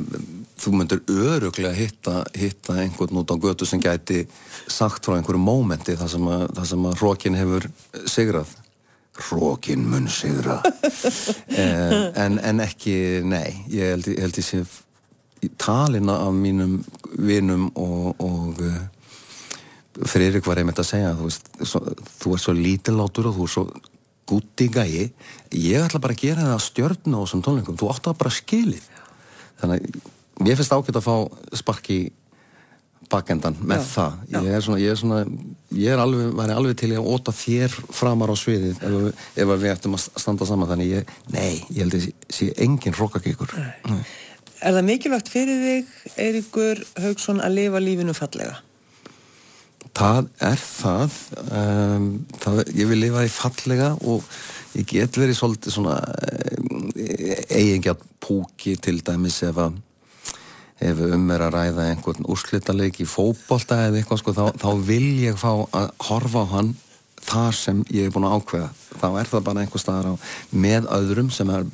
þú 0.57 0.73
myndir 0.73 1.01
öruglega 1.07 1.73
hitta, 1.77 2.21
hitta 2.35 2.79
einhvern 2.81 3.21
út 3.21 3.31
á 3.31 3.35
götu 3.39 3.67
sem 3.69 3.81
gæti 3.81 4.25
sagt 4.67 5.05
frá 5.05 5.15
einhverju 5.17 5.41
mómenti 5.41 5.95
þar 5.97 6.11
sem 6.11 6.31
að, 6.33 6.47
að 6.57 6.87
hrókin 6.99 7.37
hefur 7.37 7.69
sigrað 8.09 8.55
hrókin 9.27 9.87
mun 9.89 10.09
sigra. 10.11 10.61
Eh, 11.57 12.11
en, 12.21 12.37
en 12.37 12.59
ekki, 12.61 13.23
nei 13.25 13.63
ég 13.71 13.93
held, 13.93 14.07
ég 14.11 14.19
held 14.21 14.37
ég 14.37 14.45
sé 14.45 14.59
talina 15.57 16.19
af 16.27 16.35
mínum 16.35 16.75
vinum 17.17 17.69
og, 17.73 18.19
og 18.21 18.61
uh, 18.61 18.75
Friðrik 19.97 20.45
var 20.45 20.61
einmitt 20.61 20.77
að 20.77 20.89
segja 20.91 21.15
þú, 21.17 21.29
veist, 21.29 21.47
svo, 21.65 21.81
þú 22.21 22.33
ert 22.35 22.43
svo 22.43 22.53
lítillátur 22.53 23.29
og 23.31 23.37
þú 23.39 23.47
ert 23.47 23.55
svo 23.55 23.63
gúti 24.27 24.67
gæi. 24.69 25.07
Ég 25.55 25.85
ætla 25.85 26.01
bara 26.03 26.13
að 26.13 26.21
gera 26.21 26.45
það 26.45 26.53
að 26.57 26.65
stjörna 26.67 27.17
á 27.17 27.23
þessum 27.23 27.43
tónleikum. 27.45 27.77
Þú 27.79 27.89
átt 27.93 28.09
að 28.11 28.19
bara 28.19 28.33
skilið. 28.35 28.85
Þannig 29.61 29.87
að 29.87 30.51
ég 30.51 30.59
finnst 30.59 30.75
ágætt 30.75 30.99
að 30.99 31.07
fá 31.07 31.15
sparki 31.63 31.99
bakendan 33.11 33.57
með 33.61 33.81
Já, 33.81 33.87
það. 33.93 34.19
Ég 34.33 34.51
er 34.57 34.65
svona, 34.65 34.79
ég 34.81 34.93
er 34.93 34.99
svona 35.01 35.19
ég 35.77 35.91
er 35.93 36.01
alveg, 36.01 36.29
væri 36.37 36.55
alveg 36.55 36.77
til 36.79 36.91
að 36.95 37.09
óta 37.13 37.33
þér 37.35 37.75
framar 37.95 38.31
á 38.31 38.35
sviðið 38.39 38.85
ef, 38.87 39.25
ef 39.35 39.51
við 39.53 39.73
ættum 39.73 39.97
að 39.97 40.05
standa 40.23 40.47
saman. 40.49 40.69
Þannig 40.71 40.93
ég, 40.93 41.17
nei, 41.33 41.51
ég 41.71 41.83
held 41.83 41.97
að 41.97 42.07
sé, 42.07 42.13
sé 42.29 42.49
engin 42.63 42.97
rokkakíkur 42.97 43.53
Er 44.57 44.73
það 44.73 44.87
mikilvægt 44.87 45.27
fyrir 45.29 45.59
þig, 45.61 45.89
Eiríkur 46.17 46.79
Haugsson, 47.03 47.43
að 47.45 47.59
lifa 47.59 47.81
lífinu 47.83 48.15
fallega? 48.17 48.55
Það 49.97 50.29
er 50.45 50.61
það, 50.61 51.17
um, 51.59 52.07
það 52.41 52.61
ég 52.77 52.89
vil 52.89 52.99
lifa 53.01 53.25
í 53.25 53.29
fallega 53.33 53.91
og 54.05 54.25
ég 54.77 54.89
get 54.89 55.17
verið 55.17 55.37
svolítið 55.37 55.73
svona 55.73 55.97
um, 56.57 56.89
eigingjart 57.53 58.03
púki 58.21 58.75
til 58.81 58.99
dæmis 59.05 59.39
ef 59.45 59.61
að 59.61 59.77
ef 60.83 60.99
um 61.01 61.29
er 61.33 61.43
að 61.47 61.55
ræða 61.55 61.85
einhvern 61.91 62.27
úrslitaleik 62.29 62.99
í 63.01 63.07
fótbolta 63.09 63.79
eða 63.87 64.01
eitthvað 64.01 64.21
sko, 64.21 64.33
þá, 64.37 64.45
þá 64.61 64.69
vil 64.85 65.07
ég 65.23 65.39
fá 65.39 65.51
að 65.65 65.87
horfa 66.09 66.43
á 66.45 66.51
hann 66.53 66.73
þar 67.27 67.55
sem 67.57 67.83
ég 67.91 68.07
er 68.07 68.13
búin 68.13 68.27
að 68.27 68.37
ákveða 68.37 68.69
þá 69.01 69.07
er 69.09 69.31
það 69.31 69.45
bara 69.49 69.63
einhver 69.63 69.83
staðar 69.83 70.11
á 70.13 70.15
með 70.53 70.89
öðrum 70.97 71.31
sem 71.33 71.49
er 71.53 71.65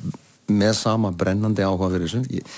með 0.50 0.74
sama 0.76 1.12
brennandi 1.16 1.64
áhuga 1.64 1.90
fyrir 1.94 2.08
þessu 2.08 2.22
ég, 2.32 2.56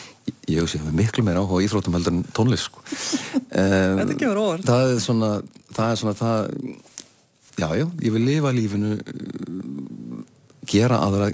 ég, 0.49 0.63
hugsi 0.63 0.81
að 0.83 0.97
miklu 0.99 1.23
meira 1.27 1.43
áhuga 1.43 1.61
á 1.63 1.65
íþróttum 1.67 1.95
heldur 1.99 2.17
en 2.17 2.25
tónlist 2.35 2.71
sko. 2.71 2.83
um, 3.61 4.01
Þetta 4.01 4.17
á 4.17 4.35
óvart. 4.35 4.67
það 4.67 4.95
er 4.95 5.03
svona 5.05 5.31
það 5.77 5.91
er 5.91 6.01
svona 6.01 6.17
það 6.19 6.49
já, 7.57 7.69
já, 7.79 7.87
ég 8.07 8.17
vil 8.17 8.25
lifa 8.27 8.55
lífinu 8.57 8.97
gera 10.67 11.03
aðra 11.07 11.31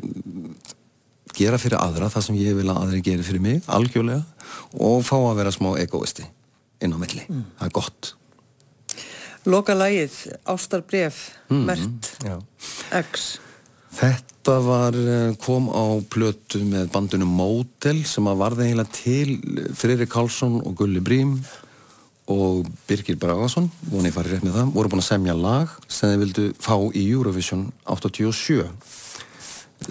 gera 1.37 1.59
fyrir 1.59 1.79
aðra 1.81 2.09
það 2.13 2.27
sem 2.29 2.37
ég 2.41 2.57
vil 2.57 2.69
að 2.69 2.81
aðri 2.83 3.03
gera 3.03 3.23
fyrir 3.27 3.41
mig, 3.45 3.63
algjörlega 3.67 4.25
og 4.81 5.05
fá 5.07 5.17
að 5.19 5.37
vera 5.43 5.53
smá 5.55 5.71
egoisti 5.81 6.25
inn 6.83 6.93
á 6.95 6.99
milli, 6.99 7.25
það 7.29 7.69
er 7.69 7.77
gott 7.79 8.15
Loka 9.45 9.75
lagið, 9.75 10.13
ástarbref, 10.47 11.17
Mhm. 11.51 11.65
mert, 11.67 12.11
já. 12.23 12.37
X. 13.03 13.39
Þetta 13.93 14.55
var, 14.65 14.95
eh, 14.95 15.35
kom 15.35 15.67
á 15.69 15.99
plötu 16.09 16.63
með 16.63 16.87
bandinu 16.93 17.27
Mótel 17.27 18.05
sem 18.07 18.25
að 18.25 18.39
varði 18.39 18.69
eiginlega 18.71 18.93
til 18.93 19.75
Freyri 19.75 20.07
Karlsson 20.07 20.65
og 20.65 20.77
Gulli 20.77 21.01
Brím 21.01 21.41
og 22.29 22.67
Birgir 22.87 23.17
Bragason 23.19 23.69
voni 23.91 24.11
ég 24.11 24.15
farið 24.15 24.39
rétt 24.39 24.45
með 24.47 24.53
það, 24.55 24.73
voru 24.73 24.89
búin 24.89 25.03
að 25.03 25.11
semja 25.11 25.35
lag 25.35 25.69
sem 25.89 26.09
þeir 26.11 26.23
vildu 26.25 26.55
fá 26.55 26.77
í 26.95 27.09
Eurovision 27.11 27.73
87 27.87 28.71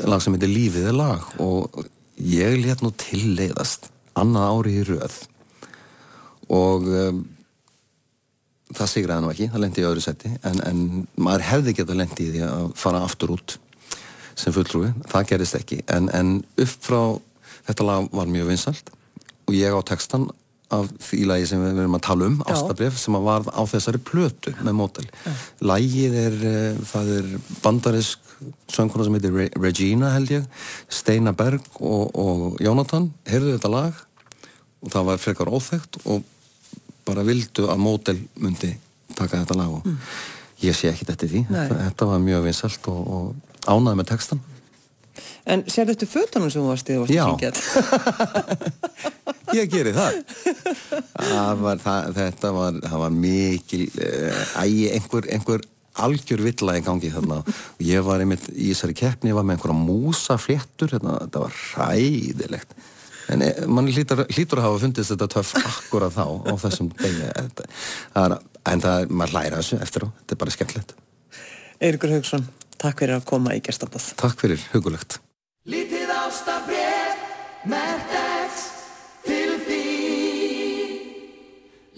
lag 0.05 0.21
sem 0.23 0.35
heitir 0.35 0.51
Lífið 0.51 0.89
er 0.91 0.97
lag 0.97 1.27
og 1.41 1.83
ég 2.21 2.57
let 2.61 2.83
nú 2.83 2.91
tilleiðast 3.01 3.89
annað 4.19 4.49
ári 4.55 4.75
í 4.79 4.85
röð 4.87 5.17
og 6.51 6.87
um, 6.87 7.21
það 8.75 8.91
sigraði 8.93 9.23
nú 9.23 9.31
ekki, 9.31 9.49
það 9.51 9.63
lendi 9.65 9.83
í 9.83 9.87
öðru 9.87 10.03
seti 10.03 10.31
en, 10.47 10.61
en 10.67 10.81
maður 11.15 11.47
hefði 11.49 11.75
geta 11.79 11.97
lendi 11.97 12.27
í 12.27 12.33
því 12.35 12.45
að 12.47 12.69
fara 12.79 13.03
aftur 13.07 13.35
út 13.37 13.57
sem 14.39 14.53
fulltrúi, 14.55 14.91
það 15.11 15.27
gerist 15.33 15.57
ekki 15.59 15.81
en, 15.91 16.07
en 16.15 16.37
upp 16.59 16.75
frá 16.87 17.01
þetta 17.67 17.87
lag 17.87 18.11
var 18.15 18.31
mjög 18.31 18.51
vinsalt 18.51 18.93
og 19.47 19.57
ég 19.57 19.75
á 19.75 19.81
textan 19.87 20.29
af 20.71 20.87
því 21.03 21.25
lagi 21.27 21.47
sem 21.49 21.61
við 21.61 21.81
erum 21.83 21.97
að 21.97 22.03
tala 22.05 22.27
um. 22.29 22.37
Ástabref, 22.47 22.95
sem 22.99 23.15
að 23.17 23.25
var 23.27 23.47
á 23.51 23.61
þessari 23.67 23.99
plötu 24.07 24.53
með 24.61 24.77
mótel. 24.77 25.07
Lagið 25.67 26.15
er 26.21 26.37
uh, 26.39 26.83
það 26.87 27.11
er 27.17 27.31
bandarisk 27.63 28.30
söngkona 28.71 29.05
sem 29.07 29.17
heitir 29.17 29.33
Re 29.35 29.47
Regina 29.61 30.11
held 30.15 30.31
ég 30.33 30.45
Steina 30.89 31.33
Berg 31.37 31.61
og, 31.79 32.11
og 32.17 32.61
Jónatan 32.63 33.09
heyrðu 33.29 33.55
þetta 33.57 33.71
lag 33.73 33.99
og 34.81 34.93
það 34.93 35.09
var 35.11 35.21
frekar 35.21 35.51
óþekkt 35.53 35.99
og 36.09 36.23
bara 37.05 37.25
vildu 37.27 37.67
að 37.69 37.81
mótel 37.81 38.19
myndi 38.41 38.71
taka 39.17 39.41
þetta 39.43 39.57
lag 39.59 39.73
og 39.79 39.89
ég 40.61 40.77
sé 40.77 40.89
ekki 40.91 41.07
þetta 41.09 41.27
því 41.31 41.41
Mm. 41.41 41.51
Nei. 41.55 41.67
þetta, 41.67 41.83
þetta 41.89 42.05
var 42.11 42.23
mjög 42.25 42.43
vinsalt 42.47 42.87
og, 42.93 43.01
og 43.17 43.67
ánaði 43.67 44.01
með 44.01 44.09
textan 44.15 44.41
En 45.45 45.63
sér 45.69 45.89
þetta 45.89 46.05
fötunum 46.07 46.51
sem 46.53 46.61
þú 46.61 46.69
varst 46.69 46.89
í 46.89 46.95
þú 46.95 47.01
varst 47.01 47.13
Já. 47.13 47.23
að 47.25 47.31
syngja 47.33 47.51
þetta? 47.51 48.71
ég 49.57 49.71
geri 49.73 49.91
það, 49.95 50.19
það, 51.17 51.63
var, 51.65 51.81
það 51.83 52.11
þetta 52.19 52.51
var, 52.55 52.77
var 53.03 53.15
mikil 53.15 53.81
uh, 53.89 54.43
ægi 54.63 54.85
einhver, 54.95 55.27
einhver 55.35 55.65
algjör 55.99 56.43
villa 56.45 56.77
í 56.77 56.83
gangi 56.85 57.11
þarna. 57.11 57.41
Og 57.43 57.83
ég 57.85 58.05
var 58.05 58.23
einmitt 58.23 58.47
í 58.53 58.71
þessari 58.71 58.95
keppni 58.97 59.31
ég 59.31 59.37
var 59.37 59.45
með 59.47 59.57
einhverja 59.59 59.77
músafléttur 59.81 60.95
hérna, 60.95 61.19
þetta 61.25 61.43
var 61.45 61.61
hræðilegt. 61.65 62.75
En 63.31 63.43
eh, 63.45 63.65
mann 63.67 63.87
hlýtur, 63.91 64.25
hlýtur 64.31 64.59
að 64.59 64.67
hafa 64.67 64.81
fundist 64.85 65.13
þetta 65.13 65.29
töff 65.31 65.53
akkurat 65.59 66.15
þá 66.15 66.25
á 66.51 66.53
þessum 66.65 66.91
degi. 66.99 67.29
En 68.71 68.83
það 68.83 69.03
er, 69.03 69.11
maður 69.11 69.35
hlæra 69.35 69.61
þessu 69.61 69.79
eftir 69.83 70.05
á, 70.05 70.07
þetta 70.21 70.35
er 70.35 70.41
bara 70.43 70.55
skemmtilegt. 70.55 70.95
Eiríkur 71.81 72.15
Haugsson, 72.15 72.47
takk 72.81 73.03
fyrir 73.03 73.17
að 73.17 73.27
koma 73.31 73.55
í 73.57 73.61
gestabóð. 73.63 74.11
Takk 74.19 74.43
fyrir, 74.43 74.63
hugulegt. 74.75 75.19
Lítið 75.69 76.11
ástabref, 76.13 77.25
mert 77.69 78.15
X 78.19 78.65
til 79.25 79.57
því. 79.65 79.83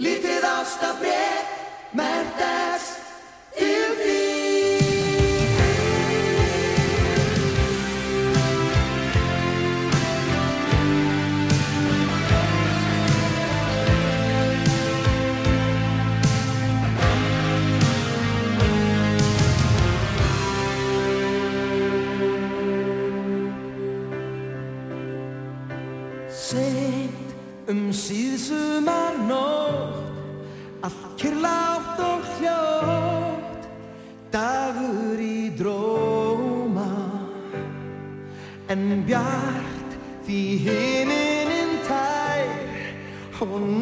Lítið 0.03 0.49
ástabref, 0.53 1.55
mert 1.97 2.43
X 2.77 3.02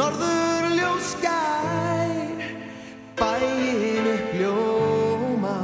tær 0.02 0.08
Og 0.08 0.14
norður 0.18 0.72
ljós 0.78 1.12
skær 1.14 2.42
Bæin 3.18 4.08
upp 4.10 4.34
ljóma. 4.40 5.58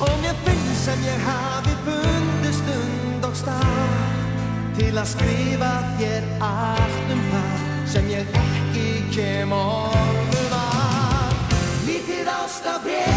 Og 0.00 0.14
mér 0.22 0.36
finnst 0.44 0.84
sem 0.84 1.02
ég 1.04 1.20
hafi 1.26 1.74
fundið 1.84 2.54
stund 2.56 3.24
og 3.28 3.36
stað 3.36 4.24
Til 4.78 4.94
að 4.96 5.08
skrifa 5.08 5.74
þér 5.98 6.24
allt 6.40 7.12
um 7.12 7.22
það 7.32 7.68
sem 7.92 8.08
ég 8.12 8.40
ekki 8.40 8.88
kem 9.12 9.52
orðum 9.52 10.56
að. 10.60 11.36
Lítið 11.86 12.28
ástabref 12.28 13.15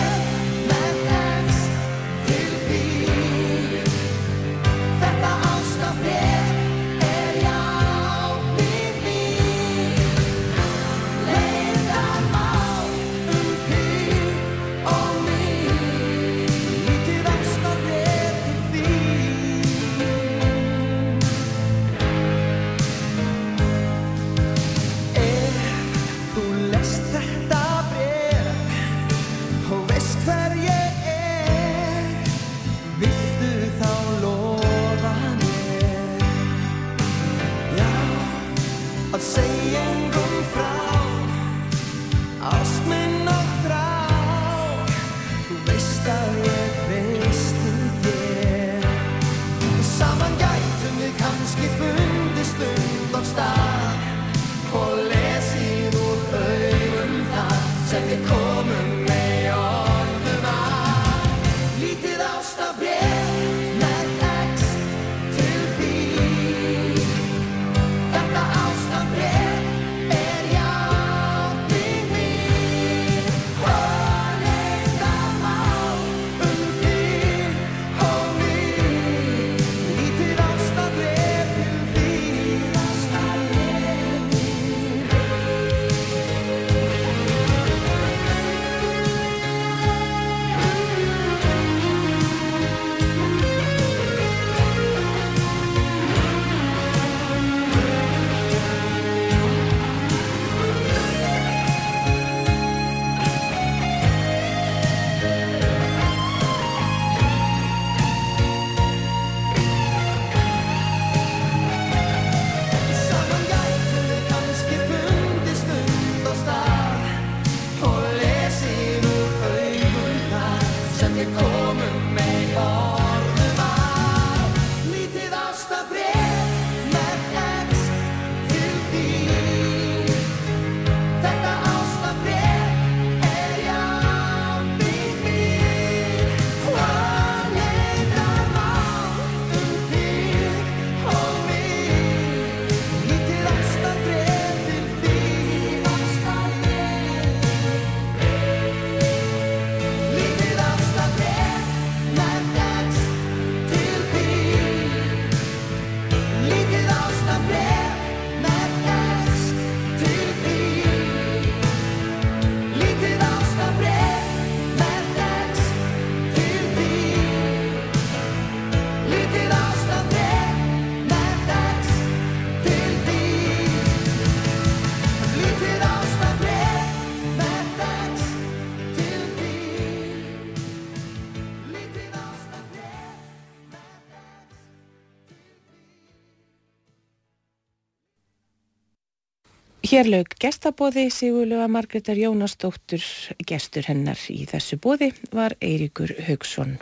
Hér 189.90 190.06
lög 190.06 190.36
gestabóði 190.38 191.08
Sigurlega 191.10 191.66
Margreðar 191.66 192.20
Jónasdóttur 192.22 193.02
gestur 193.50 193.88
hennar 193.90 194.20
í 194.30 194.44
þessu 194.46 194.78
bóði 194.78 195.08
var 195.34 195.56
Eiríkur 195.66 196.14
Haugsson, 196.28 196.76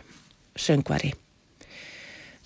söngvari. 0.60 1.14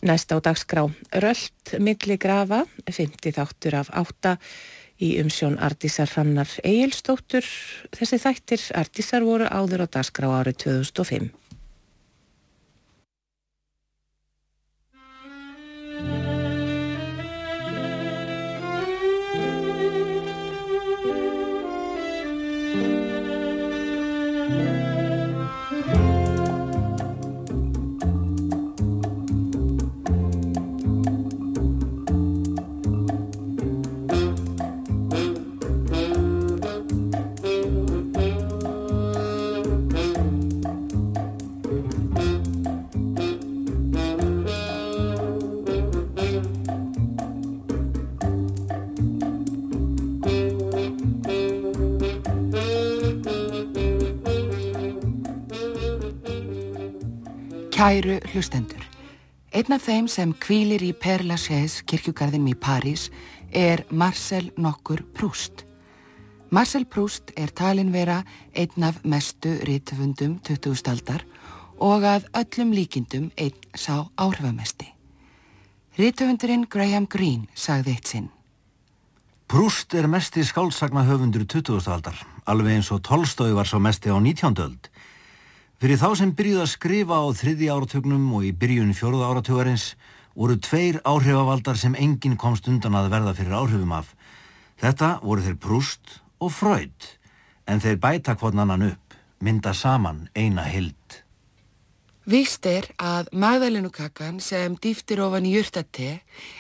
Næst 0.06 0.30
á 0.30 0.38
dagskrá 0.38 0.84
Rölt 1.26 1.74
milli 1.82 2.20
grafa, 2.22 2.68
50 2.86 3.34
þáttur 3.40 3.80
af 3.80 3.90
átta 3.90 4.36
í 5.02 5.16
umsjón 5.24 5.58
Ardísar 5.58 6.14
Hrannar 6.14 6.54
Egilstóttur. 6.62 7.50
Þessi 7.98 8.22
þættir 8.22 8.70
Ardísar 8.78 9.26
voru 9.26 9.50
áður 9.50 9.88
á 9.90 9.98
dagskrá 9.98 10.30
árið 10.44 10.62
2005. 10.68 11.41
Kæru 57.82 58.20
hlustendur. 58.30 58.84
Einn 59.58 59.74
af 59.74 59.88
þeim 59.88 60.06
sem 60.06 60.36
kvílir 60.38 60.84
í 60.86 60.92
Père 60.94 61.26
Lachaise 61.26 61.82
kirkjugarðinum 61.90 62.52
í 62.52 62.54
París 62.54 63.08
er 63.58 63.82
Marcel 63.90 64.52
nokkur 64.54 65.02
Proust. 65.18 65.64
Marcel 66.54 66.86
Proust 66.86 67.34
er 67.34 67.50
talin 67.50 67.90
vera 67.90 68.20
einn 68.54 68.86
af 68.86 69.00
mestu 69.02 69.56
rítvundum 69.66 70.36
20. 70.46 70.78
aldar 70.94 71.26
og 71.82 72.06
að 72.06 72.30
öllum 72.44 72.76
líkindum 72.78 73.32
einn 73.34 73.58
sá 73.74 74.06
áhrifamesti. 74.14 74.86
Rítvundurinn 75.98 76.70
Graham 76.70 77.10
Greene 77.10 77.50
sagði 77.56 77.96
eitt 77.98 78.14
sinn. 78.14 78.30
Prúst 79.50 79.98
er 79.98 80.06
mesti 80.06 80.46
skáldsagna 80.46 81.08
höfundur 81.10 81.50
20. 81.50 81.82
aldar, 81.90 82.22
alveg 82.46 82.78
eins 82.78 82.94
og 82.94 83.02
Tolstói 83.10 83.56
var 83.58 83.66
svo 83.66 83.82
mesti 83.82 84.14
á 84.14 84.22
19. 84.22 84.54
öld. 84.70 84.91
Fyrir 85.82 85.98
þá 85.98 86.12
sem 86.14 86.32
byrjuð 86.38 86.60
að 86.62 86.68
skrifa 86.76 87.18
á 87.18 87.26
þriði 87.34 87.68
áratögnum 87.74 88.26
og 88.38 88.44
í 88.46 88.52
byrjun 88.54 88.92
fjóruða 88.94 89.32
áratugarins 89.32 89.86
voru 90.38 90.54
tveir 90.62 91.00
áhrifavaldar 91.02 91.80
sem 91.82 91.96
enginn 91.98 92.36
komst 92.38 92.70
undan 92.70 93.00
að 93.00 93.08
verða 93.10 93.34
fyrir 93.40 93.56
áhrifum 93.58 93.96
af. 93.98 94.12
Þetta 94.78 95.10
voru 95.24 95.42
þeir 95.42 95.58
Prúst 95.64 96.14
og 96.38 96.54
Freud, 96.54 97.08
en 97.66 97.82
þeir 97.82 97.98
bæta 97.98 98.38
hvern 98.38 98.62
annan 98.62 98.86
upp, 98.92 99.18
mynda 99.42 99.74
saman 99.74 100.28
eina 100.38 100.68
hild. 100.70 101.18
Víst 102.30 102.70
er 102.70 102.86
að 103.02 103.34
magðalunukakan 103.34 104.38
sem 104.38 104.76
dýftir 104.78 105.24
ofan 105.26 105.50
í 105.50 105.56
jurtate 105.56 106.20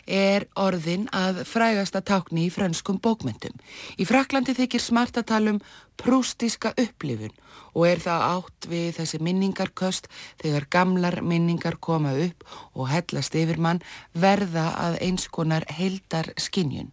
er 0.09 0.47
orðin 0.57 1.05
að 1.13 1.43
frægasta 1.45 2.01
tákni 2.01 2.47
í 2.47 2.49
frönskum 2.49 2.97
bókmyndum. 2.97 3.53
Í 4.01 4.09
Fraklandi 4.09 4.57
þykir 4.57 4.81
smart 4.81 5.21
að 5.21 5.29
tala 5.29 5.53
um 5.53 5.61
prústíska 6.01 6.73
upplifun 6.73 7.37
og 7.73 7.87
er 7.87 8.01
það 8.03 8.25
átt 8.27 8.67
við 8.71 8.89
þessi 8.99 9.21
minningarköst 9.23 10.09
þegar 10.41 10.67
gamlar 10.69 11.21
minningar 11.21 11.79
koma 11.79 12.13
upp 12.27 12.45
og 12.73 12.91
hellast 12.91 13.35
yfir 13.35 13.61
mann 13.61 13.81
verða 14.13 14.71
að 14.87 14.99
eins 15.07 15.27
konar 15.31 15.65
heildar 15.69 16.33
skinjun. 16.37 16.91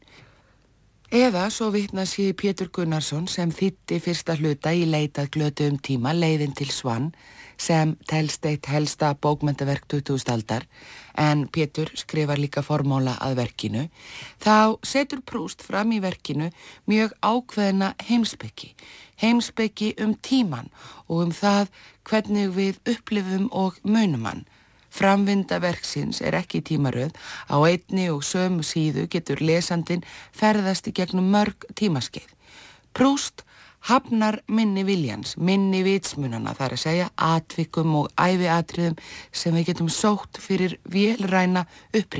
Eða 1.08 1.46
svo 1.48 1.70
vitna 1.72 2.04
sér 2.04 2.34
Pétur 2.36 2.68
Gunnarsson 2.68 3.30
sem 3.32 3.48
þýtti 3.48 3.96
fyrsta 4.04 4.34
hluta 4.36 4.74
í 4.76 4.84
leitað 4.84 5.30
glötu 5.32 5.68
um 5.70 5.78
tíma 5.80 6.12
leiðin 6.12 6.52
til 6.52 6.68
Svann 6.68 7.14
sem 7.58 7.96
telst 8.08 8.46
eitt 8.46 8.66
helsta 8.70 9.14
bókmyndaverk 9.14 9.88
2000 9.90 10.32
aldar 10.32 10.66
en 11.18 11.48
Pétur 11.52 11.90
skrifar 11.98 12.38
líka 12.38 12.62
formóla 12.62 13.16
að 13.20 13.40
verkinu, 13.40 13.88
þá 14.38 14.78
setur 14.86 15.22
Prúst 15.26 15.64
fram 15.66 15.92
í 15.92 15.98
verkinu 16.02 16.52
mjög 16.86 17.16
ákveðina 17.22 17.94
heimsbyggi, 18.08 18.74
heimsbyggi 19.22 19.94
um 20.04 20.14
tíman 20.14 20.70
og 21.08 21.26
um 21.26 21.34
það 21.34 21.72
hvernig 22.08 22.54
við 22.54 22.78
upplifum 22.86 23.50
og 23.50 23.82
munum 23.82 24.30
hann. 24.30 24.46
Framvinda 24.88 25.58
verksins 25.60 26.22
er 26.24 26.38
ekki 26.38 26.62
tímaröð, 26.64 27.12
á 27.50 27.56
einni 27.60 28.08
og 28.10 28.24
sömu 28.24 28.64
síðu 28.64 29.04
getur 29.10 29.42
lesandin 29.44 30.06
ferðast 30.32 30.88
í 30.88 30.94
gegnum 30.96 31.28
mörg 31.34 31.66
tímaskeið. 31.76 32.30
Prúst 32.96 33.44
hafnar 33.86 34.40
minni 34.50 34.82
viljans, 34.84 35.36
minni 35.38 35.84
vitsmunana, 35.86 36.54
það 36.56 36.66
er 36.66 36.74
að 36.74 36.82
segja 36.82 37.08
atvikum 37.28 37.94
og 38.02 38.08
æfiatriðum 38.18 38.98
sem 39.32 39.54
við 39.54 39.70
getum 39.70 39.90
sótt 39.92 40.40
fyrir 40.42 40.78
vélræna 40.90 41.66
upprið. 41.92 42.16